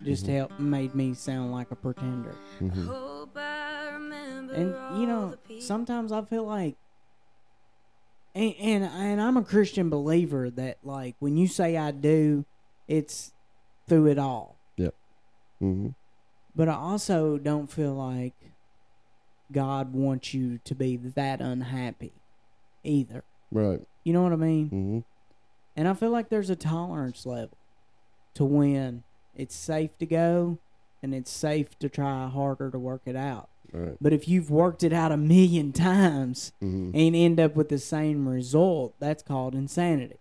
just 0.03 0.25
Mhm. 0.25 0.33
helped 0.33 0.59
made 0.59 0.95
me 0.95 1.13
sound 1.13 1.51
like 1.51 1.71
a 1.71 1.75
pretender 1.75 2.33
hmm 2.59 2.85
Hope 2.87 3.35
I 3.37 3.89
remember 3.93 4.53
and 4.53 4.73
you 4.97 5.05
know 5.07 5.35
sometimes 5.59 6.13
i 6.13 6.21
feel 6.21 6.45
like 6.45 6.77
and, 8.39 8.55
and 8.59 8.83
and 8.83 9.21
i'm 9.21 9.37
a 9.37 9.43
christian 9.43 9.89
believer 9.89 10.49
that 10.49 10.77
like 10.83 11.15
when 11.19 11.35
you 11.37 11.47
say 11.47 11.77
i 11.77 11.91
do 11.91 12.45
it's 12.87 13.33
through 13.87 14.07
it 14.07 14.17
all. 14.19 14.55
Hmm 15.59 15.89
but 16.55 16.67
i 16.67 16.73
also 16.73 17.37
don't 17.37 17.67
feel 17.71 17.93
like 17.93 18.33
god 19.51 19.93
wants 19.93 20.33
you 20.33 20.59
to 20.63 20.75
be 20.75 20.97
that 20.97 21.41
unhappy 21.41 22.13
either. 22.83 23.23
Right. 23.51 23.81
you 24.03 24.13
know 24.13 24.23
what 24.23 24.33
i 24.33 24.37
mean? 24.37 24.69
Hmm 24.69 24.99
and 25.75 25.87
i 25.87 25.93
feel 25.93 26.09
like 26.09 26.29
there's 26.29 26.49
a 26.49 26.55
tolerance 26.55 27.25
level 27.25 27.57
to 28.33 28.43
when 28.43 29.03
it's 29.35 29.55
safe 29.55 29.97
to 29.99 30.05
go 30.05 30.57
and 31.01 31.13
it's 31.13 31.31
safe 31.31 31.77
to 31.79 31.87
try 31.89 32.27
harder 32.27 32.69
to 32.69 32.79
work 32.79 33.01
it 33.05 33.15
out 33.15 33.49
Right. 33.73 33.95
but 34.01 34.13
if 34.13 34.27
you've 34.27 34.49
worked 34.49 34.83
it 34.83 34.91
out 34.93 35.11
a 35.11 35.17
million 35.17 35.71
times 35.71 36.51
hmm 36.59 36.91
and 36.93 37.15
end 37.15 37.39
up 37.39 37.55
with 37.55 37.69
the 37.69 37.77
same 37.79 38.27
result, 38.27 38.95
that's 38.99 39.23
called 39.23 39.55
insanity. 39.55 40.17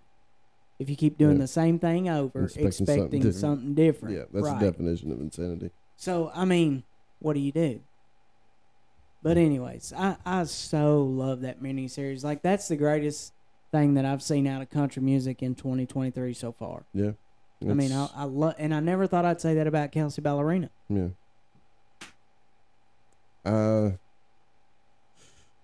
If 0.79 0.89
you 0.89 0.95
keep 0.97 1.19
doing 1.19 1.37
Yeah. 1.37 1.43
the 1.43 1.49
same 1.49 1.79
thing 1.79 2.09
over, 2.09 2.45
Expecting 2.45 2.67
expecting, 2.69 3.23
something 3.23 3.33
something, 3.33 3.75
different. 3.75 4.15
different. 4.15 4.17
Yeah, 4.17 4.25
that's 4.41 4.53
right. 4.53 4.61
the 4.61 4.71
definition 4.71 5.11
of 5.13 5.21
insanity. 5.21 5.71
So, 5.97 6.31
I 6.35 6.45
mean, 6.45 6.85
what 7.19 7.33
do 7.35 7.41
you 7.41 7.51
do? 7.53 7.81
But 9.23 9.37
anyways, 9.37 9.93
I, 9.97 10.17
I 10.25 10.45
so 10.45 11.03
love 11.03 11.41
that 11.41 11.61
miniseries. 11.61 12.23
Like 12.23 12.43
that's 12.43 12.69
the 12.69 12.77
greatest 12.77 13.33
thing 13.73 13.95
that 13.95 14.05
I've 14.05 14.23
seen 14.23 14.47
out 14.47 14.63
of 14.63 14.71
country 14.71 15.03
music 15.03 15.43
in 15.43 15.55
2023 15.57 16.33
so 16.35 16.53
far. 16.53 16.85
Yeah. 16.95 17.13
I 17.61 17.75
mean, 17.75 17.91
I, 17.91 18.09
I 18.15 18.23
love, 18.25 18.55
and 18.59 18.73
I 18.73 18.79
never 18.79 19.09
thought 19.09 19.25
I'd 19.25 19.41
say 19.41 19.55
that 19.55 19.67
about 19.67 19.91
Kelsey 19.91 20.23
Ballerini. 20.23 20.69
Yeah. 20.89 21.09
Uh, 23.45 23.91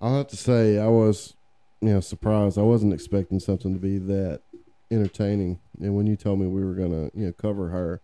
I'll 0.00 0.16
have 0.18 0.28
to 0.28 0.36
say 0.36 0.78
I 0.78 0.88
was, 0.88 1.34
you 1.80 1.90
know, 1.90 2.00
surprised. 2.00 2.58
I 2.58 2.62
wasn't 2.62 2.92
expecting 2.92 3.40
something 3.40 3.72
to 3.74 3.80
be 3.80 3.98
that 3.98 4.40
entertaining. 4.90 5.60
And 5.80 5.94
when 5.96 6.06
you 6.06 6.16
told 6.16 6.40
me 6.40 6.46
we 6.46 6.64
were 6.64 6.74
gonna, 6.74 7.10
you 7.14 7.26
know, 7.26 7.32
cover 7.32 7.68
her, 7.70 8.00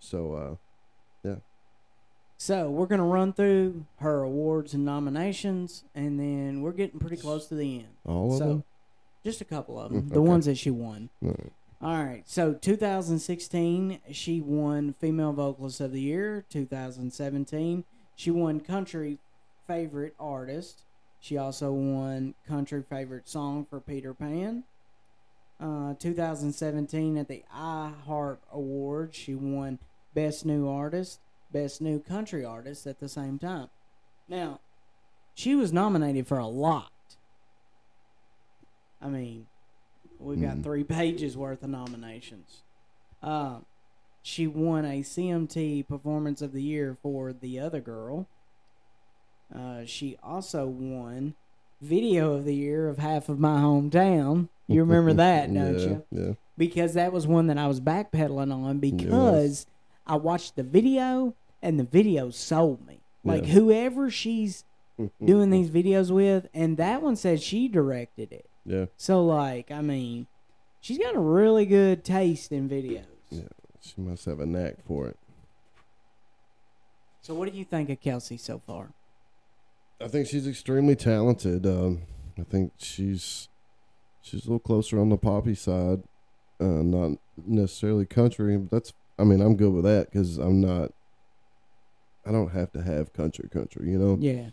so 0.00 0.32
uh, 0.34 1.28
yeah. 1.28 1.36
So 2.38 2.70
we're 2.70 2.86
gonna 2.86 3.06
run 3.06 3.32
through 3.32 3.86
her 3.98 4.22
awards 4.22 4.74
and 4.74 4.84
nominations, 4.84 5.84
and 5.94 6.18
then 6.18 6.62
we're 6.62 6.72
getting 6.72 6.98
pretty 7.00 7.16
close 7.16 7.46
to 7.48 7.54
the 7.54 7.76
end. 7.80 7.88
all 8.04 8.32
of 8.32 8.38
so, 8.38 8.44
them. 8.48 8.64
Just 9.22 9.40
a 9.40 9.44
couple 9.46 9.80
of 9.80 9.90
them. 9.92 10.02
Mm, 10.02 10.08
The 10.10 10.20
okay. 10.20 10.28
ones 10.28 10.46
that 10.46 10.56
she 10.58 10.70
won. 10.70 11.08
All 11.22 11.30
right. 11.30 11.52
All 11.80 12.04
right. 12.04 12.22
So 12.26 12.52
2016, 12.54 14.00
she 14.12 14.40
won 14.40 14.92
Female 14.92 15.32
Vocalist 15.32 15.80
of 15.80 15.92
the 15.92 16.00
Year. 16.00 16.44
2017, 16.50 17.84
she 18.16 18.30
won 18.30 18.60
Country 18.60 19.18
Favorite 19.66 20.14
Artist. 20.18 20.82
She 21.20 21.36
also 21.38 21.72
won 21.72 22.34
Country 22.46 22.82
Favorite 22.82 23.28
Song 23.28 23.64
for 23.68 23.80
Peter 23.80 24.12
Pan. 24.14 24.64
Uh, 25.60 25.94
2017 25.94 27.16
at 27.16 27.28
the 27.28 27.44
iHeart 27.54 28.38
Awards, 28.52 29.16
she 29.16 29.34
won 29.34 29.78
Best 30.12 30.44
New 30.44 30.68
Artist, 30.68 31.20
Best 31.50 31.80
New 31.80 32.00
Country 32.00 32.44
Artist 32.44 32.86
at 32.86 32.98
the 33.00 33.08
same 33.08 33.38
time. 33.38 33.68
Now, 34.28 34.60
she 35.34 35.54
was 35.54 35.72
nominated 35.72 36.26
for 36.26 36.38
a 36.38 36.46
lot. 36.46 36.90
I 39.00 39.08
mean, 39.08 39.46
we've 40.18 40.40
got 40.40 40.56
Mhm. 40.58 40.62
three 40.62 40.84
pages 40.84 41.36
worth 41.36 41.62
of 41.62 41.70
nominations. 41.70 42.62
Uh, 43.22 43.60
she 44.26 44.46
won 44.46 44.86
a 44.86 45.02
CMT 45.02 45.86
Performance 45.86 46.40
of 46.40 46.52
the 46.52 46.62
Year 46.62 46.96
for 47.02 47.34
The 47.34 47.60
Other 47.60 47.80
Girl. 47.80 48.26
Uh, 49.54 49.84
she 49.84 50.16
also 50.22 50.64
won 50.64 51.34
Video 51.82 52.32
of 52.32 52.46
the 52.46 52.54
Year 52.54 52.88
of 52.88 52.96
Half 52.96 53.28
of 53.28 53.38
My 53.38 53.60
Hometown. 53.60 54.48
You 54.66 54.80
remember 54.80 55.12
that, 55.22 55.52
don't 55.52 55.78
yeah, 55.78 55.86
you? 55.86 56.04
Yeah. 56.10 56.32
because 56.56 56.94
that 56.94 57.12
was 57.12 57.26
one 57.26 57.48
that 57.48 57.58
I 57.58 57.66
was 57.66 57.82
backpedaling 57.82 58.50
on 58.50 58.78
because 58.78 59.66
I 60.06 60.16
watched 60.16 60.56
the 60.56 60.62
video 60.62 61.34
and 61.62 61.78
the 61.78 61.84
video 61.84 62.30
sold 62.30 62.86
me. 62.86 63.00
Like 63.24 63.44
whoever 63.44 64.10
she's 64.10 64.64
doing 65.22 65.50
these 65.50 65.68
videos 65.68 66.10
with, 66.10 66.48
and 66.54 66.78
that 66.78 67.02
one 67.02 67.16
said 67.16 67.42
she 67.42 67.68
directed 67.68 68.32
it. 68.32 68.48
Yeah. 68.64 68.86
So 68.96 69.22
like, 69.22 69.70
I 69.70 69.82
mean, 69.82 70.28
she's 70.80 70.96
got 70.96 71.14
a 71.14 71.20
really 71.20 71.66
good 71.66 72.04
taste 72.04 72.52
in 72.52 72.70
videos. 72.70 73.04
Yeah. 73.28 73.42
She 73.84 74.00
must 74.00 74.24
have 74.24 74.40
a 74.40 74.46
knack 74.46 74.76
for 74.86 75.08
it. 75.08 75.16
So 77.20 77.34
what 77.34 77.50
do 77.50 77.56
you 77.56 77.64
think 77.64 77.90
of 77.90 78.00
Kelsey 78.00 78.36
so 78.36 78.60
far? 78.66 78.88
I 80.00 80.08
think 80.08 80.26
she's 80.26 80.46
extremely 80.46 80.96
talented. 80.96 81.66
Um, 81.66 82.02
I 82.38 82.42
think 82.42 82.72
she's 82.78 83.48
she's 84.22 84.44
a 84.44 84.48
little 84.48 84.58
closer 84.58 84.98
on 84.98 85.08
the 85.08 85.16
poppy 85.16 85.54
side, 85.54 86.02
uh, 86.60 86.82
not 86.82 87.18
necessarily 87.46 88.06
country. 88.06 88.56
But 88.56 88.70
that's 88.70 88.92
I 89.18 89.24
mean 89.24 89.40
I'm 89.40 89.56
good 89.56 89.72
with 89.72 89.84
that 89.84 90.10
because 90.10 90.38
I'm 90.38 90.60
not. 90.60 90.92
I 92.26 92.32
don't 92.32 92.52
have 92.52 92.72
to 92.72 92.82
have 92.82 93.12
country 93.12 93.48
country, 93.50 93.90
you 93.90 93.98
know. 93.98 94.16
Yeah. 94.18 94.48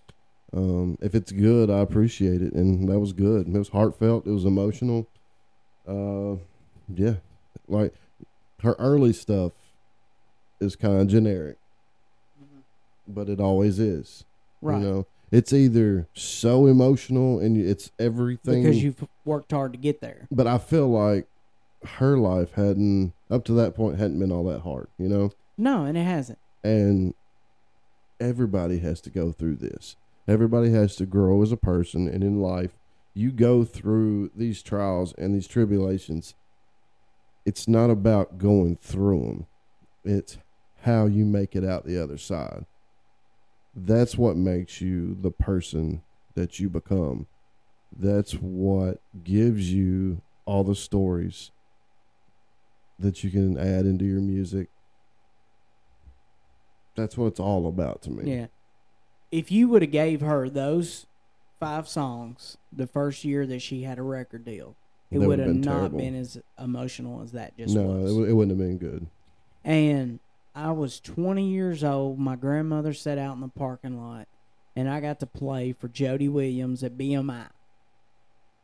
Um, 0.53 0.97
if 1.01 1.15
it's 1.15 1.31
good, 1.31 1.69
I 1.69 1.79
appreciate 1.79 2.41
it, 2.41 2.51
and 2.53 2.89
that 2.89 2.99
was 2.99 3.13
good. 3.13 3.47
It 3.47 3.57
was 3.57 3.69
heartfelt. 3.69 4.27
It 4.27 4.31
was 4.31 4.43
emotional. 4.43 5.07
Uh, 5.87 6.35
yeah, 6.93 7.15
like 7.69 7.93
her 8.63 8.75
early 8.79 9.13
stuff 9.13 9.53
is 10.59 10.75
kind 10.75 11.01
of 11.01 11.07
generic, 11.07 11.57
mm-hmm. 12.41 12.59
but 13.07 13.29
it 13.29 13.39
always 13.39 13.79
is. 13.79 14.25
Right. 14.61 14.79
You 14.79 14.87
know, 14.87 15.07
it's 15.31 15.53
either 15.53 16.07
so 16.13 16.67
emotional 16.67 17.39
and 17.39 17.57
it's 17.57 17.91
everything 17.97 18.63
Because 18.63 18.83
you've 18.83 19.07
worked 19.25 19.51
hard 19.51 19.73
to 19.73 19.79
get 19.79 20.01
there. 20.01 20.27
But 20.29 20.45
I 20.47 20.57
feel 20.57 20.87
like 20.89 21.27
her 21.83 22.17
life 22.17 22.53
hadn't 22.53 23.13
up 23.29 23.43
to 23.45 23.53
that 23.53 23.75
point 23.75 23.97
hadn't 23.97 24.19
been 24.19 24.31
all 24.31 24.43
that 24.45 24.61
hard. 24.61 24.87
You 24.97 25.09
know, 25.09 25.31
No, 25.57 25.85
and 25.85 25.97
it 25.97 26.03
hasn't. 26.03 26.37
and 26.63 27.15
everybody 28.19 28.79
has 28.79 29.01
to 29.01 29.09
go 29.09 29.31
through 29.31 29.55
this. 29.55 29.95
Everybody 30.27 30.71
has 30.71 30.95
to 30.97 31.05
grow 31.07 31.41
as 31.41 31.51
a 31.51 31.57
person, 31.57 32.07
and 32.07 32.23
in 32.23 32.39
life, 32.39 32.77
you 33.15 33.31
go 33.31 33.63
through 33.65 34.29
these 34.35 34.61
trials 34.61 35.13
and 35.17 35.33
these 35.33 35.47
tribulations. 35.47 36.35
It's 37.45 37.67
not 37.67 37.89
about 37.89 38.37
going 38.37 38.77
through 38.77 39.21
them; 39.21 39.47
it's 40.03 40.37
how 40.81 41.05
you 41.05 41.25
make 41.25 41.55
it 41.55 41.63
out 41.63 41.85
the 41.85 42.01
other 42.01 42.17
side. 42.17 42.65
That's 43.75 44.17
what 44.17 44.35
makes 44.35 44.81
you 44.81 45.17
the 45.19 45.31
person 45.31 46.03
that 46.35 46.59
you 46.59 46.69
become. 46.69 47.27
That's 47.95 48.33
what 48.33 49.01
gives 49.23 49.71
you 49.71 50.21
all 50.45 50.63
the 50.63 50.75
stories 50.75 51.51
that 52.99 53.23
you 53.23 53.31
can 53.31 53.57
add 53.57 53.85
into 53.85 54.05
your 54.05 54.21
music 54.21 54.69
that's 56.95 57.17
what 57.17 57.27
it's 57.27 57.39
all 57.39 57.67
about 57.67 58.01
to 58.03 58.11
me. 58.11 58.31
Yeah. 58.31 58.47
If 59.31 59.51
you 59.51 59.69
would 59.69 59.81
have 59.81 59.91
gave 59.91 60.21
her 60.21 60.49
those 60.49 61.05
five 61.59 61.87
songs 61.87 62.57
the 62.71 62.87
first 62.87 63.23
year 63.23 63.45
that 63.47 63.61
she 63.61 63.83
had 63.83 63.97
a 63.97 64.03
record 64.03 64.45
deal, 64.45 64.75
it 65.11 65.19
would 65.19 65.27
would've 65.27 65.45
been 65.45 65.61
not 65.61 65.77
terrible. 65.77 65.99
been 65.99 66.15
as 66.15 66.37
emotional 66.59 67.21
as 67.21 67.33
that 67.33 67.55
just 67.57 67.75
no, 67.75 67.83
was. 67.83 68.17
it, 68.17 68.29
it 68.29 68.33
wouldn't 68.33 68.57
have 68.57 68.67
been 68.67 68.77
good. 68.77 69.07
and 69.63 70.19
I 70.55 70.71
was 70.71 70.99
20 70.99 71.49
years 71.49 71.83
old. 71.83 72.19
My 72.19 72.35
grandmother 72.35 72.93
sat 72.93 73.17
out 73.17 73.35
in 73.35 73.41
the 73.41 73.47
parking 73.47 74.01
lot, 74.01 74.27
and 74.75 74.89
I 74.89 74.99
got 74.99 75.19
to 75.21 75.25
play 75.25 75.73
for 75.73 75.87
Jody 75.87 76.27
Williams 76.27 76.83
at 76.83 76.97
BMI. 76.97 77.47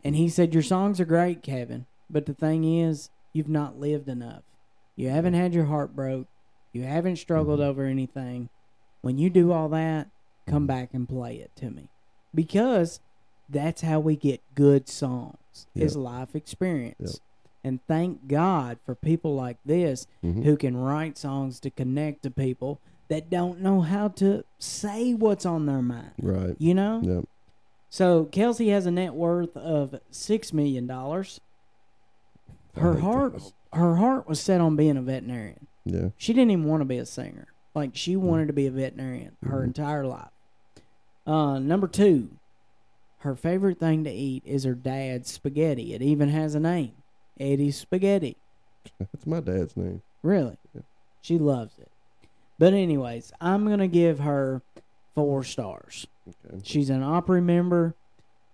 And 0.03 0.15
he 0.15 0.29
said, 0.29 0.53
Your 0.53 0.63
songs 0.63 0.99
are 0.99 1.05
great, 1.05 1.43
Kevin, 1.43 1.85
but 2.09 2.25
the 2.25 2.33
thing 2.33 2.63
is, 2.63 3.09
you've 3.33 3.49
not 3.49 3.79
lived 3.79 4.09
enough. 4.09 4.43
You 4.95 5.09
haven't 5.09 5.33
had 5.33 5.53
your 5.53 5.65
heart 5.65 5.95
broke. 5.95 6.27
You 6.73 6.83
haven't 6.83 7.17
struggled 7.17 7.59
mm-hmm. 7.59 7.69
over 7.69 7.85
anything. 7.85 8.49
When 9.01 9.17
you 9.17 9.29
do 9.29 9.51
all 9.51 9.69
that, 9.69 10.07
come 10.45 10.67
back 10.67 10.93
and 10.93 11.07
play 11.07 11.35
it 11.35 11.51
to 11.57 11.69
me. 11.69 11.89
Because 12.33 12.99
that's 13.49 13.81
how 13.81 13.99
we 13.99 14.15
get 14.15 14.41
good 14.55 14.89
songs, 14.89 15.37
is 15.75 15.95
Yep. 15.95 16.03
life 16.03 16.35
experience. 16.35 16.95
Yep. 16.99 17.21
And 17.63 17.79
thank 17.87 18.27
God 18.27 18.77
for 18.85 18.93
people 18.95 19.35
like 19.35 19.57
this 19.65 20.05
Mhm. 20.23 20.43
who 20.43 20.55
can 20.57 20.77
write 20.77 21.17
songs 21.17 21.59
to 21.61 21.69
connect 21.69 22.21
to 22.23 22.31
people 22.31 22.79
that 23.09 23.29
don't 23.29 23.61
know 23.61 23.81
how 23.81 24.09
to 24.09 24.43
say 24.59 25.13
what's 25.13 25.45
on 25.45 25.65
their 25.65 25.81
mind. 25.81 26.11
Right. 26.21 26.55
You 26.59 26.73
know? 26.73 27.01
Yeah. 27.03 27.21
So 27.89 28.25
Kelsey 28.25 28.69
has 28.69 28.85
a 28.85 28.91
net 28.91 29.13
worth 29.15 29.55
of 29.57 29.99
six 30.11 30.51
million 30.53 30.87
dollars. 30.87 31.39
Her 32.75 32.99
heart 32.99 33.53
her 33.73 33.95
heart 33.97 34.27
was 34.27 34.39
set 34.39 34.61
on 34.61 34.75
being 34.75 34.97
a 34.97 35.01
veterinarian. 35.01 35.67
Yeah. 35.85 36.09
She 36.17 36.33
didn't 36.33 36.51
even 36.51 36.65
want 36.65 36.81
to 36.81 36.85
be 36.85 36.97
a 36.97 37.05
singer. 37.05 37.47
Like 37.75 37.91
she 37.95 38.15
wanted 38.15 38.47
to 38.47 38.53
be 38.53 38.65
a 38.67 38.71
veterinarian 38.71 39.35
her 39.45 39.61
Mhm. 39.61 39.65
entire 39.65 40.05
life. 40.05 40.29
Uh, 41.25 41.59
number 41.59 41.87
two, 41.87 42.29
her 43.19 43.35
favorite 43.35 43.79
thing 43.79 44.03
to 44.03 44.11
eat 44.11 44.43
is 44.45 44.63
her 44.63 44.73
dad's 44.75 45.31
spaghetti. 45.31 45.93
It 45.93 46.01
even 46.01 46.29
has 46.29 46.55
a 46.55 46.59
name, 46.59 46.93
Eddie's 47.39 47.77
Spaghetti. 47.77 48.37
That's 48.99 49.25
my 49.25 49.39
dad's 49.39 49.75
name. 49.75 50.01
Really, 50.23 50.57
Yeah. 50.75 50.81
she 51.21 51.37
loves 51.37 51.73
it. 51.79 51.89
But 52.59 52.73
anyways, 52.73 53.31
I'm 53.41 53.67
gonna 53.67 53.87
give 53.87 54.19
her 54.19 54.61
four 55.15 55.43
stars. 55.43 56.07
Okay. 56.27 56.59
She's 56.63 56.89
an 56.89 57.03
Opry 57.03 57.41
member, 57.41 57.95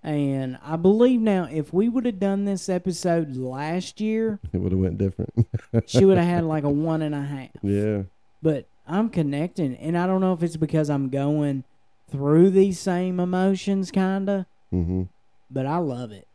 and 0.04 0.58
I 0.64 0.76
believe 0.76 1.22
now 1.22 1.48
if 1.52 1.74
we 1.74 1.88
would 1.90 2.06
have 2.06 2.20
done 2.20 2.46
this 2.46 2.68
episode 2.70 3.36
last 3.36 4.00
year, 4.02 4.40
It 4.54 4.58
would 4.60 4.72
have 4.72 4.82
went 4.82 4.98
different. 4.98 5.34
she 5.86 6.06
would 6.06 6.18
have 6.18 6.28
had 6.28 6.44
like 6.46 6.64
a 6.64 6.70
one 6.70 7.02
and 7.02 7.16
a 7.16 7.22
half. 7.22 7.50
yeah. 7.62 8.04
but 8.42 8.66
I'm 8.88 9.10
connecting, 9.10 9.76
and 9.78 9.98
I 9.98 10.06
don't 10.08 10.20
know 10.22 10.34
if 10.34 10.44
it's 10.44 10.58
because 10.58 10.90
I'm 10.90 11.08
going 11.10 11.64
through 12.12 12.50
these 12.50 12.80
same 12.80 13.20
emotions, 13.22 13.90
kinda, 13.92 14.46
Mm-hmm. 14.74 15.04
but 15.52 15.66
I 15.68 15.78
love 15.78 16.12
it. 16.12 16.28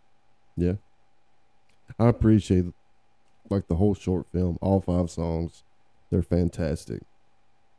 Yeah. 0.57 0.75
I 1.99 2.07
appreciate 2.07 2.67
like 3.51 3.67
the 3.67 3.77
whole 3.77 3.95
short 3.95 4.27
film, 4.31 4.59
all 4.61 4.81
five 4.81 5.11
songs. 5.11 5.65
They're 6.11 6.23
fantastic. 6.23 7.03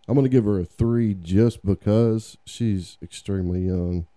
I'm 0.08 0.16
gonna 0.16 0.28
give 0.30 0.46
her 0.46 0.60
a 0.60 0.66
three 0.66 1.14
just 1.14 1.64
because 1.64 2.38
she's 2.46 2.98
extremely 3.02 3.62
young. 3.62 4.08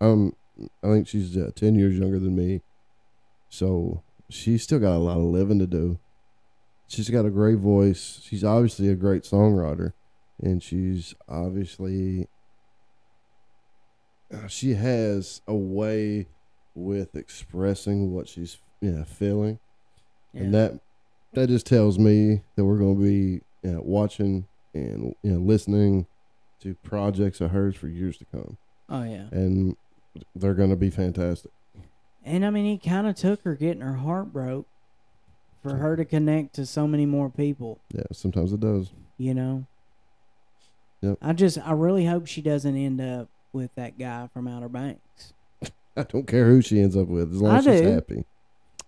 Um, 0.00 0.34
I 0.82 0.88
think 0.88 1.08
she's 1.08 1.36
uh, 1.36 1.50
ten 1.54 1.74
years 1.74 1.98
younger 1.98 2.18
than 2.18 2.36
me, 2.36 2.60
so 3.48 4.02
she's 4.28 4.62
still 4.62 4.78
got 4.78 4.96
a 4.96 4.98
lot 4.98 5.16
of 5.16 5.24
living 5.24 5.58
to 5.58 5.66
do. 5.66 5.98
She's 6.86 7.10
got 7.10 7.26
a 7.26 7.30
great 7.30 7.58
voice. 7.58 8.20
She's 8.22 8.44
obviously 8.44 8.88
a 8.88 8.94
great 8.94 9.22
songwriter, 9.22 9.94
and 10.40 10.62
she's 10.62 11.14
obviously 11.28 12.28
Uh, 14.32 14.46
she 14.46 14.74
has 14.74 15.40
a 15.46 15.54
way 15.54 16.26
with 16.74 17.16
expressing 17.16 18.12
what 18.12 18.28
she's 18.28 18.58
yeah 18.80 19.04
feeling, 19.04 19.58
and 20.34 20.54
that 20.54 20.78
that 21.32 21.48
just 21.48 21.66
tells 21.66 21.98
me 21.98 22.42
that 22.56 22.64
we're 22.64 22.78
going 22.78 22.96
to 22.96 23.02
be 23.02 23.40
you 23.66 23.74
know, 23.74 23.80
watching 23.82 24.46
and 24.74 25.14
you 25.22 25.32
know 25.32 25.38
listening 25.38 26.06
to 26.60 26.74
projects 26.76 27.40
of 27.40 27.50
hers 27.50 27.74
for 27.74 27.88
years 27.88 28.18
to 28.18 28.24
come, 28.26 28.56
oh 28.88 29.02
yeah, 29.02 29.26
and 29.30 29.76
they're 30.34 30.54
going 30.54 30.70
to 30.70 30.76
be 30.76 30.90
fantastic. 30.90 31.50
and 32.24 32.44
I 32.44 32.50
mean, 32.50 32.66
it 32.66 32.82
kind 32.82 33.06
of 33.06 33.16
took 33.16 33.42
her 33.42 33.54
getting 33.54 33.80
her 33.82 33.94
heart 33.94 34.32
broke 34.32 34.66
for 35.62 35.76
her 35.76 35.96
to 35.96 36.04
connect 36.04 36.54
to 36.54 36.66
so 36.66 36.86
many 36.86 37.06
more 37.06 37.30
people. 37.30 37.78
Yeah, 37.92 38.04
sometimes 38.12 38.52
it 38.52 38.60
does. 38.60 38.90
You 39.16 39.34
know. 39.34 39.66
Yep. 41.00 41.18
I 41.22 41.32
just, 41.32 41.58
I 41.58 41.72
really 41.72 42.06
hope 42.06 42.26
she 42.26 42.42
doesn't 42.42 42.76
end 42.76 43.00
up 43.00 43.28
with 43.52 43.74
that 43.76 43.98
guy 43.98 44.28
from 44.32 44.46
Outer 44.48 44.68
Banks. 44.68 45.32
I 45.96 46.02
don't 46.04 46.26
care 46.26 46.46
who 46.46 46.62
she 46.62 46.80
ends 46.80 46.96
up 46.96 47.08
with 47.08 47.32
as 47.32 47.40
long 47.42 47.52
I 47.54 47.58
as 47.58 47.64
she's 47.64 47.80
do. 47.80 47.88
happy. 47.90 48.24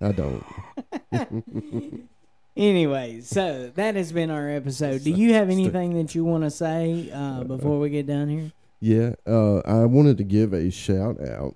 I 0.00 0.12
don't. 0.12 2.08
Anyway, 2.56 3.20
so 3.22 3.70
that 3.76 3.94
has 3.94 4.12
been 4.12 4.28
our 4.30 4.50
episode. 4.50 5.04
Do 5.04 5.10
you 5.10 5.32
have 5.34 5.48
anything 5.50 5.94
that 5.94 6.14
you 6.14 6.24
want 6.24 6.42
to 6.44 6.50
say 6.50 7.08
uh, 7.14 7.44
before 7.44 7.78
we 7.78 7.88
get 7.90 8.06
down 8.06 8.28
here? 8.28 8.52
Yeah, 8.80 9.14
uh, 9.26 9.58
I 9.60 9.84
wanted 9.86 10.18
to 10.18 10.24
give 10.24 10.52
a 10.52 10.70
shout 10.70 11.20
out. 11.26 11.54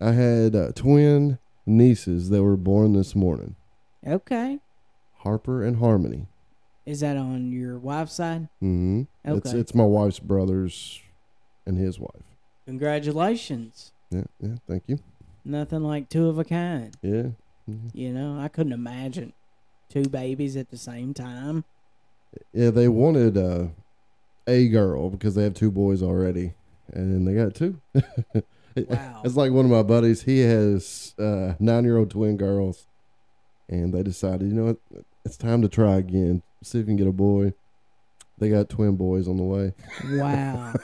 I 0.00 0.12
had 0.12 0.54
uh, 0.54 0.70
twin 0.74 1.38
nieces 1.66 2.30
that 2.30 2.42
were 2.42 2.56
born 2.56 2.92
this 2.92 3.14
morning, 3.16 3.56
Okay. 4.06 4.60
Harper 5.18 5.64
and 5.64 5.78
Harmony. 5.78 6.26
Is 6.86 7.00
that 7.00 7.16
on 7.16 7.50
your 7.50 7.76
wife's 7.78 8.14
side? 8.14 8.48
Mm-hmm. 8.62 9.02
It's 9.24 9.48
Okay. 9.48 9.58
it's 9.58 9.74
my 9.74 9.84
wife's 9.84 10.20
brothers 10.20 11.02
and 11.68 11.78
his 11.78 12.00
wife. 12.00 12.22
Congratulations. 12.66 13.92
Yeah, 14.10 14.24
yeah. 14.40 14.56
Thank 14.66 14.84
you. 14.88 14.98
Nothing 15.44 15.84
like 15.84 16.08
two 16.08 16.28
of 16.28 16.38
a 16.38 16.44
kind. 16.44 16.96
Yeah. 17.02 17.28
mhm. 17.70 17.90
You 17.94 18.12
know, 18.12 18.40
I 18.40 18.48
couldn't 18.48 18.72
imagine 18.72 19.32
two 19.88 20.08
babies 20.08 20.56
at 20.56 20.70
the 20.70 20.76
same 20.78 21.14
time. 21.14 21.64
Yeah, 22.52 22.70
they 22.70 22.88
wanted 22.88 23.36
uh, 23.36 23.68
a 24.46 24.68
girl 24.68 25.10
because 25.10 25.34
they 25.34 25.44
have 25.44 25.54
two 25.54 25.70
boys 25.70 26.02
already, 26.02 26.54
and 26.92 27.12
then 27.12 27.24
they 27.24 27.40
got 27.40 27.54
two. 27.54 27.80
Wow. 28.88 29.22
it's 29.24 29.34
like 29.34 29.50
one 29.50 29.64
of 29.64 29.72
my 29.72 29.82
buddies. 29.82 30.22
He 30.22 30.38
has 30.40 31.12
uh, 31.18 31.54
nine-year-old 31.58 32.10
twin 32.12 32.36
girls, 32.36 32.86
and 33.68 33.92
they 33.92 34.04
decided, 34.04 34.46
you 34.46 34.54
know 34.54 34.66
what, 34.66 35.04
it's 35.24 35.36
time 35.36 35.62
to 35.62 35.68
try 35.68 35.96
again. 35.96 36.42
See 36.62 36.78
if 36.78 36.84
we 36.86 36.90
can 36.90 36.96
get 36.96 37.08
a 37.08 37.12
boy. 37.12 37.54
They 38.38 38.50
got 38.50 38.68
twin 38.68 38.96
boys 38.96 39.26
on 39.28 39.36
the 39.36 39.42
way. 39.44 39.74
Wow. 40.12 40.74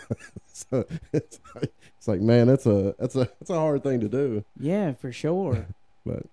So 0.57 0.87
it's 1.13 1.41
like, 1.57 1.73
it's 1.99 2.07
like, 2.07 2.21
man, 2.21 2.47
that's 2.47 2.65
a 2.65 2.95
that's 2.97 3.17
a 3.17 3.29
that's 3.41 3.51
a 3.51 3.59
hard 3.59 3.83
thing 3.83 3.99
to 4.03 4.09
do. 4.09 4.45
yeah, 4.59 4.93
for 4.93 5.11
sure. 5.11 5.67
But 6.07 6.27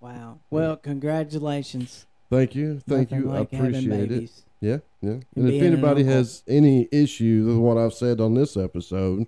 Wow. 0.00 0.38
Well, 0.48 0.76
congratulations. 0.78 2.06
thank 2.30 2.54
you, 2.54 2.80
thank 2.88 3.10
Nothing 3.10 3.24
you, 3.26 3.30
like 3.30 3.52
I 3.52 3.56
appreciate 3.58 4.12
it. 4.12 4.30
Yeah, 4.62 4.78
yeah. 5.02 5.10
And, 5.10 5.24
And 5.36 5.44
if 5.46 5.50
being 5.50 5.64
an 5.66 5.72
anybody 5.74 6.04
has 6.04 6.42
any 6.48 6.88
issues 6.90 7.46
with 7.46 7.56
what 7.56 7.76
I've 7.76 7.92
said 7.92 8.18
on 8.20 8.32
this 8.34 8.56
episode, 8.56 9.26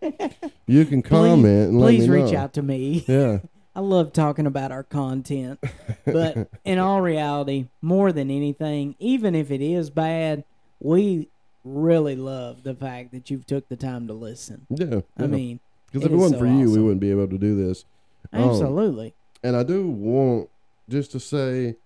you 0.67 0.85
can 0.87 1.03
comment 1.03 1.45
and 1.71 1.79
let 1.81 1.89
Please 1.89 2.09
me 2.09 2.23
reach 2.23 2.33
know. 2.33 2.39
out 2.39 2.55
to 2.55 2.63
me. 2.63 3.05
Yeah, 3.07 3.41
I 3.75 3.81
love 3.81 4.13
talking 4.15 4.47
about 4.47 4.73
our 4.73 4.83
content. 4.85 5.59
But 6.07 6.49
in 6.65 6.79
all 6.79 7.03
reality, 7.03 7.67
more 7.83 8.13
than 8.13 8.31
anything, 8.31 8.95
even 8.99 9.35
if 9.35 9.51
it 9.51 9.61
is 9.61 9.91
bad, 9.91 10.45
we 10.83 11.29
really 11.65 12.17
love 12.17 12.65
the 12.65 12.75
fact 12.75 13.13
that 13.13 13.31
you've 13.31 13.47
took 13.47 13.69
the 13.69 13.77
time 13.77 14.07
to 14.09 14.13
listen. 14.13 14.67
yeah. 14.71 15.01
I 15.17 15.27
mean, 15.27 15.61
because 15.87 16.07
if 16.07 16.13
it 16.13 16.17
wasn't 16.17 16.41
so 16.41 16.47
for 16.47 16.47
you, 16.47 16.71
we 16.71 16.81
wouldn't 16.81 17.01
be 17.01 17.11
able 17.11 17.29
to 17.29 17.39
do 17.39 17.55
this. 17.55 17.85
Um, 18.33 18.51
absolutely. 18.51 19.15
and 19.43 19.57
I 19.57 19.63
do 19.63 19.89
want 19.89 20.49
just 20.89 21.13
to 21.13 21.21
say, 21.21 21.77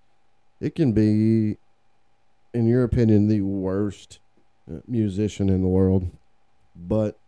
it 0.60 0.74
can 0.74 0.92
be, 0.92 1.58
in 2.54 2.66
your 2.66 2.84
opinion, 2.84 3.28
the 3.28 3.42
worst 3.42 4.20
uh, 4.70 4.78
musician 4.86 5.48
in 5.48 5.62
the 5.62 5.68
world, 5.68 6.10
but 6.74 7.18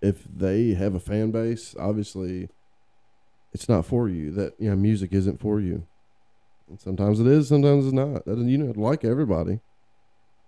if 0.00 0.24
they 0.24 0.74
have 0.74 0.94
a 0.94 1.00
fan 1.00 1.30
base, 1.30 1.74
obviously, 1.78 2.48
it's 3.52 3.68
not 3.68 3.84
for 3.86 4.08
you. 4.08 4.30
That 4.30 4.54
you 4.58 4.70
know, 4.70 4.76
music 4.76 5.12
isn't 5.12 5.40
for 5.40 5.60
you. 5.60 5.86
And 6.68 6.80
sometimes 6.80 7.20
it 7.20 7.26
is, 7.26 7.48
sometimes 7.48 7.86
it's 7.86 7.94
not. 7.94 8.24
That 8.24 8.38
You 8.38 8.58
know, 8.58 8.72
like 8.80 9.04
everybody. 9.04 9.60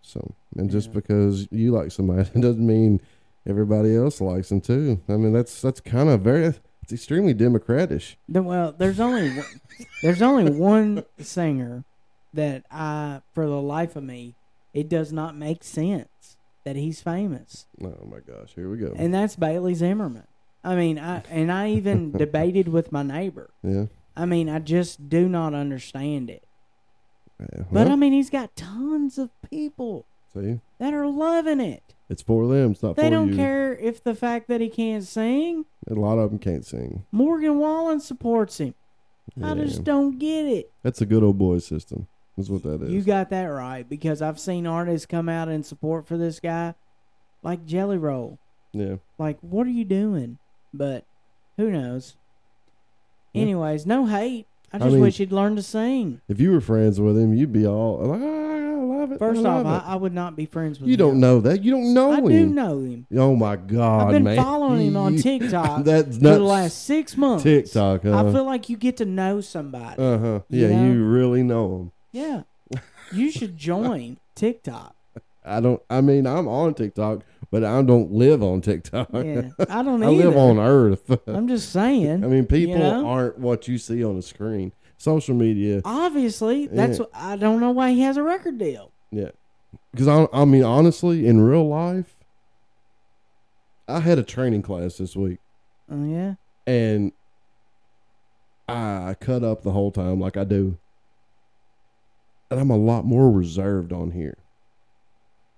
So, 0.09 0.35
and 0.57 0.71
just 0.71 0.93
because 0.93 1.47
you 1.51 1.71
like 1.73 1.91
somebody 1.93 2.25
doesn't 2.41 2.67
mean 2.67 3.01
everybody 3.47 3.95
else 3.95 4.21
likes 4.21 4.49
them 4.49 4.61
too. 4.63 5.01
I 5.09 5.13
mean, 5.13 5.33
that's 5.35 5.61
that's 5.61 5.81
kind 5.81 6.09
of 6.09 6.23
very, 6.23 6.55
it's 6.83 6.93
extremely 6.93 7.35
democratish. 7.35 8.17
The- 8.29 8.43
well, 8.43 8.73
there's 8.73 9.01
only 9.01 9.29
one, 9.37 9.47
there's 10.03 10.23
only 10.23 10.51
one 10.51 11.05
singer 11.19 11.85
that 12.33 12.65
I, 12.71 13.21
for 13.35 13.47
the 13.47 13.61
life 13.61 13.97
of 13.97 14.03
me, 14.05 14.35
it 14.73 14.89
does 14.89 15.13
not 15.13 15.37
make 15.37 15.63
sense 15.63 16.37
that 16.65 16.77
he's 16.77 17.01
famous, 17.01 17.67
Oh 17.83 18.07
my 18.11 18.21
gosh, 18.21 18.53
here 18.55 18.69
we 18.71 18.79
go. 18.79 18.93
and 18.97 19.13
that's 19.13 19.37
Bailey 19.37 19.75
Zimmerman. 19.75 20.27
I 20.65 20.75
mean, 20.75 20.99
I 20.99 21.23
and 21.31 21.53
I 21.53 21.71
even 21.71 22.13
debated 22.17 22.69
with 22.69 22.93
my 22.93 23.03
neighbor. 23.03 23.51
yeah. 23.63 23.87
I 24.17 24.25
mean, 24.25 24.49
I 24.49 24.59
just 24.59 25.09
do 25.09 25.29
not 25.29 25.55
understand 25.55 26.29
it. 26.29 26.43
Yeah. 27.41 27.65
But 27.71 27.89
I 27.89 27.97
mean, 27.97 28.13
he's 28.13 28.31
got 28.31 28.55
tons 28.57 29.19
of 29.19 29.31
people 29.51 30.05
see, 30.35 30.61
that 30.79 30.93
are 30.95 31.07
loving 31.07 31.61
it. 31.61 31.83
it's 32.09 32.23
for 32.23 32.47
them. 32.49 32.73
It's 32.73 32.83
not 32.83 32.97
They 32.97 33.11
don't 33.11 33.31
you. 33.31 33.37
care 33.37 33.77
if 33.77 34.03
the 34.03 34.15
fact 34.15 34.49
that 34.49 34.61
he 34.61 34.69
can't 34.69 35.05
sing. 35.05 35.65
A 35.89 35.95
lot 35.95 36.19
of 36.19 36.31
them 36.31 36.39
can't 36.39 36.67
sing. 36.67 37.05
Morgan 37.13 37.59
Wallen 37.59 38.01
supports 38.01 38.59
him. 38.59 38.75
I 39.43 39.55
just 39.55 39.85
don't 39.85 40.19
get 40.19 40.47
it. 40.47 40.71
That's 40.83 41.01
a 41.01 41.07
good 41.07 41.23
old 41.23 41.39
boy 41.39 41.59
system. 41.59 42.09
That's 42.37 42.49
what 42.49 42.63
that 42.63 42.83
is. 42.83 42.91
You 42.91 43.03
got 43.03 43.31
that 43.31 43.45
right 43.45 43.89
because 43.89 44.23
I've 44.23 44.41
seen 44.41 44.67
artists 44.67 45.07
come 45.07 45.29
out 45.29 45.49
in 45.49 45.63
support 45.63 46.07
for 46.07 46.17
this 46.17 46.41
guy, 46.41 46.75
like 47.43 47.67
Jelly 47.67 47.99
Roll. 47.99 48.39
yeah. 48.73 48.97
Like, 49.19 49.39
what 49.41 49.67
are 49.67 49.71
you 49.71 49.85
doing? 49.85 50.39
But 50.73 51.05
who 51.57 51.71
knows? 51.71 52.17
Yeah. 53.33 53.43
Anyways, 53.43 53.87
no 53.87 54.07
hate. 54.07 54.47
I 54.73 54.77
I 54.77 54.79
just 54.81 54.93
mean- 54.93 55.01
wish 55.03 55.17
he'd 55.19 55.33
learn 55.33 55.57
to 55.57 55.63
sing. 55.63 56.21
If 56.29 56.41
you 56.41 56.51
were 56.53 56.61
friends 56.61 57.01
with 57.01 57.17
him, 57.19 57.33
you'd 57.35 57.53
be 57.53 57.67
all 57.67 57.99
like, 58.05 58.21
ah, 58.23 58.25
I 58.25 59.01
love 59.01 59.13
it. 59.13 59.19
First 59.19 59.45
I 59.45 59.49
off, 59.49 59.65
love 59.65 59.67
I, 59.67 59.77
it." 59.79 59.83
I 59.93 59.97
would 59.97 60.13
not 60.15 60.37
be 60.37 60.45
friends 60.47 60.79
with 60.79 60.89
you 60.89 60.93
him. 60.95 61.01
You 61.01 61.05
don't 61.07 61.21
know 61.21 61.41
that. 61.41 61.63
You 61.65 61.71
don't 61.71 61.95
know 61.95 62.13
I 62.13 62.17
him. 62.19 62.27
I 62.27 62.29
do 62.31 62.47
know 62.47 62.79
him. 62.81 63.07
Oh 63.17 63.35
my 63.37 63.57
God, 63.57 64.07
I've 64.09 64.13
been 64.13 64.25
man. 64.25 64.37
following 64.37 64.87
him 64.89 64.97
on 64.97 65.17
TikTok 65.29 65.85
That's 65.85 66.17
for 66.17 66.23
the 66.23 66.39
last 66.41 66.85
six 66.85 67.17
months. 67.17 67.45
TikTok. 67.45 68.05
Uh 68.05 68.29
I 68.29 68.33
feel 68.33 68.45
like 68.45 68.69
you 68.69 68.77
get 68.77 68.97
to 68.99 69.05
know 69.05 69.41
somebody. 69.41 70.01
uh 70.03 70.19
huh. 70.19 70.41
you 70.51 70.67
Yeah, 70.67 70.77
know? 70.83 70.93
you 70.93 71.05
really 71.05 71.43
know 71.43 71.77
him. 71.77 71.93
yeah. 72.13 72.43
You 73.13 73.31
should 73.31 73.57
join 73.57 74.19
TikTok. 74.35 74.95
I 75.49 75.61
don't. 75.61 75.83
I 75.91 76.01
mean, 76.01 76.27
I'm 76.27 76.47
on 76.49 76.75
TikTok, 76.75 77.23
but 77.51 77.65
I 77.65 77.81
don't 77.83 78.13
live 78.13 78.43
on 78.43 78.61
TikTok. 78.61 79.09
Yeah. 79.13 79.49
I 79.69 79.83
don't 79.83 80.03
I 80.03 80.09
live 80.09 80.37
on 80.37 80.59
Earth. 80.59 81.11
I'm 81.27 81.49
just 81.49 81.73
saying. 81.73 82.25
I 82.25 82.29
mean, 82.29 82.45
people 82.47 82.75
you 82.75 82.79
know? 82.79 83.07
aren't 83.07 83.39
what 83.39 83.67
you 83.69 83.79
see 83.79 84.05
on 84.05 84.17
the 84.17 84.23
screen. 84.23 84.73
Social 85.01 85.35
media, 85.37 85.81
Obviously, 85.85 86.67
that's 86.67 86.99
Yeah. 86.99 87.05
what, 87.05 87.11
I 87.15 87.37
don't 87.37 87.61
know 87.61 87.71
why 87.71 87.93
he 87.93 88.01
has 88.01 88.17
a 88.17 88.23
record 88.23 88.59
deal. 88.59 88.91
yeah. 89.13 89.31
Because 89.93 90.09
I, 90.09 90.27
I 90.33 90.45
mean, 90.45 90.65
honestly, 90.65 91.25
in 91.27 91.41
real 91.41 91.69
life, 91.69 92.17
I 93.87 94.01
had 94.01 94.19
a 94.19 94.25
training 94.25 94.63
class 94.63 94.99
this 94.99 95.15
week, 95.15 95.39
Oh 95.91 96.05
yeah. 96.05 96.35
and 96.67 97.13
I 98.69 99.15
cut 99.21 99.45
up 99.45 99.63
the 99.63 99.71
whole 99.71 99.93
time 99.93 100.19
like 100.21 100.37
I 100.37 100.43
do, 100.45 100.77
and 102.51 102.59
I'm 102.59 102.71
a 102.71 102.77
lot 102.77 103.05
more 103.05 103.31
reserved 103.31 103.93
on 103.93 104.11
here. 104.11 104.37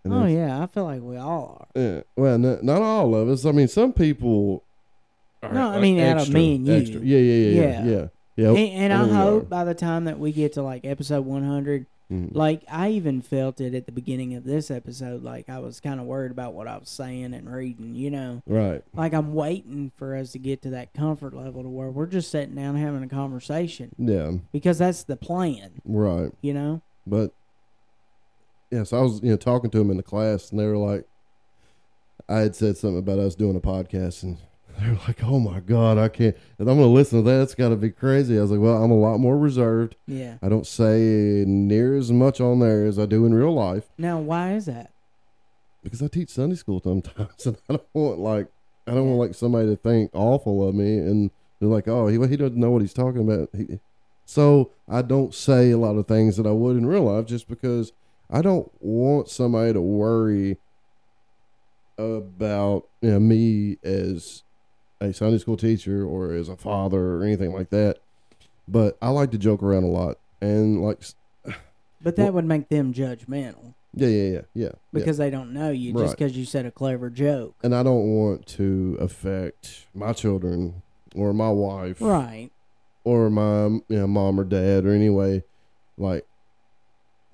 And 0.05 0.15
Oh 0.15 0.27
yeah, 0.27 0.63
I 0.63 0.67
feel 0.67 0.85
like 0.85 1.03
we 1.03 1.17
all 1.17 1.67
are. 1.75 1.81
Yeah. 1.81 2.01
Well, 2.17 2.39
not, 2.39 2.63
not 2.65 2.83
all 2.83 3.15
of 3.15 3.29
us. 3.29 3.45
I 3.45 3.53
mean, 3.53 3.69
some 3.69 3.93
people. 3.93 4.63
Are, 5.43 5.53
No, 5.53 5.69
I 5.71 5.81
mean, 5.81 5.99
out 6.01 6.21
of 6.23 6.31
me 6.33 6.57
and 6.57 6.67
you. 6.67 6.75
extra. 6.75 7.01
Yeah, 7.01 7.19
yeah, 7.19 7.35
yeah, 7.35 7.61
yeah, 7.61 7.85
Yeah. 7.85 8.07
yeah. 8.37 8.49
and 8.49 8.59
and 8.59 8.93
I, 8.93 9.05
we 9.05 9.11
hope 9.11 9.49
by 9.49 9.65
the 9.65 9.75
time 9.75 10.05
that 10.07 10.19
we 10.19 10.33
get 10.33 10.53
to 10.55 10.63
like 10.63 10.85
episode 10.85 11.25
100, 11.27 11.87
Mhm. 12.11 12.35
like 12.35 12.63
I 12.69 12.91
even 12.91 13.21
felt 13.23 13.61
it 13.61 13.73
at 13.75 13.87
the 13.87 13.93
beginning 13.93 14.35
of 14.35 14.43
this 14.45 14.69
episode. 14.71 15.23
Like 15.23 15.49
I 15.49 15.61
was 15.61 15.79
kind 15.81 16.01
of 16.01 16.07
worried 16.07 16.31
about 16.33 16.55
what 16.55 16.67
I 16.67 16.77
was 16.77 16.89
saying 16.89 17.33
and 17.35 17.49
reading. 17.49 17.95
You 17.95 18.11
know, 18.11 18.43
Right. 18.49 18.83
like 18.95 19.15
I'm 19.15 19.33
waiting 19.33 19.93
for 19.97 20.17
us 20.17 20.33
to 20.33 20.39
get 20.41 20.61
to 20.63 20.71
that 20.71 20.93
comfort 20.93 21.35
level 21.35 21.63
to 21.63 21.69
where 21.69 21.89
we're 21.89 22.07
just 22.07 22.31
sitting 22.31 22.57
down 22.57 22.75
having 22.77 23.03
a 23.05 23.09
conversation 23.09 23.91
Yeah. 23.97 24.33
because 24.53 24.79
that's 24.79 25.05
the 25.05 25.17
plan. 25.17 25.71
Right. 25.85 26.33
You 26.43 26.53
know. 26.55 26.81
But 27.07 27.31
yeah, 28.71 28.83
so 28.85 28.99
I 28.99 29.03
was 29.03 29.23
you 29.23 29.31
know 29.31 29.37
talking 29.37 29.71
to 29.71 29.79
them 29.79 29.91
in 29.91 29.97
the 29.97 30.03
class, 30.03 30.51
and 30.51 30.59
they 30.61 30.67
were 30.67 30.77
like, 30.77 31.05
I 32.29 32.39
had 32.39 32.55
said 32.57 32.77
something 32.77 32.99
about 32.99 33.19
us 33.19 33.35
doing 33.35 33.57
a 33.57 33.61
podcast, 33.61 34.23
and 34.23 34.39
they 34.81 34.89
were 34.89 34.99
like, 35.09 35.23
"Oh 35.25 35.41
my 35.41 35.61
god, 35.61 35.99
I 35.99 36.09
can't." 36.09 36.37
And 36.59 36.69
I'm 36.69 36.77
gonna 36.79 36.89
listen 36.89 37.23
to 37.25 37.31
that. 37.31 37.43
It's 37.43 37.55
got 37.55 37.71
to 37.71 37.77
be 37.77 37.91
crazy. 37.91 38.39
I 38.39 38.43
was 38.43 38.51
like, 38.51 38.61
"Well, 38.61 38.83
I'm 38.83 38.91
a 38.91 38.99
lot 38.99 39.19
more 39.19 39.37
reserved. 39.39 39.97
Yeah. 40.07 40.37
I 40.43 40.49
don't 40.49 40.67
say 40.67 41.45
near 41.47 41.97
as 41.97 42.13
much 42.13 42.41
on 42.41 42.61
there 42.61 42.87
as 42.87 42.99
I 42.99 43.07
do 43.07 43.27
in 43.27 43.35
real 43.35 43.53
life 43.55 43.89
Now, 43.99 44.19
why 44.19 44.55
is 44.55 44.67
that? 44.67 44.91
because 45.83 46.03
I 46.03 46.09
teach 46.09 46.29
Sunday 46.29 46.57
school 46.57 46.81
sometimes, 46.85 47.47
and 47.47 47.57
I 47.69 47.73
don't 47.75 47.87
want 47.95 48.19
like 48.19 48.47
I 48.87 48.93
don't 48.93 49.07
want 49.09 49.21
like 49.21 49.35
somebody 49.35 49.67
to 49.69 49.77
think 49.77 50.11
awful 50.15 50.69
of 50.69 50.75
me, 50.75 50.99
and 50.99 51.31
they're 51.59 51.69
like, 51.69 51.89
"Oh, 51.89 52.07
he 52.07 52.19
he 52.29 52.37
doesn't 52.37 52.57
know 52.57 52.71
what 52.71 52.83
he's 52.83 52.93
talking 52.95 53.23
about." 53.23 53.49
He, 53.57 53.81
so 54.27 54.71
I 54.89 55.03
don't 55.03 55.35
say 55.35 55.71
a 55.73 55.79
lot 55.79 55.97
of 55.97 56.07
things 56.07 56.37
that 56.37 56.47
I 56.47 56.53
would 56.53 56.77
in 56.77 56.87
real 56.87 57.03
life, 57.05 57.27
just 57.27 57.49
because 57.49 57.93
I 58.31 58.43
don't 58.43 58.71
want 58.81 59.29
somebody 59.29 59.73
to 59.73 59.81
worry 59.81 60.57
about 61.99 62.89
you 63.03 63.11
know, 63.11 63.21
me 63.21 63.77
as 63.83 64.43
a 65.01 65.13
Sunday 65.13 65.39
school 65.39 65.57
teacher 65.57 66.05
or 66.05 66.33
as 66.33 66.49
a 66.49 66.57
father 66.57 67.17
or 67.17 67.25
anything 67.25 67.53
like 67.53 67.71
that. 67.71 67.99
But 68.69 68.97
I 69.03 69.09
like 69.11 69.31
to 69.33 69.39
joke 69.39 69.63
around 69.63 69.83
a 69.85 69.89
lot, 69.89 70.19
and 70.41 70.81
like, 70.83 71.03
But 72.03 72.17
that 72.17 72.25
Well- 72.25 72.33
would 72.35 72.45
make 72.47 72.69
them 72.69 72.95
judgmental 72.95 73.75
yeah, 73.93 74.07
yeah, 74.09 74.23
yeah, 74.23 74.31
yeah, 74.33 74.41
yeah. 74.55 74.69
because 74.93 75.19
they 75.19 75.29
don't 75.31 75.53
know 75.53 75.71
you 75.71 75.93
just 75.93 76.17
because 76.17 76.37
you 76.37 76.45
said 76.45 76.65
a 76.65 76.71
clever 76.71 77.11
joke. 77.11 77.57
and 77.65 77.75
I 77.75 77.83
don't 77.83 78.15
want 78.17 78.47
to 78.49 78.97
affect 79.01 79.87
my 79.93 80.13
children 80.13 80.83
or 81.17 81.33
my 81.35 81.51
wife 81.51 82.01
Right. 82.01 82.51
or 83.05 83.29
my 83.31 83.67
you 83.67 83.83
know, 83.89 84.07
mom 84.07 84.39
or 84.39 84.45
dad 84.45 84.87
or 84.87 84.93
anyway 84.95 85.43
like 85.99 86.25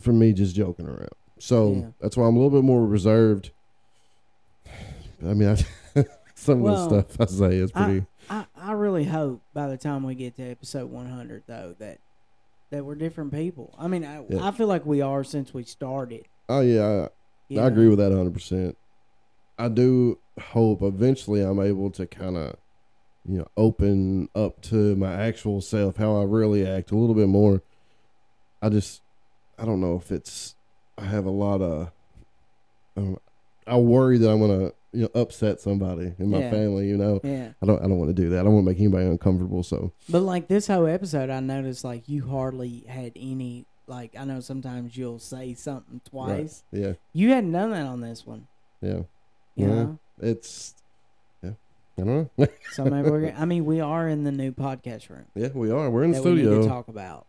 for 0.06 0.12
me 0.12 0.32
just 0.32 0.54
joking 0.56 0.86
around. 0.86 1.10
So 1.38 1.72
Yeah. 1.74 1.86
that's 2.00 2.16
why 2.16 2.26
I'm 2.26 2.36
a 2.36 2.38
little 2.38 2.56
bit 2.58 2.64
more 2.64 2.86
reserved. 2.86 3.50
I 5.22 5.34
mean, 5.34 5.48
I, 5.96 6.04
some 6.34 6.60
Well, 6.60 6.74
of 6.84 6.90
the 6.90 7.12
stuff 7.14 7.20
I 7.20 7.32
say 7.50 7.56
is 7.56 7.72
pretty. 7.72 8.06
I, 8.30 8.46
I 8.56 8.72
really 8.72 9.04
hope 9.04 9.42
by 9.54 9.68
the 9.68 9.76
time 9.76 10.02
we 10.04 10.14
get 10.14 10.36
to 10.36 10.42
episode 10.50 10.90
100 10.90 11.42
though 11.46 11.74
that 11.78 11.98
that 12.70 12.84
we're 12.84 12.94
different 12.96 13.32
people. 13.32 13.74
I 13.78 13.86
mean, 13.86 14.04
I, 14.04 14.24
Yeah. 14.28 14.46
I 14.48 14.50
feel 14.50 14.66
like 14.66 14.84
we 14.86 15.00
are 15.00 15.22
since 15.24 15.52
we 15.54 15.62
started. 15.62 16.26
oh 16.48 16.60
yeah, 16.60 17.08
you 17.48 17.60
I 17.60 17.66
agree 17.68 17.88
with 17.88 17.98
that 17.98 18.12
100%. 18.12 18.74
I 19.58 19.68
do 19.68 20.18
hope 20.40 20.82
eventually 20.82 21.40
I'm 21.40 21.60
able 21.60 21.90
to 21.92 22.06
kind 22.06 22.36
of, 22.36 22.56
you 23.26 23.38
know, 23.38 23.46
open 23.56 24.28
up 24.34 24.60
to 24.62 24.94
my 24.96 25.12
actual 25.14 25.60
self, 25.60 25.96
how 25.96 26.20
I 26.20 26.24
really 26.24 26.66
act 26.66 26.90
a 26.90 26.96
little 26.96 27.14
bit 27.14 27.28
more. 27.28 27.62
I 28.60 28.68
just, 28.68 29.00
I 29.58 29.64
don't 29.64 29.80
know 29.80 29.96
if 29.96 30.10
it's, 30.12 30.54
I 30.98 31.04
have 31.04 31.24
a 31.26 31.30
lot 31.30 31.60
of, 31.62 31.90
um, 32.96 33.18
I 33.66 33.76
worry 33.78 34.18
that 34.18 34.30
I'm 34.30 34.38
going 34.38 34.58
to, 34.68 34.74
you 34.92 35.02
know, 35.02 35.20
upset 35.20 35.60
somebody 35.60 36.12
in 36.18 36.30
my 36.30 36.38
Yeah. 36.40 36.50
family, 36.50 36.88
you 36.88 36.96
know. 36.96 37.20
Yeah. 37.22 37.50
I 37.62 37.66
don't, 37.66 37.78
I 37.78 37.82
don't 37.88 37.98
want 37.98 38.14
to 38.14 38.22
do 38.22 38.30
that. 38.30 38.40
I 38.40 38.42
don't 38.44 38.54
want 38.54 38.64
to 38.66 38.70
make 38.70 38.78
anybody 38.80 39.06
uncomfortable. 39.06 39.62
So, 39.62 39.92
But 40.08 40.20
like 40.20 40.48
this 40.48 40.66
whole 40.66 40.86
episode, 40.86 41.30
I 41.30 41.40
noticed 41.40 41.84
like 41.84 42.08
you 42.08 42.26
hardly 42.26 42.84
had 42.88 43.12
any. 43.16 43.66
Like 43.88 44.16
I 44.18 44.24
know 44.24 44.40
sometimes 44.40 44.96
you'll 44.96 45.20
say 45.20 45.54
something 45.54 46.00
twice. 46.08 46.64
yeah, 46.72 46.94
You 47.12 47.30
hadn't 47.30 47.52
done 47.52 47.70
that 47.70 47.86
on 47.86 48.00
this 48.00 48.26
one. 48.26 48.46
yeah. 48.80 49.02
You 49.54 49.66
Yeah. 49.66 49.66
know. 49.66 49.98
It's, 50.20 50.74
yeah, 51.42 51.50
I 51.98 52.02
don't 52.02 52.30
know. 52.36 52.46
So 52.72 52.84
maybe 52.84 53.08
we're. 53.10 53.32
I 53.36 53.44
mean, 53.44 53.64
we 53.64 53.80
are 53.80 54.08
in 54.08 54.24
the 54.24 54.32
new 54.32 54.50
podcast 54.52 55.08
room 55.08 55.26
yeah, 55.36 55.48
we 55.54 55.70
are. 55.70 55.88
We're 55.90 56.02
in 56.04 56.10
the 56.10 56.20
that 56.20 56.24
we 56.28 56.34
need 56.36 56.42
studio. 56.42 56.62
to 56.62 56.68
talk 56.68 56.88
about. 56.88 57.26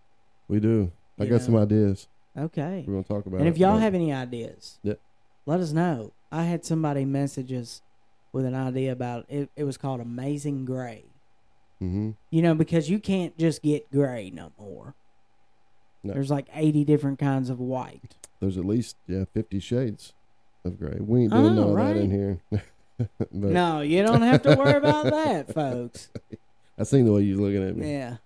we 0.48 0.60
do. 0.60 0.92
I 1.20 1.24
You 1.26 1.30
got 1.30 1.40
know. 1.42 1.46
some 1.46 1.56
ideas. 1.58 2.08
Okay. 2.38 2.84
We're 2.88 2.94
going 2.94 3.04
to 3.04 3.10
talk 3.10 3.26
about 3.26 3.38
it. 3.38 3.40
And 3.40 3.48
it, 3.48 3.52
if 3.52 3.58
y'all 3.58 3.78
have 3.78 3.96
any 3.96 4.14
ideas, 4.14 4.80
Yeah. 4.84 4.94
let 5.46 5.60
us 5.60 5.72
know. 5.72 6.12
I 6.32 6.44
had 6.44 6.64
somebody 6.66 7.04
message 7.06 7.52
us 7.54 7.82
with 8.34 8.46
an 8.46 8.54
idea 8.54 8.92
about 8.92 9.26
it. 9.30 9.50
It 9.56 9.64
was 9.64 9.78
called 9.78 10.00
Amazing 10.02 10.66
Gray. 10.66 11.06
Mhm. 11.82 12.16
You 12.32 12.42
know, 12.42 12.54
because 12.56 12.90
you 12.90 13.00
can't 13.00 13.38
just 13.38 13.62
get 13.62 13.90
gray 13.92 14.30
no 14.34 14.52
more. 14.60 14.96
No. 16.04 16.14
There's 16.14 16.30
like 16.32 16.48
80 16.54 16.84
different 16.84 17.20
kinds 17.20 17.50
of 17.50 17.60
white. 17.60 18.16
there's 18.40 18.58
at 18.58 18.66
least 18.66 18.96
yeah 19.08 19.26
50 19.34 19.60
shades 19.60 20.14
of 20.64 20.78
gray 20.78 20.98
we 21.00 21.22
ain't 21.24 21.32
doing 21.32 21.56
know, 21.56 21.74
none 21.74 21.80
of 21.90 21.96
that 21.96 21.98
in 21.98 22.12
here 22.12 22.40
but 23.20 23.32
no, 23.32 23.82
you 23.82 24.04
don't 24.04 24.22
have 24.22 24.44
to 24.44 24.56
worry 24.56 24.76
about 24.78 25.06
that, 25.06 25.52
folks. 25.54 26.10
i 26.78 26.84
seen 26.84 27.06
the 27.06 27.12
way 27.12 27.22
you're 27.24 27.40
looking 27.40 27.68
at 27.68 27.76
me 27.76 27.92
Yeah. 27.92 28.18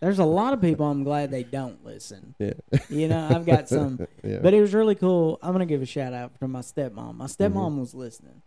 There's 0.00 0.18
a 0.18 0.24
lot 0.24 0.52
of 0.52 0.60
people 0.60 0.86
I'm 0.86 1.02
glad 1.04 1.30
they 1.30 1.42
don't 1.44 1.84
listen. 1.84 2.34
yeah 2.38 2.52
You 2.88 3.08
know, 3.08 3.28
I've 3.30 3.44
got 3.46 3.68
some. 3.76 4.06
yeah 4.22 4.38
But 4.42 4.54
it 4.54 4.60
was 4.60 4.74
really 4.74 4.94
cool. 4.94 5.38
I'm 5.42 5.52
going 5.52 5.66
to 5.66 5.72
give 5.72 5.82
a 5.82 5.86
shout 5.86 6.12
out 6.12 6.38
to 6.40 6.48
my 6.48 6.60
stepmom. 6.60 7.16
My 7.16 7.26
stepmom 7.26 7.52
Mm-hmm. 7.52 7.80
was 7.80 7.94
listening, 7.94 8.42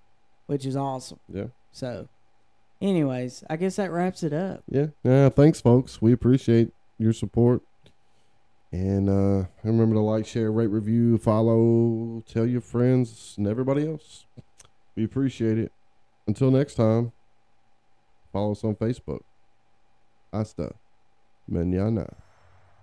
which 0.47 0.65
is 0.65 0.75
awesome. 0.75 1.19
yeah 1.31 1.47
So, 1.71 2.07
anyways, 2.81 3.43
I 3.49 3.57
guess 3.57 3.75
that 3.77 3.91
wraps 3.91 4.23
it 4.23 4.33
up. 4.33 4.63
yeah 4.67 4.87
yeah 5.03 5.29
thanks 5.29 5.59
folks 5.61 6.01
we 6.01 6.11
appreciate 6.13 6.71
your 6.97 7.13
support 7.13 7.61
and 8.71 9.09
uh 9.09 9.45
remember 9.63 9.95
to 9.95 10.01
like 10.01 10.25
share 10.25 10.51
rate 10.51 10.67
review 10.69 11.17
follow 11.17 12.23
tell 12.27 12.45
your 12.45 12.61
friends 12.61 13.35
and 13.37 13.45
everybody 13.47 13.85
else 13.87 14.25
we 14.95 15.03
appreciate 15.03 15.57
it 15.57 15.71
until 16.27 16.49
next 16.51 16.75
time 16.75 17.11
follow 18.31 18.51
us 18.51 18.63
on 18.63 18.75
facebook 18.75 19.19
I 20.31 20.37
hasta 20.37 20.73
من 21.51 21.73
ينام 21.73 22.20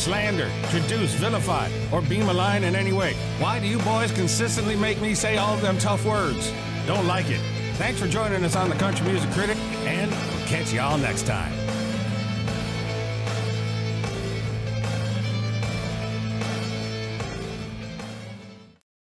slander, 0.00 0.50
traduce, 0.70 1.12
vilify, 1.14 1.70
or 1.92 2.00
be 2.00 2.18
malign 2.18 2.64
in 2.64 2.74
any 2.74 2.92
way. 2.92 3.14
Why 3.38 3.60
do 3.60 3.66
you 3.66 3.78
boys 3.80 4.10
consistently 4.12 4.76
make 4.76 5.00
me 5.00 5.14
say 5.14 5.36
all 5.36 5.54
of 5.54 5.60
them 5.60 5.78
tough 5.78 6.04
words? 6.04 6.52
Don't 6.86 7.06
like 7.06 7.28
it. 7.28 7.40
Thanks 7.74 8.00
for 8.00 8.08
joining 8.08 8.42
us 8.44 8.56
on 8.56 8.68
the 8.68 8.76
Country 8.76 9.06
Music 9.06 9.30
Critic, 9.30 9.56
and 9.84 10.10
we'll 10.10 10.46
catch 10.46 10.72
y'all 10.72 10.98
next 10.98 11.26
time. 11.26 11.59